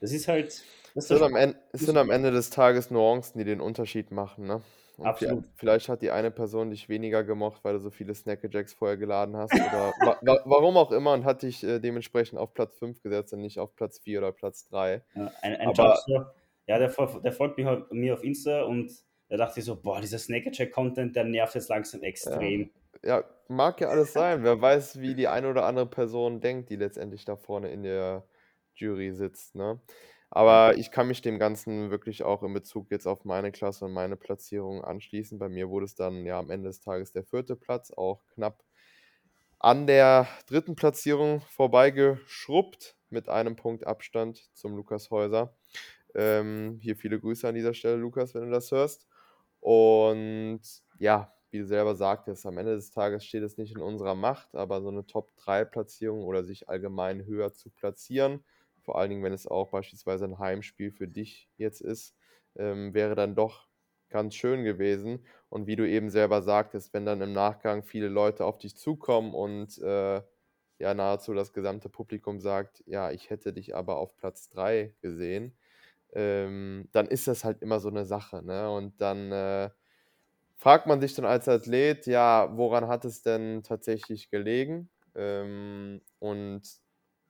Das 0.00 0.12
ist 0.12 0.28
halt. 0.28 0.62
Das 0.94 1.04
es 1.04 1.08
sind, 1.08 1.22
am 1.22 1.34
Ende, 1.34 1.56
es 1.72 1.80
sind 1.80 1.96
am 1.96 2.10
Ende 2.10 2.30
des 2.30 2.50
Tages 2.50 2.90
Nuancen, 2.90 3.38
die 3.38 3.44
den 3.44 3.60
Unterschied 3.60 4.12
machen. 4.12 4.46
Ne? 4.46 4.62
Und 4.96 5.06
Absolut. 5.06 5.44
Vielleicht 5.56 5.88
hat 5.88 6.02
die 6.02 6.12
eine 6.12 6.30
Person 6.30 6.70
dich 6.70 6.88
weniger 6.88 7.24
gemocht, 7.24 7.64
weil 7.64 7.72
du 7.72 7.80
so 7.80 7.90
viele 7.90 8.14
Snackajacks 8.14 8.74
vorher 8.74 8.96
geladen 8.96 9.36
hast. 9.36 9.52
Oder 9.54 9.92
wa 10.00 10.18
wa 10.20 10.40
warum 10.44 10.76
auch 10.76 10.92
immer 10.92 11.14
und 11.14 11.24
hat 11.24 11.42
dich 11.42 11.64
äh, 11.64 11.80
dementsprechend 11.80 12.38
auf 12.38 12.54
Platz 12.54 12.76
5 12.78 13.02
gesetzt 13.02 13.32
und 13.32 13.40
nicht 13.40 13.58
auf 13.58 13.74
Platz 13.74 13.98
4 13.98 14.18
oder 14.20 14.32
Platz 14.32 14.68
3. 14.68 15.02
Ja, 15.14 15.32
ein, 15.42 15.56
ein 15.56 15.68
Aber, 15.68 15.98
ja 16.06 16.32
der, 16.68 16.78
der, 16.78 17.32
folgt 17.32 17.58
mir, 17.58 17.86
mir 17.90 18.14
auf 18.14 18.24
Insta 18.24 18.62
und 18.62 18.90
da 19.28 19.36
dachte 19.36 19.60
ich 19.60 19.66
so, 19.66 19.80
boah, 19.80 20.00
dieser 20.00 20.18
Snackerjack-Content, 20.18 21.16
der 21.16 21.24
nervt 21.24 21.54
jetzt 21.54 21.68
langsam 21.68 22.02
extrem. 22.02 22.60
Ja. 22.62 22.68
Ja, 23.04 23.24
mag 23.48 23.80
ja 23.80 23.88
alles 23.88 24.12
sein. 24.12 24.42
Wer 24.42 24.60
weiß, 24.60 25.00
wie 25.00 25.14
die 25.14 25.28
eine 25.28 25.48
oder 25.48 25.66
andere 25.66 25.86
Person 25.86 26.40
denkt, 26.40 26.70
die 26.70 26.76
letztendlich 26.76 27.24
da 27.24 27.36
vorne 27.36 27.70
in 27.70 27.82
der 27.82 28.24
Jury 28.74 29.12
sitzt. 29.12 29.54
Ne? 29.54 29.80
Aber 30.30 30.76
ich 30.76 30.90
kann 30.90 31.06
mich 31.06 31.22
dem 31.22 31.38
Ganzen 31.38 31.90
wirklich 31.90 32.24
auch 32.24 32.42
in 32.42 32.52
Bezug 32.52 32.90
jetzt 32.90 33.06
auf 33.06 33.24
meine 33.24 33.52
Klasse 33.52 33.84
und 33.84 33.92
meine 33.92 34.16
Platzierung 34.16 34.82
anschließen. 34.82 35.38
Bei 35.38 35.48
mir 35.48 35.68
wurde 35.68 35.84
es 35.84 35.94
dann 35.94 36.24
ja 36.26 36.38
am 36.38 36.50
Ende 36.50 36.68
des 36.68 36.80
Tages 36.80 37.12
der 37.12 37.24
vierte 37.24 37.54
Platz, 37.56 37.92
auch 37.92 38.26
knapp 38.34 38.64
an 39.60 39.86
der 39.86 40.26
dritten 40.46 40.76
Platzierung 40.76 41.40
vorbeigeschrubbt 41.40 42.96
mit 43.10 43.28
einem 43.28 43.56
Punkt 43.56 43.86
Abstand 43.86 44.50
zum 44.54 44.76
Lukas 44.76 45.10
Häuser. 45.10 45.56
Ähm, 46.14 46.78
hier 46.82 46.96
viele 46.96 47.18
Grüße 47.18 47.48
an 47.48 47.54
dieser 47.54 47.72
Stelle, 47.72 47.96
Lukas, 47.96 48.34
wenn 48.34 48.44
du 48.44 48.50
das 48.50 48.70
hörst. 48.70 49.06
Und 49.60 50.60
ja, 50.98 51.32
du 51.58 51.66
selber 51.66 51.94
sagtest, 51.94 52.46
am 52.46 52.58
Ende 52.58 52.74
des 52.74 52.90
Tages 52.90 53.24
steht 53.24 53.42
es 53.42 53.58
nicht 53.58 53.74
in 53.74 53.82
unserer 53.82 54.14
Macht, 54.14 54.54
aber 54.54 54.82
so 54.82 54.88
eine 54.88 55.06
Top-3-Platzierung 55.06 56.24
oder 56.24 56.44
sich 56.44 56.68
allgemein 56.68 57.24
höher 57.26 57.52
zu 57.52 57.70
platzieren, 57.70 58.44
vor 58.82 58.98
allen 58.98 59.10
Dingen, 59.10 59.22
wenn 59.22 59.32
es 59.32 59.46
auch 59.46 59.70
beispielsweise 59.70 60.26
ein 60.26 60.38
Heimspiel 60.38 60.90
für 60.92 61.08
dich 61.08 61.48
jetzt 61.56 61.80
ist, 61.80 62.14
ähm, 62.56 62.94
wäre 62.94 63.14
dann 63.14 63.34
doch 63.34 63.68
ganz 64.10 64.34
schön 64.34 64.64
gewesen. 64.64 65.24
Und 65.48 65.66
wie 65.66 65.76
du 65.76 65.88
eben 65.88 66.10
selber 66.10 66.42
sagtest, 66.42 66.92
wenn 66.94 67.06
dann 67.06 67.20
im 67.22 67.32
Nachgang 67.32 67.82
viele 67.82 68.08
Leute 68.08 68.44
auf 68.44 68.58
dich 68.58 68.76
zukommen 68.76 69.34
und 69.34 69.78
äh, 69.78 70.22
ja 70.78 70.94
nahezu 70.94 71.34
das 71.34 71.52
gesamte 71.52 71.88
Publikum 71.88 72.40
sagt, 72.40 72.82
ja, 72.86 73.10
ich 73.10 73.30
hätte 73.30 73.52
dich 73.52 73.74
aber 73.74 73.96
auf 73.96 74.16
Platz 74.16 74.48
3 74.50 74.94
gesehen, 75.00 75.56
ähm, 76.12 76.88
dann 76.92 77.06
ist 77.06 77.26
das 77.28 77.44
halt 77.44 77.62
immer 77.62 77.80
so 77.80 77.88
eine 77.88 78.04
Sache. 78.04 78.42
Ne? 78.44 78.70
Und 78.70 79.00
dann 79.00 79.32
äh, 79.32 79.70
fragt 80.56 80.86
man 80.86 81.00
sich 81.00 81.14
dann 81.14 81.24
als 81.24 81.48
Athlet, 81.48 82.06
ja, 82.06 82.50
woran 82.56 82.88
hat 82.88 83.04
es 83.04 83.22
denn 83.22 83.62
tatsächlich 83.62 84.30
gelegen? 84.30 84.90
Ähm, 85.14 86.00
und 86.18 86.62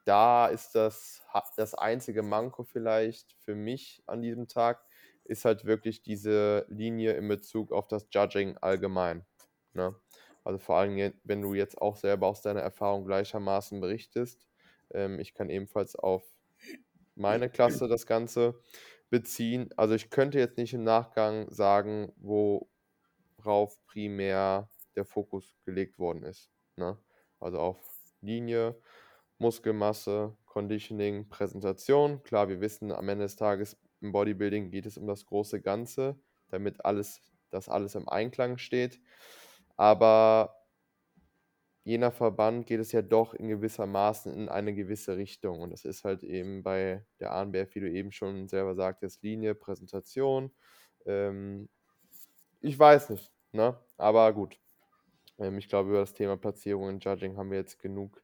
da 0.04 0.46
ist 0.48 0.74
das, 0.74 1.22
das 1.56 1.74
einzige 1.74 2.22
Manko 2.22 2.64
vielleicht 2.64 3.32
für 3.40 3.54
mich 3.54 4.02
an 4.06 4.22
diesem 4.22 4.48
Tag, 4.48 4.84
ist 5.24 5.44
halt 5.44 5.64
wirklich 5.64 6.02
diese 6.02 6.66
Linie 6.68 7.12
in 7.14 7.28
Bezug 7.28 7.72
auf 7.72 7.88
das 7.88 8.06
Judging 8.12 8.58
allgemein. 8.58 9.24
Ne? 9.72 9.94
Also 10.44 10.58
vor 10.58 10.76
allem, 10.76 11.14
wenn 11.24 11.40
du 11.40 11.54
jetzt 11.54 11.80
auch 11.80 11.96
selber 11.96 12.26
aus 12.26 12.42
deiner 12.42 12.60
Erfahrung 12.60 13.06
gleichermaßen 13.06 13.80
berichtest. 13.80 14.46
Ähm, 14.92 15.18
ich 15.18 15.32
kann 15.32 15.48
ebenfalls 15.48 15.96
auf 15.96 16.22
meine 17.14 17.48
Klasse 17.48 17.88
das 17.88 18.06
Ganze 18.06 18.60
beziehen. 19.08 19.70
Also 19.76 19.94
ich 19.94 20.10
könnte 20.10 20.38
jetzt 20.38 20.58
nicht 20.58 20.74
im 20.74 20.84
Nachgang 20.84 21.50
sagen, 21.50 22.12
worauf 23.44 23.78
primär 23.86 24.68
der 24.96 25.04
Fokus 25.04 25.56
gelegt 25.64 25.98
worden 25.98 26.22
ist. 26.22 26.50
Ne? 26.76 26.98
Also 27.40 27.58
auf 27.58 27.78
Linie, 28.20 28.80
Muskelmasse, 29.38 30.36
Conditioning, 30.46 31.28
Präsentation. 31.28 32.22
Klar, 32.22 32.48
wir 32.48 32.60
wissen, 32.60 32.92
am 32.92 33.08
Ende 33.08 33.24
des 33.24 33.36
Tages 33.36 33.76
im 34.00 34.12
Bodybuilding 34.12 34.70
geht 34.70 34.86
es 34.86 34.96
um 34.96 35.06
das 35.06 35.26
große 35.26 35.60
Ganze, 35.60 36.18
damit 36.48 36.84
alles, 36.84 37.20
dass 37.50 37.68
alles 37.68 37.94
im 37.94 38.08
Einklang 38.08 38.58
steht. 38.58 39.00
Aber 39.76 40.54
je 41.84 41.98
nach 41.98 42.14
Verband 42.14 42.66
geht 42.66 42.80
es 42.80 42.92
ja 42.92 43.02
doch 43.02 43.34
in 43.34 43.48
gewisser 43.48 43.86
Maßen 43.86 44.32
in 44.32 44.48
eine 44.48 44.74
gewisse 44.74 45.16
Richtung. 45.16 45.60
Und 45.60 45.70
das 45.70 45.84
ist 45.84 46.04
halt 46.04 46.22
eben 46.22 46.62
bei 46.62 47.04
der 47.20 47.32
ANBF, 47.32 47.74
wie 47.74 47.80
du 47.80 47.90
eben 47.90 48.12
schon 48.12 48.48
selber 48.48 48.74
sagtest, 48.74 49.22
Linie, 49.22 49.54
Präsentation. 49.54 50.52
Ähm, 51.04 51.68
ich 52.60 52.78
weiß 52.78 53.10
nicht, 53.10 53.33
ne? 53.54 53.78
Aber 53.96 54.32
gut. 54.32 54.58
Ähm, 55.38 55.58
ich 55.58 55.68
glaube, 55.68 55.90
über 55.90 56.00
das 56.00 56.12
Thema 56.12 56.36
Platzierung 56.36 56.84
und 56.84 57.04
Judging 57.04 57.36
haben 57.36 57.50
wir 57.50 57.58
jetzt 57.58 57.78
genug 57.78 58.22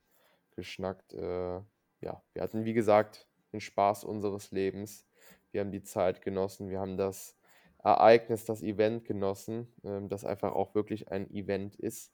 geschnackt. 0.57 1.13
Äh, 1.15 1.61
ja, 2.01 2.23
wir 2.33 2.43
hatten, 2.43 2.65
wie 2.65 2.75
gesagt, 2.75 3.27
den 3.53 3.61
Spaß 3.61 4.05
unseres 4.05 4.51
Lebens. 4.51 5.07
Wir 5.53 5.61
haben 5.61 5.73
die 5.73 5.83
Zeit 5.83 6.23
genossen. 6.23 6.71
Wir 6.71 6.81
haben 6.81 6.97
das 6.97 7.37
Ereignis, 7.83 8.45
das 8.45 8.63
Event 8.63 9.05
genossen, 9.05 9.73
ähm, 9.85 10.09
das 10.09 10.25
einfach 10.25 10.53
auch 10.53 10.75
wirklich 10.75 11.09
ein 11.11 11.31
Event 11.31 11.77
ist. 11.77 12.13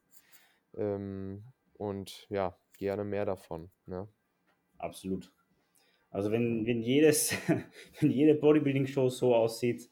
Ähm, 0.77 1.45
und 1.75 2.27
ja, 2.31 2.57
gerne 2.79 3.05
mehr 3.05 3.25
davon. 3.25 3.71
Ne? 3.87 4.09
Absolut. 4.79 5.33
Also 6.11 6.31
wenn, 6.31 6.67
wenn 6.67 6.83
jedes, 6.83 7.35
wenn 8.01 8.11
jede 8.11 8.35
Bodybuilding-Show 8.35 9.09
so 9.09 9.35
aussieht, 9.35 9.91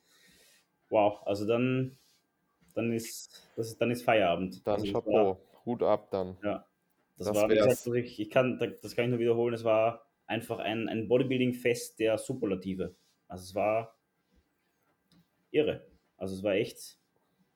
wow, 0.89 1.21
also 1.27 1.47
dann, 1.47 1.99
dann 2.75 2.93
ist, 2.93 3.51
das 3.57 3.69
ist, 3.69 3.81
dann 3.81 3.91
ist 3.91 4.03
Feierabend. 4.03 4.67
Dann 4.67 4.81
also 4.81 4.93
Chapeau, 4.93 5.41
Hut 5.65 5.83
ab 5.83 6.11
dann. 6.11 6.37
Ja, 6.43 6.67
das, 7.17 7.29
das 7.29 7.37
war, 7.37 7.49
gesagt, 7.49 7.87
ich, 7.97 8.21
ich 8.21 8.31
kann, 8.31 8.59
das 8.59 8.95
kann 8.95 9.05
ich 9.05 9.11
nur 9.11 9.21
wiederholen, 9.21 9.55
es 9.55 9.65
war 9.65 10.07
einfach 10.27 10.59
ein, 10.59 10.89
ein 10.89 11.09
Bodybuilding-Fest 11.09 11.99
der 11.99 12.19
Superlative. 12.19 12.95
Also 13.29 13.45
es 13.45 13.55
war 13.55 13.97
irre. 15.51 15.87
Also 16.17 16.35
es 16.35 16.43
war 16.43 16.55
echt 16.55 16.99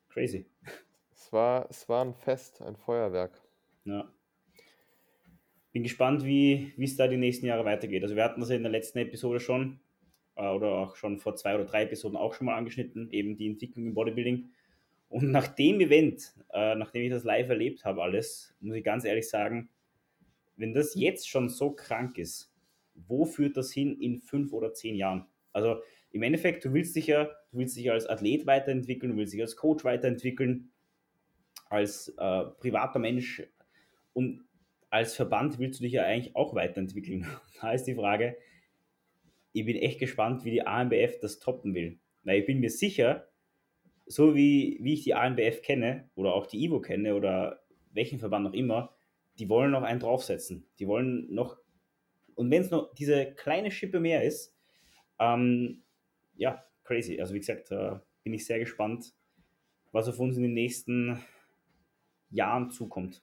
crazy. 0.09 0.47
Es 1.13 1.33
war, 1.33 1.67
es 1.69 1.89
war 1.89 2.05
ein 2.05 2.15
Fest, 2.15 2.63
ein 2.63 2.77
Feuerwerk. 2.77 3.41
Ja. 3.85 4.11
Bin 5.73 5.83
gespannt, 5.83 6.25
wie 6.25 6.73
es 6.79 6.97
da 6.97 7.09
die 7.09 7.17
nächsten 7.17 7.47
Jahre 7.47 7.65
weitergeht. 7.65 8.03
Also 8.03 8.17
wir 8.17 8.25
hatten 8.25 8.41
das 8.41 8.51
in 8.51 8.63
der 8.63 8.73
letzten 8.73 8.99
Episode 8.99 9.41
schon, 9.41 9.81
äh, 10.37 10.49
oder 10.49 10.71
auch 10.73 10.97
schon 10.97 11.19
vor 11.19 11.37
zwei 11.37 11.55
oder 11.55 11.65
drei 11.65 11.83
Episoden 11.83 12.17
auch 12.17 12.35
schon 12.35 12.47
mal 12.47 12.57
angeschnitten, 12.57 13.11
eben 13.11 13.37
die 13.37 13.49
Entwicklung 13.49 13.87
im 13.87 13.95
Bodybuilding. 13.95 14.51
Und 15.09 15.31
nach 15.31 15.49
dem 15.49 15.81
Event, 15.81 16.35
äh, 16.53 16.75
nachdem 16.75 17.03
ich 17.03 17.11
das 17.11 17.25
live 17.25 17.49
erlebt 17.49 17.85
habe, 17.85 18.03
alles, 18.03 18.55
muss 18.61 18.77
ich 18.77 18.85
ganz 18.85 19.05
ehrlich 19.05 19.29
sagen, 19.29 19.71
wenn 20.57 20.75
das 20.75 20.95
jetzt 20.95 21.29
schon 21.29 21.49
so 21.49 21.71
krank 21.71 22.19
ist, 22.19 22.53
wo 22.95 23.25
führt 23.25 23.57
das 23.57 23.73
hin 23.73 23.99
in 24.01 24.19
fünf 24.19 24.53
oder 24.53 24.75
zehn 24.75 24.97
Jahren? 24.97 25.27
Also 25.53 25.81
im 26.11 26.23
Endeffekt, 26.23 26.65
du 26.65 26.73
willst 26.73 26.97
dich 26.97 27.07
ja, 27.07 27.25
du 27.25 27.59
willst 27.59 27.77
dich 27.77 27.91
als 27.91 28.07
Athlet 28.07 28.47
weiterentwickeln, 28.47 29.13
du 29.13 29.19
willst 29.19 29.33
dich 29.33 29.41
als 29.41 29.57
Coach 29.57 29.85
weiterentwickeln, 29.85 30.71
als 31.69 32.09
äh, 32.19 32.45
privater 32.59 32.99
Mensch. 32.99 33.43
Und 34.13 34.45
als 34.91 35.15
Verband 35.15 35.59
willst 35.59 35.81
du 35.81 35.85
dich 35.85 35.93
ja 35.93 36.03
eigentlich 36.05 36.35
auch 36.35 36.55
weiterentwickeln. 36.55 37.27
Da 37.61 37.73
ist 37.73 37.85
die 37.85 37.95
Frage, 37.95 38.37
ich 39.53 39.65
bin 39.65 39.77
echt 39.77 39.99
gespannt, 39.99 40.45
wie 40.45 40.53
die 40.53 40.67
ANBF 40.67 41.19
das 41.21 41.41
toppen 41.41 41.75
will. 41.75 41.99
Weil 42.23 42.41
ich 42.41 42.47
bin 42.47 42.61
mir 42.61 42.71
sicher, 42.71 43.28
so 44.09 44.35
wie, 44.35 44.79
wie 44.81 44.95
ich 44.95 45.05
die 45.05 45.15
ANBF 45.15 45.63
kenne 45.63 46.11
oder 46.15 46.35
auch 46.35 46.47
die 46.47 46.65
IVO 46.65 46.81
kenne 46.81 47.15
oder 47.15 47.63
welchen 47.93 48.19
Verband 48.19 48.45
noch 48.45 48.55
immer, 48.55 48.95
die 49.39 49.49
wollen 49.49 49.71
noch 49.71 49.83
einen 49.83 50.01
draufsetzen. 50.01 50.67
Die 50.79 50.89
wollen 50.89 51.33
noch, 51.33 51.59
und 52.35 52.51
wenn 52.51 52.63
es 52.63 52.71
noch 52.71 52.95
diese 52.95 53.33
kleine 53.35 53.71
Schippe 53.71 54.01
mehr 54.01 54.25
ist, 54.25 54.57
ähm, 55.19 55.83
ja, 56.37 56.65
crazy. 56.85 57.21
Also 57.21 57.35
wie 57.35 57.39
gesagt, 57.39 57.71
äh, 57.71 57.99
bin 58.25 58.35
ich 58.35 58.47
sehr 58.47 58.59
gespannt, 58.59 59.15
was 59.93 60.09
auf 60.09 60.19
uns 60.19 60.37
in 60.37 60.43
den 60.43 60.55
nächsten 60.55 61.19
Jahren 62.31 62.71
zukommt. 62.71 63.23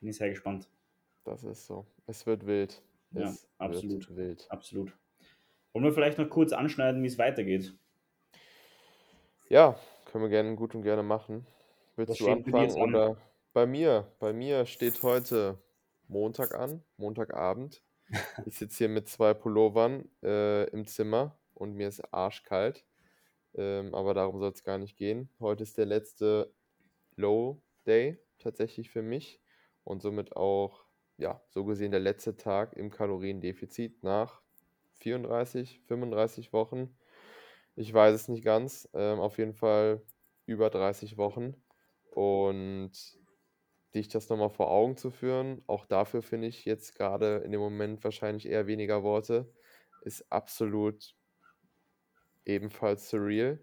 Bin 0.00 0.10
ich 0.10 0.16
sehr 0.16 0.30
gespannt. 0.30 0.70
Das 1.24 1.42
ist 1.44 1.66
so. 1.66 1.86
Es 2.06 2.26
wird 2.26 2.46
wild. 2.46 2.82
Ja, 3.12 3.30
Es 3.30 3.48
absolut. 3.58 4.08
wird 4.08 4.16
wild. 4.16 4.46
Absolut. 4.50 4.96
Wollen 5.72 5.84
wir 5.84 5.92
vielleicht 5.92 6.18
noch 6.18 6.28
kurz 6.28 6.52
anschneiden, 6.52 7.02
wie 7.02 7.06
es 7.06 7.18
weitergeht? 7.18 7.74
Ja, 9.48 9.78
können 10.06 10.24
wir 10.24 10.30
gerne 10.30 10.56
gut 10.56 10.74
und 10.74 10.82
gerne 10.82 11.02
machen. 11.02 11.46
Willst 11.96 12.18
du 12.18 12.24
steht 12.24 12.44
bei 12.46 12.50
dir 12.50 12.56
anfangen 12.56 12.64
jetzt 12.64 12.76
an? 12.76 12.82
oder 12.88 13.16
bei 13.52 13.66
mir? 13.66 14.10
Bei 14.18 14.32
mir 14.32 14.64
steht 14.64 15.02
heute 15.02 15.58
Montag 16.08 16.54
an, 16.54 16.82
Montagabend. 16.96 17.82
Ich 18.46 18.58
sitze 18.58 18.78
hier 18.78 18.88
mit 18.88 19.08
zwei 19.08 19.32
Pullovern 19.32 20.08
äh, 20.22 20.64
im 20.70 20.86
Zimmer 20.86 21.38
und 21.54 21.74
mir 21.74 21.88
ist 21.88 22.12
arschkalt. 22.12 22.84
Ähm, 23.54 23.94
aber 23.94 24.14
darum 24.14 24.38
soll 24.38 24.52
es 24.52 24.62
gar 24.62 24.78
nicht 24.78 24.96
gehen. 24.96 25.30
Heute 25.40 25.62
ist 25.62 25.78
der 25.78 25.86
letzte 25.86 26.52
Low 27.16 27.62
Day 27.86 28.18
tatsächlich 28.38 28.90
für 28.90 29.02
mich 29.02 29.40
und 29.84 30.02
somit 30.02 30.36
auch, 30.36 30.84
ja, 31.16 31.40
so 31.48 31.64
gesehen 31.64 31.92
der 31.92 32.00
letzte 32.00 32.36
Tag 32.36 32.76
im 32.76 32.90
Kaloriendefizit 32.90 34.02
nach 34.02 34.42
34, 35.00 35.80
35 35.86 36.52
Wochen. 36.52 36.96
Ich 37.76 37.92
weiß 37.92 38.14
es 38.14 38.28
nicht 38.28 38.44
ganz. 38.44 38.88
Ähm, 38.94 39.20
auf 39.20 39.38
jeden 39.38 39.54
Fall 39.54 40.02
über 40.46 40.70
30 40.70 41.16
Wochen. 41.16 41.54
Und 42.10 42.92
dich 43.94 44.08
das 44.08 44.28
nochmal 44.28 44.50
vor 44.50 44.70
Augen 44.70 44.96
zu 44.96 45.10
führen, 45.10 45.62
auch 45.66 45.86
dafür 45.86 46.22
finde 46.22 46.48
ich 46.48 46.64
jetzt 46.64 46.96
gerade 46.96 47.38
in 47.38 47.52
dem 47.52 47.60
Moment 47.60 48.02
wahrscheinlich 48.04 48.46
eher 48.48 48.66
weniger 48.66 49.02
Worte, 49.02 49.52
ist 50.02 50.30
absolut 50.32 51.14
ebenfalls 52.44 53.08
surreal, 53.08 53.58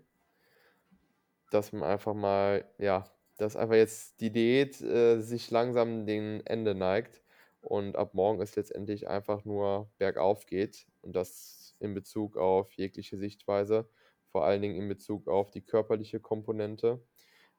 dass 1.52 1.72
man 1.74 1.84
einfach 1.84 2.14
mal, 2.14 2.66
ja, 2.78 3.04
dass 3.38 3.56
einfach 3.56 3.76
jetzt 3.76 4.22
die 4.22 4.32
Diät 4.32 4.80
äh, 4.82 5.20
sich 5.20 5.52
langsam 5.52 6.06
dem 6.06 6.42
Ende 6.46 6.76
neigt 6.76 7.22
und 7.62 7.96
ab 7.96 8.14
morgen 8.14 8.42
es 8.42 8.56
letztendlich 8.56 9.08
einfach 9.08 9.46
nur 9.46 9.92
bergauf 9.98 10.46
geht 10.46 10.88
und 11.02 11.16
das 11.16 11.76
in 11.80 11.94
Bezug 11.94 12.38
auf 12.38 12.72
jegliche 12.74 13.18
Sichtweise, 13.18 13.90
vor 14.32 14.46
allen 14.46 14.62
Dingen 14.62 14.76
in 14.76 14.88
Bezug 14.88 15.28
auf 15.28 15.52
die 15.52 15.62
körperliche 15.62 16.20
Komponente, 16.20 17.02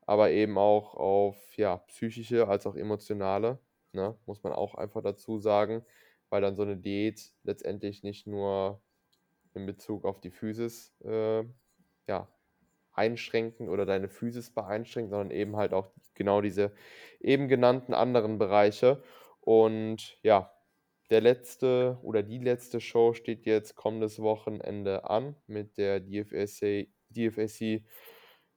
aber 0.07 0.31
eben 0.31 0.59
auch 0.59 0.95
auf 0.95 1.37
ja, 1.57 1.79
psychische 1.79 2.49
als 2.49 2.67
auch 2.67 2.77
emotionale, 2.77 3.59
ne, 3.93 4.17
muss 4.27 4.43
man 4.43 4.53
auch 4.53 4.75
einfach 4.75 5.03
dazu 5.03 5.39
sagen, 5.39 5.85
weil 6.31 6.41
dann 6.41 6.57
so 6.57 6.63
eine 6.63 6.77
Diät 6.77 7.33
letztendlich 7.45 8.03
nicht 8.03 8.27
nur 8.27 8.81
in 9.55 9.67
Bezug 9.67 10.05
auf 10.05 10.21
die 10.21 10.31
Physis 10.31 10.95
äh, 11.05 11.45
ja, 12.09 12.29
einschränken 12.93 13.69
oder 13.69 13.87
deine 13.87 14.09
Physis 14.09 14.51
beeinschränkt, 14.51 15.11
sondern 15.11 15.31
eben 15.31 15.57
halt 15.57 15.73
auch 15.75 15.91
genau 16.15 16.41
diese 16.41 16.73
eben 17.21 17.49
genannten 17.49 17.95
anderen 17.95 18.39
Bereiche. 18.39 19.03
Und 19.41 20.19
ja, 20.23 20.53
der 21.13 21.21
letzte 21.21 21.99
oder 22.03 22.23
die 22.23 22.39
letzte 22.39 22.81
Show 22.81 23.13
steht 23.13 23.45
jetzt 23.45 23.77
kommendes 23.77 24.19
Wochenende 24.19 25.09
an 25.11 25.37
mit 25.47 25.77
der 25.77 26.01
DFSC, 26.01 26.89
DFSC 27.11 27.85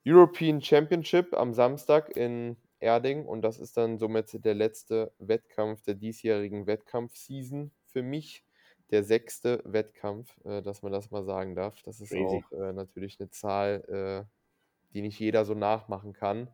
European 0.06 0.62
Championship 0.62 1.34
am 1.34 1.52
Samstag 1.52 2.16
in 2.16 2.56
Erding. 2.80 3.26
Und 3.26 3.42
das 3.42 3.58
ist 3.58 3.76
dann 3.76 3.98
somit 3.98 4.42
der 4.42 4.54
letzte 4.54 5.12
Wettkampf 5.18 5.82
der 5.82 5.96
diesjährigen 5.96 6.66
Wettkampfseason 6.66 7.72
für 7.84 8.02
mich. 8.02 8.42
Der 8.90 9.02
sechste 9.04 9.60
Wettkampf, 9.66 10.32
äh, 10.46 10.62
dass 10.62 10.80
man 10.80 10.92
das 10.92 11.10
mal 11.10 11.24
sagen 11.24 11.56
darf. 11.56 11.82
Das 11.82 12.00
ist 12.00 12.10
Crazy. 12.10 12.22
auch 12.22 12.52
äh, 12.52 12.72
natürlich 12.72 13.20
eine 13.20 13.28
Zahl, 13.28 13.84
äh, 13.88 14.24
die 14.94 15.02
nicht 15.02 15.18
jeder 15.18 15.44
so 15.44 15.52
nachmachen 15.52 16.14
kann. 16.14 16.48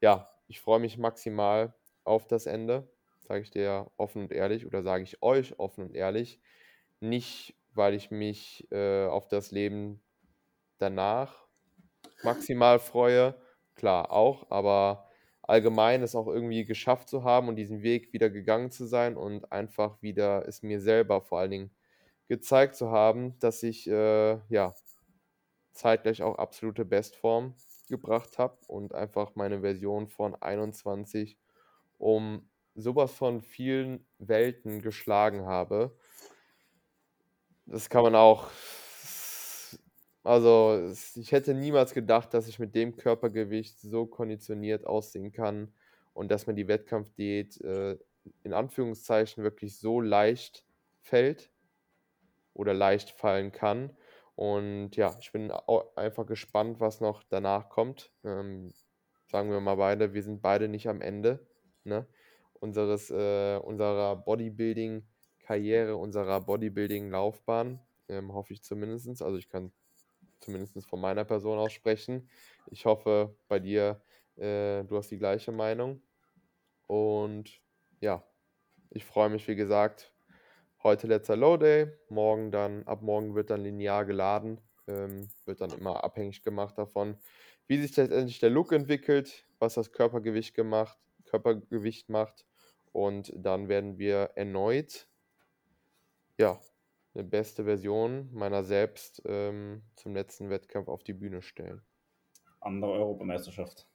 Ja, 0.00 0.30
ich 0.46 0.60
freue 0.60 0.78
mich 0.78 0.96
maximal 0.96 1.74
auf 2.04 2.28
das 2.28 2.46
Ende, 2.46 2.88
sage 3.30 3.42
ich 3.42 3.52
dir 3.52 3.88
offen 3.96 4.22
und 4.22 4.32
ehrlich 4.32 4.66
oder 4.66 4.82
sage 4.82 5.04
ich 5.04 5.22
euch 5.22 5.56
offen 5.60 5.84
und 5.84 5.94
ehrlich. 5.94 6.40
Nicht, 6.98 7.54
weil 7.74 7.94
ich 7.94 8.10
mich 8.10 8.66
äh, 8.72 9.06
auf 9.06 9.28
das 9.28 9.52
Leben 9.52 10.02
danach 10.78 11.46
maximal 12.24 12.80
freue, 12.80 13.36
klar 13.76 14.10
auch, 14.10 14.50
aber 14.50 15.08
allgemein 15.42 16.02
es 16.02 16.16
auch 16.16 16.26
irgendwie 16.26 16.64
geschafft 16.64 17.08
zu 17.08 17.22
haben 17.22 17.46
und 17.46 17.54
diesen 17.54 17.82
Weg 17.84 18.12
wieder 18.12 18.30
gegangen 18.30 18.72
zu 18.72 18.84
sein 18.86 19.16
und 19.16 19.52
einfach 19.52 20.02
wieder 20.02 20.48
es 20.48 20.64
mir 20.64 20.80
selber 20.80 21.20
vor 21.20 21.38
allen 21.38 21.52
Dingen 21.52 21.70
gezeigt 22.26 22.74
zu 22.74 22.90
haben, 22.90 23.38
dass 23.38 23.62
ich 23.62 23.88
äh, 23.88 24.40
ja 24.48 24.74
zeitgleich 25.72 26.22
auch 26.24 26.34
absolute 26.36 26.84
Bestform 26.84 27.54
gebracht 27.88 28.38
habe 28.38 28.58
und 28.66 28.92
einfach 28.92 29.36
meine 29.36 29.60
Version 29.60 30.08
von 30.08 30.34
21 30.34 31.38
um 31.98 32.49
sowas 32.74 33.12
von 33.12 33.40
vielen 33.40 34.06
Welten 34.18 34.80
geschlagen 34.80 35.46
habe. 35.46 35.96
Das 37.66 37.88
kann 37.88 38.02
man 38.02 38.14
auch. 38.14 38.48
Also, 40.22 40.92
ich 41.14 41.32
hätte 41.32 41.54
niemals 41.54 41.94
gedacht, 41.94 42.34
dass 42.34 42.46
ich 42.46 42.58
mit 42.58 42.74
dem 42.74 42.96
Körpergewicht 42.96 43.80
so 43.80 44.06
konditioniert 44.06 44.86
aussehen 44.86 45.32
kann 45.32 45.72
und 46.12 46.30
dass 46.30 46.46
mir 46.46 46.54
die 46.54 46.68
Wettkampfdiät 46.68 47.58
äh, 47.62 47.98
in 48.42 48.52
Anführungszeichen 48.52 49.42
wirklich 49.42 49.78
so 49.78 50.00
leicht 50.00 50.66
fällt 51.00 51.50
oder 52.52 52.74
leicht 52.74 53.10
fallen 53.10 53.52
kann. 53.52 53.96
Und 54.34 54.96
ja, 54.96 55.16
ich 55.20 55.32
bin 55.32 55.50
einfach 55.96 56.26
gespannt, 56.26 56.80
was 56.80 57.00
noch 57.00 57.22
danach 57.22 57.68
kommt. 57.70 58.12
Ähm, 58.24 58.72
sagen 59.30 59.50
wir 59.50 59.60
mal 59.60 59.76
beide, 59.76 60.12
wir 60.12 60.22
sind 60.22 60.42
beide 60.42 60.68
nicht 60.68 60.88
am 60.88 61.00
Ende 61.00 61.46
ne? 61.84 62.06
Unseres, 62.60 63.10
äh, 63.10 63.56
unserer 63.56 64.16
Bodybuilding-Karriere, 64.16 65.96
unserer 65.96 66.40
Bodybuilding-Laufbahn. 66.40 67.80
Ähm, 68.08 68.32
hoffe 68.32 68.52
ich 68.52 68.62
zumindest. 68.62 69.22
Also 69.22 69.36
ich 69.36 69.48
kann 69.48 69.72
zumindest 70.40 70.86
von 70.86 71.00
meiner 71.00 71.24
Person 71.24 71.58
aus 71.58 71.72
sprechen. 71.72 72.28
Ich 72.70 72.84
hoffe 72.84 73.34
bei 73.48 73.58
dir, 73.58 74.02
äh, 74.36 74.84
du 74.84 74.96
hast 74.96 75.10
die 75.10 75.18
gleiche 75.18 75.52
Meinung. 75.52 76.02
Und 76.86 77.60
ja, 78.00 78.24
ich 78.90 79.04
freue 79.04 79.28
mich, 79.28 79.46
wie 79.48 79.56
gesagt, 79.56 80.12
heute 80.82 81.06
letzter 81.06 81.36
Low 81.36 81.56
Day, 81.56 81.92
morgen 82.08 82.50
dann, 82.50 82.82
ab 82.84 83.02
morgen 83.02 83.34
wird 83.34 83.50
dann 83.50 83.62
linear 83.62 84.04
geladen, 84.04 84.60
ähm, 84.88 85.28
wird 85.44 85.60
dann 85.60 85.70
immer 85.70 86.02
abhängig 86.02 86.42
gemacht 86.42 86.76
davon, 86.78 87.16
wie 87.68 87.80
sich 87.80 87.96
letztendlich 87.96 88.40
der 88.40 88.50
Look 88.50 88.72
entwickelt, 88.72 89.46
was 89.58 89.74
das 89.74 89.92
Körpergewicht 89.92 90.54
gemacht, 90.54 90.98
Körpergewicht 91.26 92.08
macht 92.08 92.46
und 92.92 93.32
dann 93.36 93.68
werden 93.68 93.98
wir 93.98 94.30
erneut, 94.34 95.08
ja, 96.38 96.60
eine 97.14 97.24
beste 97.24 97.64
Version 97.64 98.32
meiner 98.32 98.62
selbst 98.62 99.22
ähm, 99.26 99.82
zum 99.96 100.14
letzten 100.14 100.48
Wettkampf 100.48 100.88
auf 100.88 101.02
die 101.02 101.12
Bühne 101.12 101.42
stellen. 101.42 101.82
Andere 102.60 102.92
Europameisterschaft. 102.92 103.88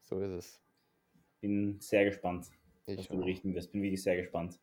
So 0.00 0.20
ist 0.20 0.30
es. 0.30 0.60
Bin 1.40 1.78
sehr 1.80 2.04
gespannt, 2.04 2.46
Ich 2.86 2.98
was 2.98 3.08
du 3.08 3.18
berichten 3.18 3.54
wirst. 3.54 3.72
Bin 3.72 3.82
wirklich 3.82 4.02
sehr 4.02 4.16
gespannt. 4.16 4.58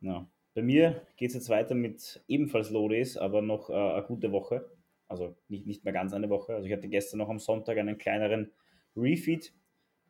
Ja. 0.00 0.28
Bei 0.54 0.62
mir 0.62 1.06
geht 1.16 1.30
es 1.30 1.34
jetzt 1.34 1.48
weiter 1.48 1.74
mit 1.74 2.22
ebenfalls 2.28 2.70
Low 2.70 2.88
Days, 2.88 3.16
aber 3.16 3.42
noch 3.42 3.70
äh, 3.70 3.74
eine 3.74 4.04
gute 4.06 4.32
Woche. 4.32 4.70
Also 5.08 5.36
nicht, 5.48 5.66
nicht 5.66 5.84
mehr 5.84 5.92
ganz 5.92 6.12
eine 6.12 6.30
Woche. 6.30 6.54
Also 6.54 6.66
ich 6.66 6.72
hatte 6.72 6.88
gestern 6.88 7.18
noch 7.18 7.28
am 7.28 7.38
Sonntag 7.38 7.78
einen 7.78 7.98
kleineren 7.98 8.52
Refeed. 8.96 9.52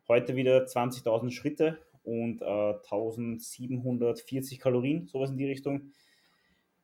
Heute 0.07 0.35
wieder 0.35 0.65
20.000 0.65 1.31
Schritte 1.31 1.79
und 2.03 2.41
äh, 2.41 2.45
1740 2.45 4.59
Kalorien, 4.59 5.07
sowas 5.07 5.31
in 5.31 5.37
die 5.37 5.45
Richtung. 5.45 5.91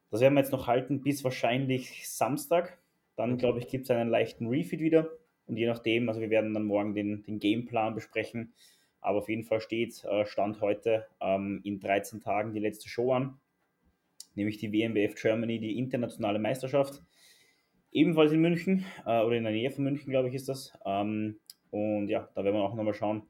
Das 0.10 0.22
werden 0.22 0.36
wir 0.36 0.42
jetzt 0.42 0.52
noch 0.52 0.68
halten 0.68 1.02
bis 1.02 1.24
wahrscheinlich 1.24 2.10
Samstag. 2.10 2.78
Dann, 3.16 3.38
glaube 3.38 3.60
ich, 3.60 3.68
gibt 3.68 3.86
es 3.86 3.92
einen 3.92 4.10
leichten 4.10 4.48
Refeed 4.48 4.80
wieder. 4.80 5.10
Und 5.48 5.58
je 5.58 5.66
nachdem, 5.66 6.08
also 6.08 6.22
wir 6.22 6.30
werden 6.30 6.54
dann 6.54 6.66
morgen 6.66 6.94
den, 6.94 7.24
den 7.24 7.40
Gameplan 7.40 7.96
besprechen. 7.96 8.54
Aber 9.02 9.20
auf 9.20 9.30
jeden 9.30 9.44
Fall 9.44 9.62
steht, 9.62 10.04
äh, 10.06 10.26
Stand 10.26 10.62
heute 10.62 11.06
ähm, 11.22 11.62
in 11.64 11.80
13 11.80 12.22
Tagen 12.22 12.54
die 12.54 12.60
letzte 12.60 12.90
Show 12.90 13.14
an. 13.14 13.40
Nämlich 14.36 14.58
die 14.58 14.72
WMBF 14.72 15.16
Germany, 15.16 15.60
die 15.60 15.78
internationale 15.78 16.40
Meisterschaft. 16.40 17.02
Ebenfalls 17.92 18.32
in 18.32 18.42
München 18.42 18.86
äh, 19.06 19.22
oder 19.22 19.36
in 19.36 19.44
der 19.44 19.54
Nähe 19.54 19.72
von 19.72 19.84
München, 19.84 20.12
glaube 20.12 20.30
ich, 20.30 20.36
ist 20.36 20.50
das. 20.50 20.78
Ähm, 20.86 21.40
und 21.72 22.10
ja, 22.10 22.30
da 22.36 22.44
werden 22.44 22.56
wir 22.56 22.64
auch 22.64 22.76
nochmal 22.76 22.94
schauen, 22.94 23.24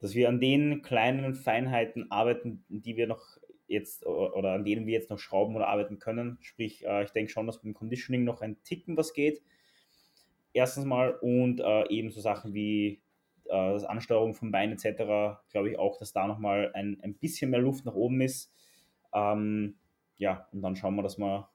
dass 0.00 0.14
wir 0.14 0.28
an 0.28 0.40
den 0.40 0.82
kleinen 0.82 1.34
Feinheiten 1.34 2.10
arbeiten, 2.10 2.64
die 2.68 2.96
wir 2.96 3.06
noch 3.06 3.38
jetzt 3.66 4.06
oder 4.06 4.52
an 4.52 4.64
denen 4.64 4.86
wir 4.86 4.94
jetzt 4.94 5.10
noch 5.10 5.18
schrauben 5.18 5.54
oder 5.54 5.68
arbeiten 5.68 5.98
können. 5.98 6.38
Sprich, 6.40 6.84
äh, 6.86 7.04
ich 7.04 7.10
denke 7.10 7.30
schon, 7.30 7.46
dass 7.46 7.60
beim 7.60 7.74
Conditioning 7.74 8.24
noch 8.24 8.40
ein 8.40 8.62
Ticken 8.62 8.96
was 8.96 9.12
geht. 9.12 9.42
Erstens 10.52 10.86
mal 10.86 11.12
und 11.20 11.60
äh, 11.60 11.86
eben 11.88 12.10
so 12.10 12.20
Sachen 12.20 12.54
wie 12.54 13.02
äh, 13.44 13.72
das 13.72 13.84
Ansteuerung 13.84 14.34
vom 14.34 14.50
Bein 14.50 14.72
etc. 14.72 15.40
Glaube 15.50 15.70
ich 15.70 15.78
auch, 15.78 15.98
dass 15.98 16.12
da 16.12 16.26
nochmal 16.26 16.70
ein, 16.74 16.98
ein 17.02 17.14
bisschen 17.14 17.50
mehr 17.50 17.60
Luft 17.60 17.84
nach 17.84 17.94
oben 17.94 18.20
ist. 18.22 18.52
Ähm, 19.14 19.76
ja, 20.16 20.48
und 20.52 20.62
dann 20.62 20.76
schauen 20.76 20.96
wir, 20.96 21.02
dass 21.02 21.18
wir 21.18 21.48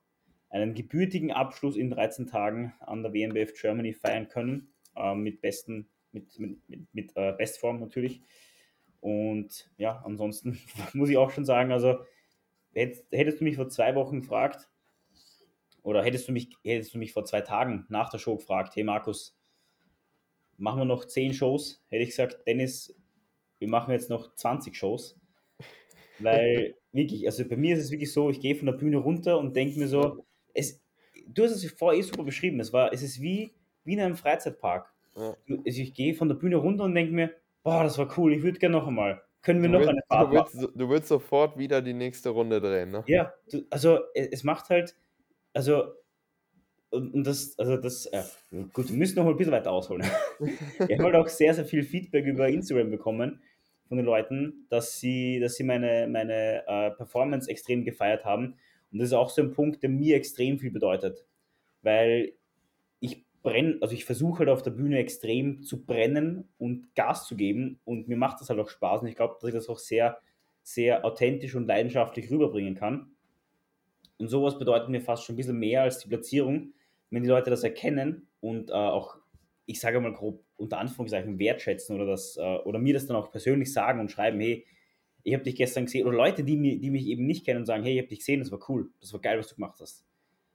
einen 0.49 0.75
gebürtigen 0.75 1.31
Abschluss 1.31 1.75
in 1.75 1.89
13 1.89 2.27
Tagen 2.27 2.73
an 2.79 3.01
der 3.01 3.13
WMBF 3.13 3.59
Germany 3.59 3.93
feiern 3.93 4.27
können. 4.27 4.69
Äh, 4.95 5.15
mit 5.15 5.41
besten, 5.41 5.89
mit, 6.13 6.39
mit, 6.39 6.69
mit, 6.69 6.93
mit 6.93 7.11
äh, 7.15 7.33
Bestform 7.33 7.79
natürlich. 7.79 8.21
Und 9.01 9.69
ja, 9.77 10.01
ansonsten 10.05 10.59
muss 10.93 11.09
ich 11.09 11.17
auch 11.17 11.31
schon 11.31 11.45
sagen, 11.45 11.71
also 11.71 11.99
hättest, 12.73 13.05
hättest 13.11 13.39
du 13.41 13.43
mich 13.43 13.55
vor 13.55 13.69
zwei 13.69 13.95
Wochen 13.95 14.21
gefragt, 14.21 14.69
oder 15.81 16.01
hättest 16.03 16.27
du 16.27 16.31
mich, 16.31 16.49
hättest 16.63 16.93
du 16.93 16.97
mich 16.97 17.11
vor 17.11 17.25
zwei 17.25 17.41
Tagen 17.41 17.85
nach 17.89 18.09
der 18.09 18.17
Show 18.17 18.37
gefragt, 18.37 18.75
hey 18.75 18.83
Markus, 18.83 19.37
machen 20.57 20.79
wir 20.79 20.85
noch 20.85 21.05
zehn 21.05 21.33
Shows, 21.33 21.83
hätte 21.89 22.03
ich 22.03 22.09
gesagt, 22.09 22.47
Dennis, 22.47 22.95
wir 23.59 23.67
machen 23.67 23.91
jetzt 23.91 24.09
noch 24.09 24.33
20 24.35 24.75
Shows. 24.75 25.19
Weil 26.19 26.75
wirklich, 26.91 27.25
also 27.25 27.47
bei 27.47 27.57
mir 27.57 27.75
ist 27.75 27.83
es 27.83 27.91
wirklich 27.91 28.13
so, 28.13 28.29
ich 28.29 28.39
gehe 28.39 28.55
von 28.55 28.67
der 28.67 28.73
Bühne 28.73 28.97
runter 28.97 29.37
und 29.39 29.55
denke 29.55 29.77
mir 29.77 29.87
so, 29.87 30.25
es, 30.53 30.81
du 31.27 31.43
hast 31.43 31.51
es 31.51 31.71
vorher 31.71 31.99
eh 31.99 32.03
super 32.03 32.23
beschrieben, 32.23 32.59
es, 32.59 32.71
war, 32.71 32.93
es 32.93 33.01
ist 33.01 33.21
wie, 33.21 33.53
wie 33.83 33.93
in 33.93 33.99
einem 33.99 34.15
Freizeitpark. 34.15 34.92
Ja. 35.15 35.35
Also 35.47 35.81
ich 35.81 35.93
gehe 35.93 36.13
von 36.13 36.27
der 36.27 36.35
Bühne 36.35 36.57
runter 36.57 36.85
und 36.85 36.95
denke 36.95 37.13
mir, 37.13 37.31
boah, 37.63 37.83
das 37.83 37.97
war 37.97 38.11
cool, 38.17 38.33
ich 38.33 38.43
würde 38.43 38.59
gerne 38.59 38.77
noch 38.77 38.87
einmal. 38.87 39.21
Können 39.41 39.61
wir 39.61 39.69
du 39.69 39.73
noch 39.73 39.79
willst, 39.79 39.89
eine 39.89 40.01
Fahrt 40.07 40.31
du 40.31 40.35
willst, 40.35 40.55
machen? 40.55 40.73
Du 40.75 40.89
willst 40.89 41.07
sofort 41.09 41.57
wieder 41.57 41.81
die 41.81 41.93
nächste 41.93 42.29
Runde 42.29 42.61
drehen, 42.61 42.91
ne? 42.91 43.03
Ja, 43.07 43.33
du, 43.51 43.63
also 43.69 43.99
es 44.13 44.43
macht 44.43 44.69
halt, 44.69 44.95
also 45.53 45.93
und 46.93 47.25
das, 47.25 47.57
also 47.57 47.77
das, 47.77 48.05
äh, 48.05 48.21
gut, 48.71 48.89
wir 48.89 48.95
müssen 48.95 49.15
noch 49.15 49.27
ein 49.27 49.35
bisschen 49.35 49.51
weiter 49.51 49.71
ausholen. 49.71 50.07
ich 50.39 50.97
habe 50.97 51.03
halt 51.03 51.15
auch 51.15 51.27
sehr, 51.27 51.53
sehr 51.53 51.65
viel 51.65 51.83
Feedback 51.83 52.25
über 52.25 52.47
Instagram 52.47 52.91
bekommen 52.91 53.41
von 53.87 53.97
den 53.97 54.05
Leuten, 54.05 54.67
dass 54.69 54.99
sie, 54.99 55.39
dass 55.39 55.55
sie 55.55 55.63
meine, 55.63 56.07
meine 56.07 56.63
äh, 56.67 56.91
Performance 56.91 57.49
extrem 57.49 57.83
gefeiert 57.83 58.25
haben. 58.25 58.57
Und 58.91 58.99
das 58.99 59.07
ist 59.07 59.13
auch 59.13 59.31
so 59.31 59.41
ein 59.41 59.51
Punkt, 59.51 59.81
der 59.81 59.89
mir 59.89 60.15
extrem 60.15 60.59
viel 60.59 60.71
bedeutet. 60.71 61.25
Weil 61.81 62.33
brenne, 63.43 63.77
also 63.81 63.93
ich 63.93 64.05
versuche 64.05 64.39
halt 64.39 64.49
auf 64.49 64.63
der 64.63 64.71
Bühne 64.71 64.97
extrem 64.97 65.61
zu 65.63 65.85
brennen 65.85 66.49
und 66.57 66.95
Gas 66.95 67.27
zu 67.27 67.35
geben 67.35 67.79
und 67.83 68.07
mir 68.07 68.17
macht 68.17 68.41
das 68.41 68.49
halt 68.49 68.59
auch 68.59 68.69
Spaß 68.69 69.01
und 69.01 69.07
ich 69.07 69.15
glaube, 69.15 69.35
dass 69.39 69.47
ich 69.47 69.53
das 69.53 69.69
auch 69.69 69.77
sehr, 69.77 70.17
sehr 70.63 71.05
authentisch 71.05 71.53
und 71.55 71.67
leidenschaftlich 71.67 72.31
rüberbringen 72.31 72.75
kann. 72.75 73.11
Und 74.17 74.29
sowas 74.29 74.57
bedeutet 74.57 74.89
mir 74.89 75.01
fast 75.01 75.25
schon 75.25 75.33
ein 75.33 75.37
bisschen 75.37 75.59
mehr 75.59 75.83
als 75.83 75.99
die 75.99 76.07
Platzierung, 76.07 76.73
wenn 77.09 77.23
die 77.23 77.29
Leute 77.29 77.49
das 77.49 77.63
erkennen 77.63 78.27
und 78.39 78.69
äh, 78.69 78.73
auch, 78.73 79.17
ich 79.65 79.79
sage 79.79 79.99
mal 79.99 80.13
grob 80.13 80.43
unter 80.55 80.77
Anführungszeichen 80.77 81.37
wertschätzen 81.39 81.95
oder, 81.95 82.05
das, 82.05 82.37
äh, 82.37 82.41
oder 82.41 82.79
mir 82.79 82.93
das 82.93 83.07
dann 83.07 83.17
auch 83.17 83.31
persönlich 83.31 83.73
sagen 83.73 83.99
und 83.99 84.09
schreiben, 84.11 84.39
hey, 84.39 84.65
ich 85.23 85.33
habe 85.33 85.43
dich 85.43 85.55
gestern 85.55 85.85
gesehen, 85.85 86.05
oder 86.07 86.17
Leute, 86.17 86.43
die, 86.43 86.79
die 86.79 86.89
mich 86.89 87.07
eben 87.07 87.25
nicht 87.25 87.45
kennen 87.45 87.59
und 87.59 87.65
sagen, 87.65 87.83
hey, 87.83 87.93
ich 87.93 87.99
habe 87.99 88.09
dich 88.09 88.19
gesehen, 88.19 88.39
das 88.39 88.51
war 88.51 88.59
cool, 88.69 88.89
das 89.01 89.11
war 89.13 89.21
geil, 89.21 89.37
was 89.39 89.47
du 89.47 89.55
gemacht 89.55 89.79
hast. 89.79 90.05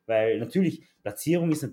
Weil 0.06 0.38
natürlich, 0.38 0.82
Platzierung 1.02 1.52
ist, 1.52 1.68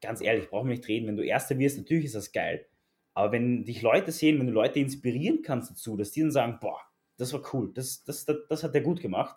ganz 0.00 0.20
ehrlich, 0.20 0.48
brauchen 0.48 0.68
wir 0.68 0.76
nicht 0.76 0.88
reden, 0.88 1.06
wenn 1.06 1.16
du 1.16 1.24
Erster 1.24 1.58
wirst, 1.58 1.78
natürlich 1.78 2.06
ist 2.06 2.14
das 2.14 2.32
geil. 2.32 2.66
Aber 3.14 3.32
wenn 3.32 3.64
dich 3.64 3.82
Leute 3.82 4.12
sehen, 4.12 4.38
wenn 4.38 4.46
du 4.46 4.52
Leute 4.52 4.78
inspirieren 4.78 5.42
kannst 5.42 5.70
dazu, 5.70 5.96
dass 5.96 6.10
die 6.10 6.20
dann 6.20 6.30
sagen, 6.30 6.58
boah, 6.60 6.80
das 7.16 7.32
war 7.32 7.42
cool, 7.52 7.72
das, 7.72 8.04
das, 8.04 8.26
das, 8.26 8.36
das 8.48 8.62
hat 8.62 8.74
der 8.74 8.82
gut 8.82 9.00
gemacht. 9.00 9.36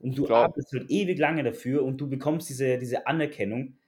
Und 0.00 0.16
du 0.16 0.28
arbeitest 0.28 0.72
halt 0.72 0.90
ewig 0.90 1.18
lange 1.18 1.42
dafür 1.42 1.84
und 1.84 2.00
du 2.00 2.08
bekommst 2.08 2.48
diese, 2.48 2.78
diese 2.78 3.06
Anerkennung, 3.06 3.78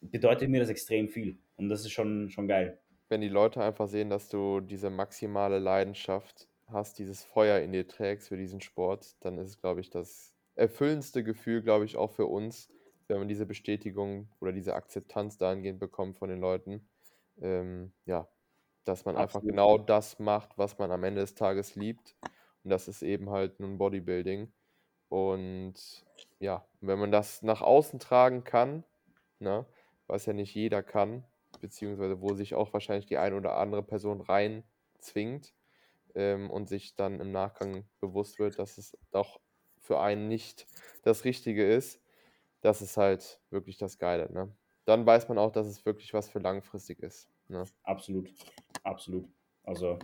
bedeutet 0.00 0.48
mir 0.50 0.60
das 0.60 0.68
extrem 0.68 1.08
viel. 1.08 1.38
Und 1.56 1.68
das 1.68 1.80
ist 1.80 1.92
schon, 1.92 2.30
schon 2.30 2.48
geil. 2.48 2.78
Wenn 3.08 3.20
die 3.20 3.28
Leute 3.28 3.62
einfach 3.62 3.88
sehen, 3.88 4.10
dass 4.10 4.28
du 4.28 4.60
diese 4.60 4.90
maximale 4.90 5.58
Leidenschaft 5.58 6.48
hast, 6.66 6.98
dieses 6.98 7.22
Feuer 7.22 7.60
in 7.60 7.72
dir 7.72 7.86
trägst 7.86 8.28
für 8.28 8.36
diesen 8.36 8.60
Sport, 8.60 9.16
dann 9.20 9.38
ist 9.38 9.48
es, 9.48 9.60
glaube 9.60 9.80
ich, 9.80 9.90
das 9.90 10.34
erfüllendste 10.54 11.24
Gefühl, 11.24 11.62
glaube 11.62 11.84
ich, 11.84 11.96
auch 11.96 12.10
für 12.10 12.26
uns, 12.26 12.68
wenn 13.08 13.18
man 13.18 13.28
diese 13.28 13.46
Bestätigung 13.46 14.28
oder 14.40 14.52
diese 14.52 14.74
Akzeptanz 14.74 15.38
dahingehend 15.38 15.78
bekommt 15.78 16.18
von 16.18 16.28
den 16.28 16.40
Leuten, 16.40 16.88
ähm, 17.40 17.92
ja, 18.06 18.28
dass 18.84 19.04
man 19.04 19.16
einfach 19.16 19.40
genau 19.42 19.78
das 19.78 20.18
macht, 20.18 20.56
was 20.56 20.78
man 20.78 20.90
am 20.92 21.04
Ende 21.04 21.20
des 21.20 21.34
Tages 21.34 21.74
liebt. 21.74 22.16
Und 22.62 22.70
das 22.70 22.88
ist 22.88 23.02
eben 23.02 23.30
halt 23.30 23.60
nun 23.60 23.78
Bodybuilding. 23.78 24.52
Und 25.08 26.04
ja, 26.38 26.66
wenn 26.80 26.98
man 26.98 27.12
das 27.12 27.42
nach 27.42 27.62
außen 27.62 27.98
tragen 27.98 28.44
kann, 28.44 28.84
ne, 29.38 29.66
was 30.06 30.26
ja 30.26 30.32
nicht 30.32 30.54
jeder 30.54 30.82
kann, 30.82 31.24
beziehungsweise 31.60 32.20
wo 32.20 32.34
sich 32.34 32.54
auch 32.54 32.72
wahrscheinlich 32.72 33.06
die 33.06 33.18
eine 33.18 33.36
oder 33.36 33.56
andere 33.56 33.82
Person 33.82 34.20
rein 34.20 34.64
zwingt 34.98 35.54
ähm, 36.14 36.50
und 36.50 36.68
sich 36.68 36.94
dann 36.94 37.20
im 37.20 37.32
Nachgang 37.32 37.84
bewusst 38.00 38.38
wird, 38.38 38.58
dass 38.58 38.78
es 38.78 38.96
doch 39.12 39.40
für 39.80 40.00
einen 40.00 40.28
nicht 40.28 40.66
das 41.02 41.24
Richtige 41.24 41.66
ist, 41.66 42.00
das 42.64 42.80
ist 42.80 42.96
halt 42.96 43.40
wirklich 43.50 43.76
das 43.76 43.98
Geile. 43.98 44.32
Ne? 44.32 44.50
Dann 44.86 45.04
weiß 45.04 45.28
man 45.28 45.38
auch, 45.38 45.52
dass 45.52 45.66
es 45.66 45.84
wirklich 45.84 46.14
was 46.14 46.30
für 46.30 46.38
langfristig 46.38 47.00
ist. 47.00 47.28
Ne? 47.48 47.64
Absolut, 47.82 48.30
absolut. 48.82 49.28
Also, 49.64 49.98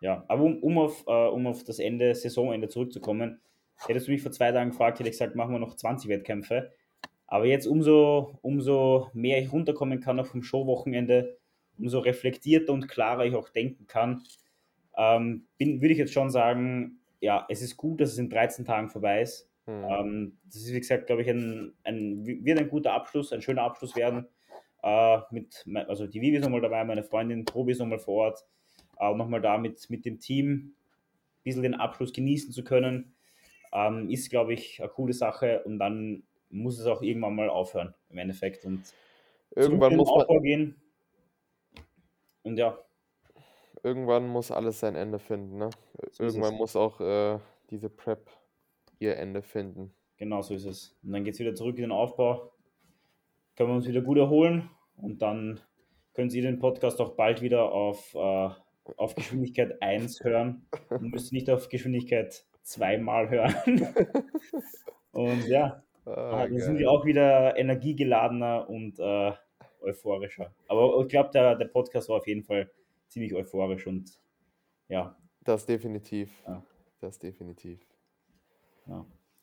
ja, 0.00 0.24
aber 0.26 0.42
um, 0.42 0.58
um, 0.62 0.78
auf, 0.78 1.06
uh, 1.06 1.32
um 1.32 1.46
auf 1.46 1.62
das 1.62 1.78
Ende, 1.78 2.14
Saisonende 2.14 2.68
zurückzukommen, 2.68 3.40
hättest 3.86 4.08
du 4.08 4.12
mich 4.12 4.22
vor 4.22 4.32
zwei 4.32 4.50
Tagen 4.50 4.70
gefragt, 4.70 4.98
hätte 4.98 5.08
ich 5.08 5.14
gesagt, 5.14 5.36
machen 5.36 5.52
wir 5.52 5.60
noch 5.60 5.76
20 5.76 6.08
Wettkämpfe. 6.08 6.72
Aber 7.28 7.46
jetzt 7.46 7.66
umso, 7.66 8.36
umso 8.42 9.08
mehr 9.12 9.40
ich 9.40 9.52
runterkommen 9.52 10.00
kann 10.00 10.18
auch 10.18 10.26
vom 10.26 10.42
Showwochenende, 10.42 11.38
umso 11.78 12.00
reflektierter 12.00 12.72
und 12.72 12.88
klarer 12.88 13.26
ich 13.26 13.36
auch 13.36 13.48
denken 13.48 13.86
kann, 13.86 14.24
ähm, 14.96 15.46
bin, 15.56 15.80
würde 15.80 15.92
ich 15.92 15.98
jetzt 15.98 16.12
schon 16.12 16.30
sagen, 16.30 17.00
ja, 17.20 17.46
es 17.48 17.62
ist 17.62 17.76
gut, 17.76 18.00
dass 18.00 18.10
es 18.10 18.18
in 18.18 18.28
13 18.28 18.64
Tagen 18.64 18.90
vorbei 18.90 19.22
ist. 19.22 19.51
Mhm. 19.66 19.84
Ähm, 19.84 20.38
das 20.44 20.56
ist, 20.56 20.72
wie 20.72 20.80
gesagt, 20.80 21.06
glaube 21.06 21.22
ich, 21.22 21.28
ein, 21.28 21.74
ein, 21.84 22.26
wird 22.26 22.58
ein 22.58 22.68
guter 22.68 22.92
Abschluss, 22.92 23.32
ein 23.32 23.42
schöner 23.42 23.62
Abschluss 23.62 23.94
werden. 23.96 24.26
Äh, 24.82 25.18
mit, 25.30 25.64
also 25.88 26.06
die 26.06 26.20
Vivi 26.20 26.36
ist 26.36 26.44
nochmal 26.44 26.60
dabei, 26.60 26.84
meine 26.84 27.04
Freundin 27.04 27.46
Tobi 27.46 27.72
ist 27.72 27.78
nochmal 27.78 27.98
vor 27.98 28.26
Ort. 28.26 28.44
Äh, 28.98 29.14
nochmal 29.14 29.40
da 29.40 29.58
mit, 29.58 29.88
mit 29.90 30.04
dem 30.04 30.18
Team 30.18 30.48
ein 30.48 31.42
bisschen 31.44 31.62
den 31.62 31.74
Abschluss 31.74 32.12
genießen 32.12 32.52
zu 32.52 32.64
können, 32.64 33.14
ähm, 33.72 34.08
ist, 34.10 34.30
glaube 34.30 34.52
ich, 34.54 34.80
eine 34.80 34.88
coole 34.88 35.12
Sache. 35.12 35.62
Und 35.64 35.78
dann 35.78 36.24
muss 36.50 36.78
es 36.78 36.86
auch 36.86 37.02
irgendwann 37.02 37.34
mal 37.34 37.48
aufhören, 37.48 37.94
im 38.10 38.18
Endeffekt. 38.18 38.64
Und 38.64 38.82
irgendwann 39.50 39.96
muss 39.96 40.08
man 40.08 40.42
gehen. 40.42 40.76
Und 42.42 42.58
ja. 42.58 42.78
Irgendwann 43.84 44.28
muss 44.28 44.50
alles 44.50 44.80
sein 44.80 44.94
Ende 44.94 45.18
finden. 45.18 45.58
Ne? 45.58 45.70
Irgendwann 46.18 46.54
muss 46.54 46.76
auch 46.76 47.00
äh, 47.00 47.38
diese 47.70 47.88
Prep 47.88 48.30
ihr 49.02 49.16
Ende 49.16 49.42
finden. 49.42 49.92
Genau 50.16 50.40
so 50.40 50.54
ist 50.54 50.64
es. 50.64 50.96
Und 51.02 51.12
dann 51.12 51.24
geht 51.24 51.34
es 51.34 51.40
wieder 51.40 51.54
zurück 51.54 51.76
in 51.76 51.82
den 51.82 51.92
Aufbau. 51.92 52.52
Können 53.56 53.70
wir 53.70 53.76
uns 53.76 53.88
wieder 53.88 54.02
gut 54.02 54.18
erholen 54.18 54.70
und 54.96 55.20
dann 55.20 55.60
können 56.14 56.30
Sie 56.30 56.40
den 56.40 56.58
Podcast 56.58 57.00
auch 57.00 57.16
bald 57.16 57.42
wieder 57.42 57.72
auf, 57.72 58.14
äh, 58.14 58.48
auf 58.96 59.14
Geschwindigkeit 59.14 59.82
1 59.82 60.22
hören 60.22 60.66
und 60.90 61.10
müssen 61.10 61.34
nicht 61.34 61.50
auf 61.50 61.68
Geschwindigkeit 61.68 62.44
zweimal 62.62 63.28
hören. 63.28 63.54
und 65.12 65.46
ja, 65.48 65.82
ah, 66.04 66.46
dann 66.46 66.58
sind 66.58 66.78
wir 66.78 66.90
auch 66.90 67.04
wieder 67.04 67.56
energiegeladener 67.58 68.68
und 68.68 68.98
äh, 68.98 69.32
euphorischer. 69.80 70.54
Aber 70.68 71.00
ich 71.00 71.08
glaube, 71.08 71.30
der, 71.32 71.56
der 71.56 71.66
Podcast 71.66 72.08
war 72.08 72.16
auf 72.18 72.26
jeden 72.26 72.44
Fall 72.44 72.70
ziemlich 73.08 73.34
euphorisch 73.34 73.86
und 73.86 74.18
ja. 74.88 75.16
Das 75.44 75.66
definitiv. 75.66 76.30
Ja. 76.46 76.64
Das 77.00 77.18
definitiv. 77.18 77.80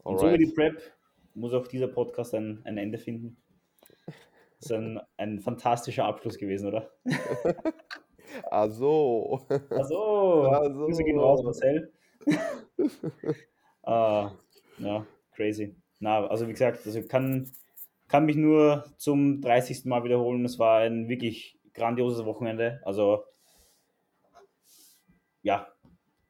Und 0.04 0.20
so 0.20 0.32
wie 0.32 0.38
die 0.38 0.52
Prep 0.52 0.82
muss 1.34 1.54
auch 1.54 1.68
dieser 1.68 1.88
Podcast 1.88 2.34
ein, 2.36 2.62
ein 2.66 2.78
Ende 2.78 2.98
finden. 2.98 3.38
Das 4.06 4.72
ist 4.72 4.72
ein, 4.72 5.00
ein 5.18 5.40
fantastischer 5.40 6.06
Abschluss 6.06 6.38
gewesen, 6.38 6.68
oder? 6.68 6.90
Ach 8.52 8.70
so. 8.70 9.40
Ach 9.50 9.84
so. 9.86 10.50
Ach 10.52 10.64
so. 10.64 10.74
Grüße 10.74 11.04
gehen 11.04 11.20
raus, 11.20 11.44
Marcel. 11.44 11.92
ah, 13.84 14.32
ja, 14.78 15.06
crazy. 15.34 15.76
Na, 16.00 16.28
also 16.28 16.48
wie 16.48 16.52
gesagt, 16.52 16.86
also 16.86 17.02
kann, 17.04 17.52
kann 18.08 18.26
mich 18.26 18.36
nur 18.36 18.86
zum 18.98 19.42
30. 19.42 19.86
Mal 19.86 20.04
wiederholen. 20.04 20.46
Es 20.46 20.60
war 20.60 20.82
ein 20.82 21.08
wirklich 21.08 21.58
grandioses 21.74 22.26
Wochenende. 22.26 22.82
Also, 22.84 23.24
ja, 25.42 25.68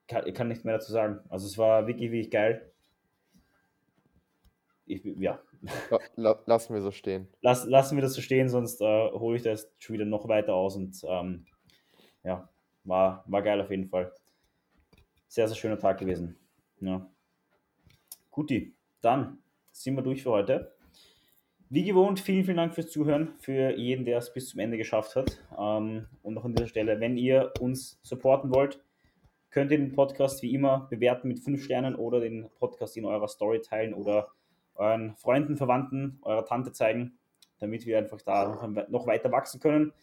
kann, 0.08 0.32
kann 0.34 0.48
nicht 0.48 0.66
mehr 0.66 0.76
dazu 0.76 0.92
sagen. 0.92 1.20
Also 1.30 1.48
es 1.48 1.58
war 1.58 1.88
wirklich, 1.88 2.12
wirklich 2.12 2.32
geil 2.32 2.70
ich, 4.90 5.04
ja. 5.20 5.40
lassen 6.16 6.74
wir 6.74 6.82
so 6.82 6.92
stehen. 6.92 7.28
Lass, 7.42 7.66
lassen 7.66 7.98
wir 7.98 8.02
das 8.02 8.14
so 8.14 8.22
stehen, 8.22 8.50
sonst 8.50 8.82
äh, 8.82 9.12
hole 9.12 9.38
ich 9.38 9.44
das 9.44 9.72
schon 9.78 9.94
wieder 9.94 10.06
noch 10.06 10.28
weiter 10.28 10.54
aus 10.54 10.76
und 10.76 11.00
ähm, 11.08 11.46
ja, 12.24 12.50
war, 12.84 13.24
war 13.28 13.42
geil 13.42 13.62
auf 13.62 13.70
jeden 13.70 13.88
Fall. 13.88 14.12
sehr, 15.28 15.48
sehr 15.48 15.56
schöner 15.56 15.78
Tag 15.78 16.00
gewesen. 16.00 16.38
Ja. 16.82 17.10
Guti, 18.32 18.76
dann 19.02 19.40
sind 19.72 19.96
wir 19.96 20.02
durch 20.02 20.24
für 20.24 20.32
heute. 20.32 20.76
Wie 21.70 21.84
gewohnt, 21.84 22.20
vielen, 22.20 22.46
vielen 22.46 22.58
Dank 22.58 22.74
fürs 22.74 22.90
Zuhören, 22.90 23.36
für 23.38 23.78
jeden, 23.78 24.04
der 24.04 24.18
es 24.18 24.34
bis 24.34 24.50
zum 24.50 24.60
Ende 24.60 24.78
geschafft 24.78 25.16
hat. 25.16 25.40
Ähm, 25.58 26.08
und 26.24 26.34
noch 26.34 26.46
an 26.46 26.56
dieser 26.56 26.68
Stelle, 26.68 27.00
wenn 27.00 27.16
ihr 27.16 27.54
uns 27.60 28.00
supporten 28.02 28.52
wollt, 28.52 28.84
könnt 29.52 29.72
ihr 29.72 29.78
den 29.78 29.94
Podcast 29.94 30.42
wie 30.42 30.54
immer 30.54 30.88
bewerten 30.90 31.28
mit 31.28 31.40
5 31.40 31.64
Sternen 31.64 31.96
oder 31.96 32.20
den 32.20 32.50
Podcast 32.58 32.98
in 32.98 33.06
eurer 33.06 33.28
Story 33.28 33.62
teilen 33.62 33.94
oder 33.94 34.30
euren 34.80 35.16
Freunden, 35.18 35.58
Verwandten, 35.58 36.20
eurer 36.22 36.46
Tante 36.46 36.72
zeigen, 36.72 37.20
damit 37.60 37.86
wir 37.86 37.98
einfach 37.98 38.22
da 38.22 38.68
noch 38.90 39.06
weiter 39.06 39.32
wachsen 39.32 39.60
können. 39.60 39.94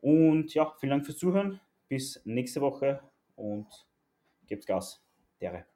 Und 0.00 0.54
ja, 0.54 0.72
vielen 0.80 0.90
Dank 0.90 1.04
fürs 1.04 1.18
Zuhören. 1.18 1.60
Bis 1.88 2.20
nächste 2.24 2.60
Woche 2.60 3.00
und 3.36 3.66
gebt's 4.46 4.66
Gas. 4.66 5.02
Dere. 5.40 5.69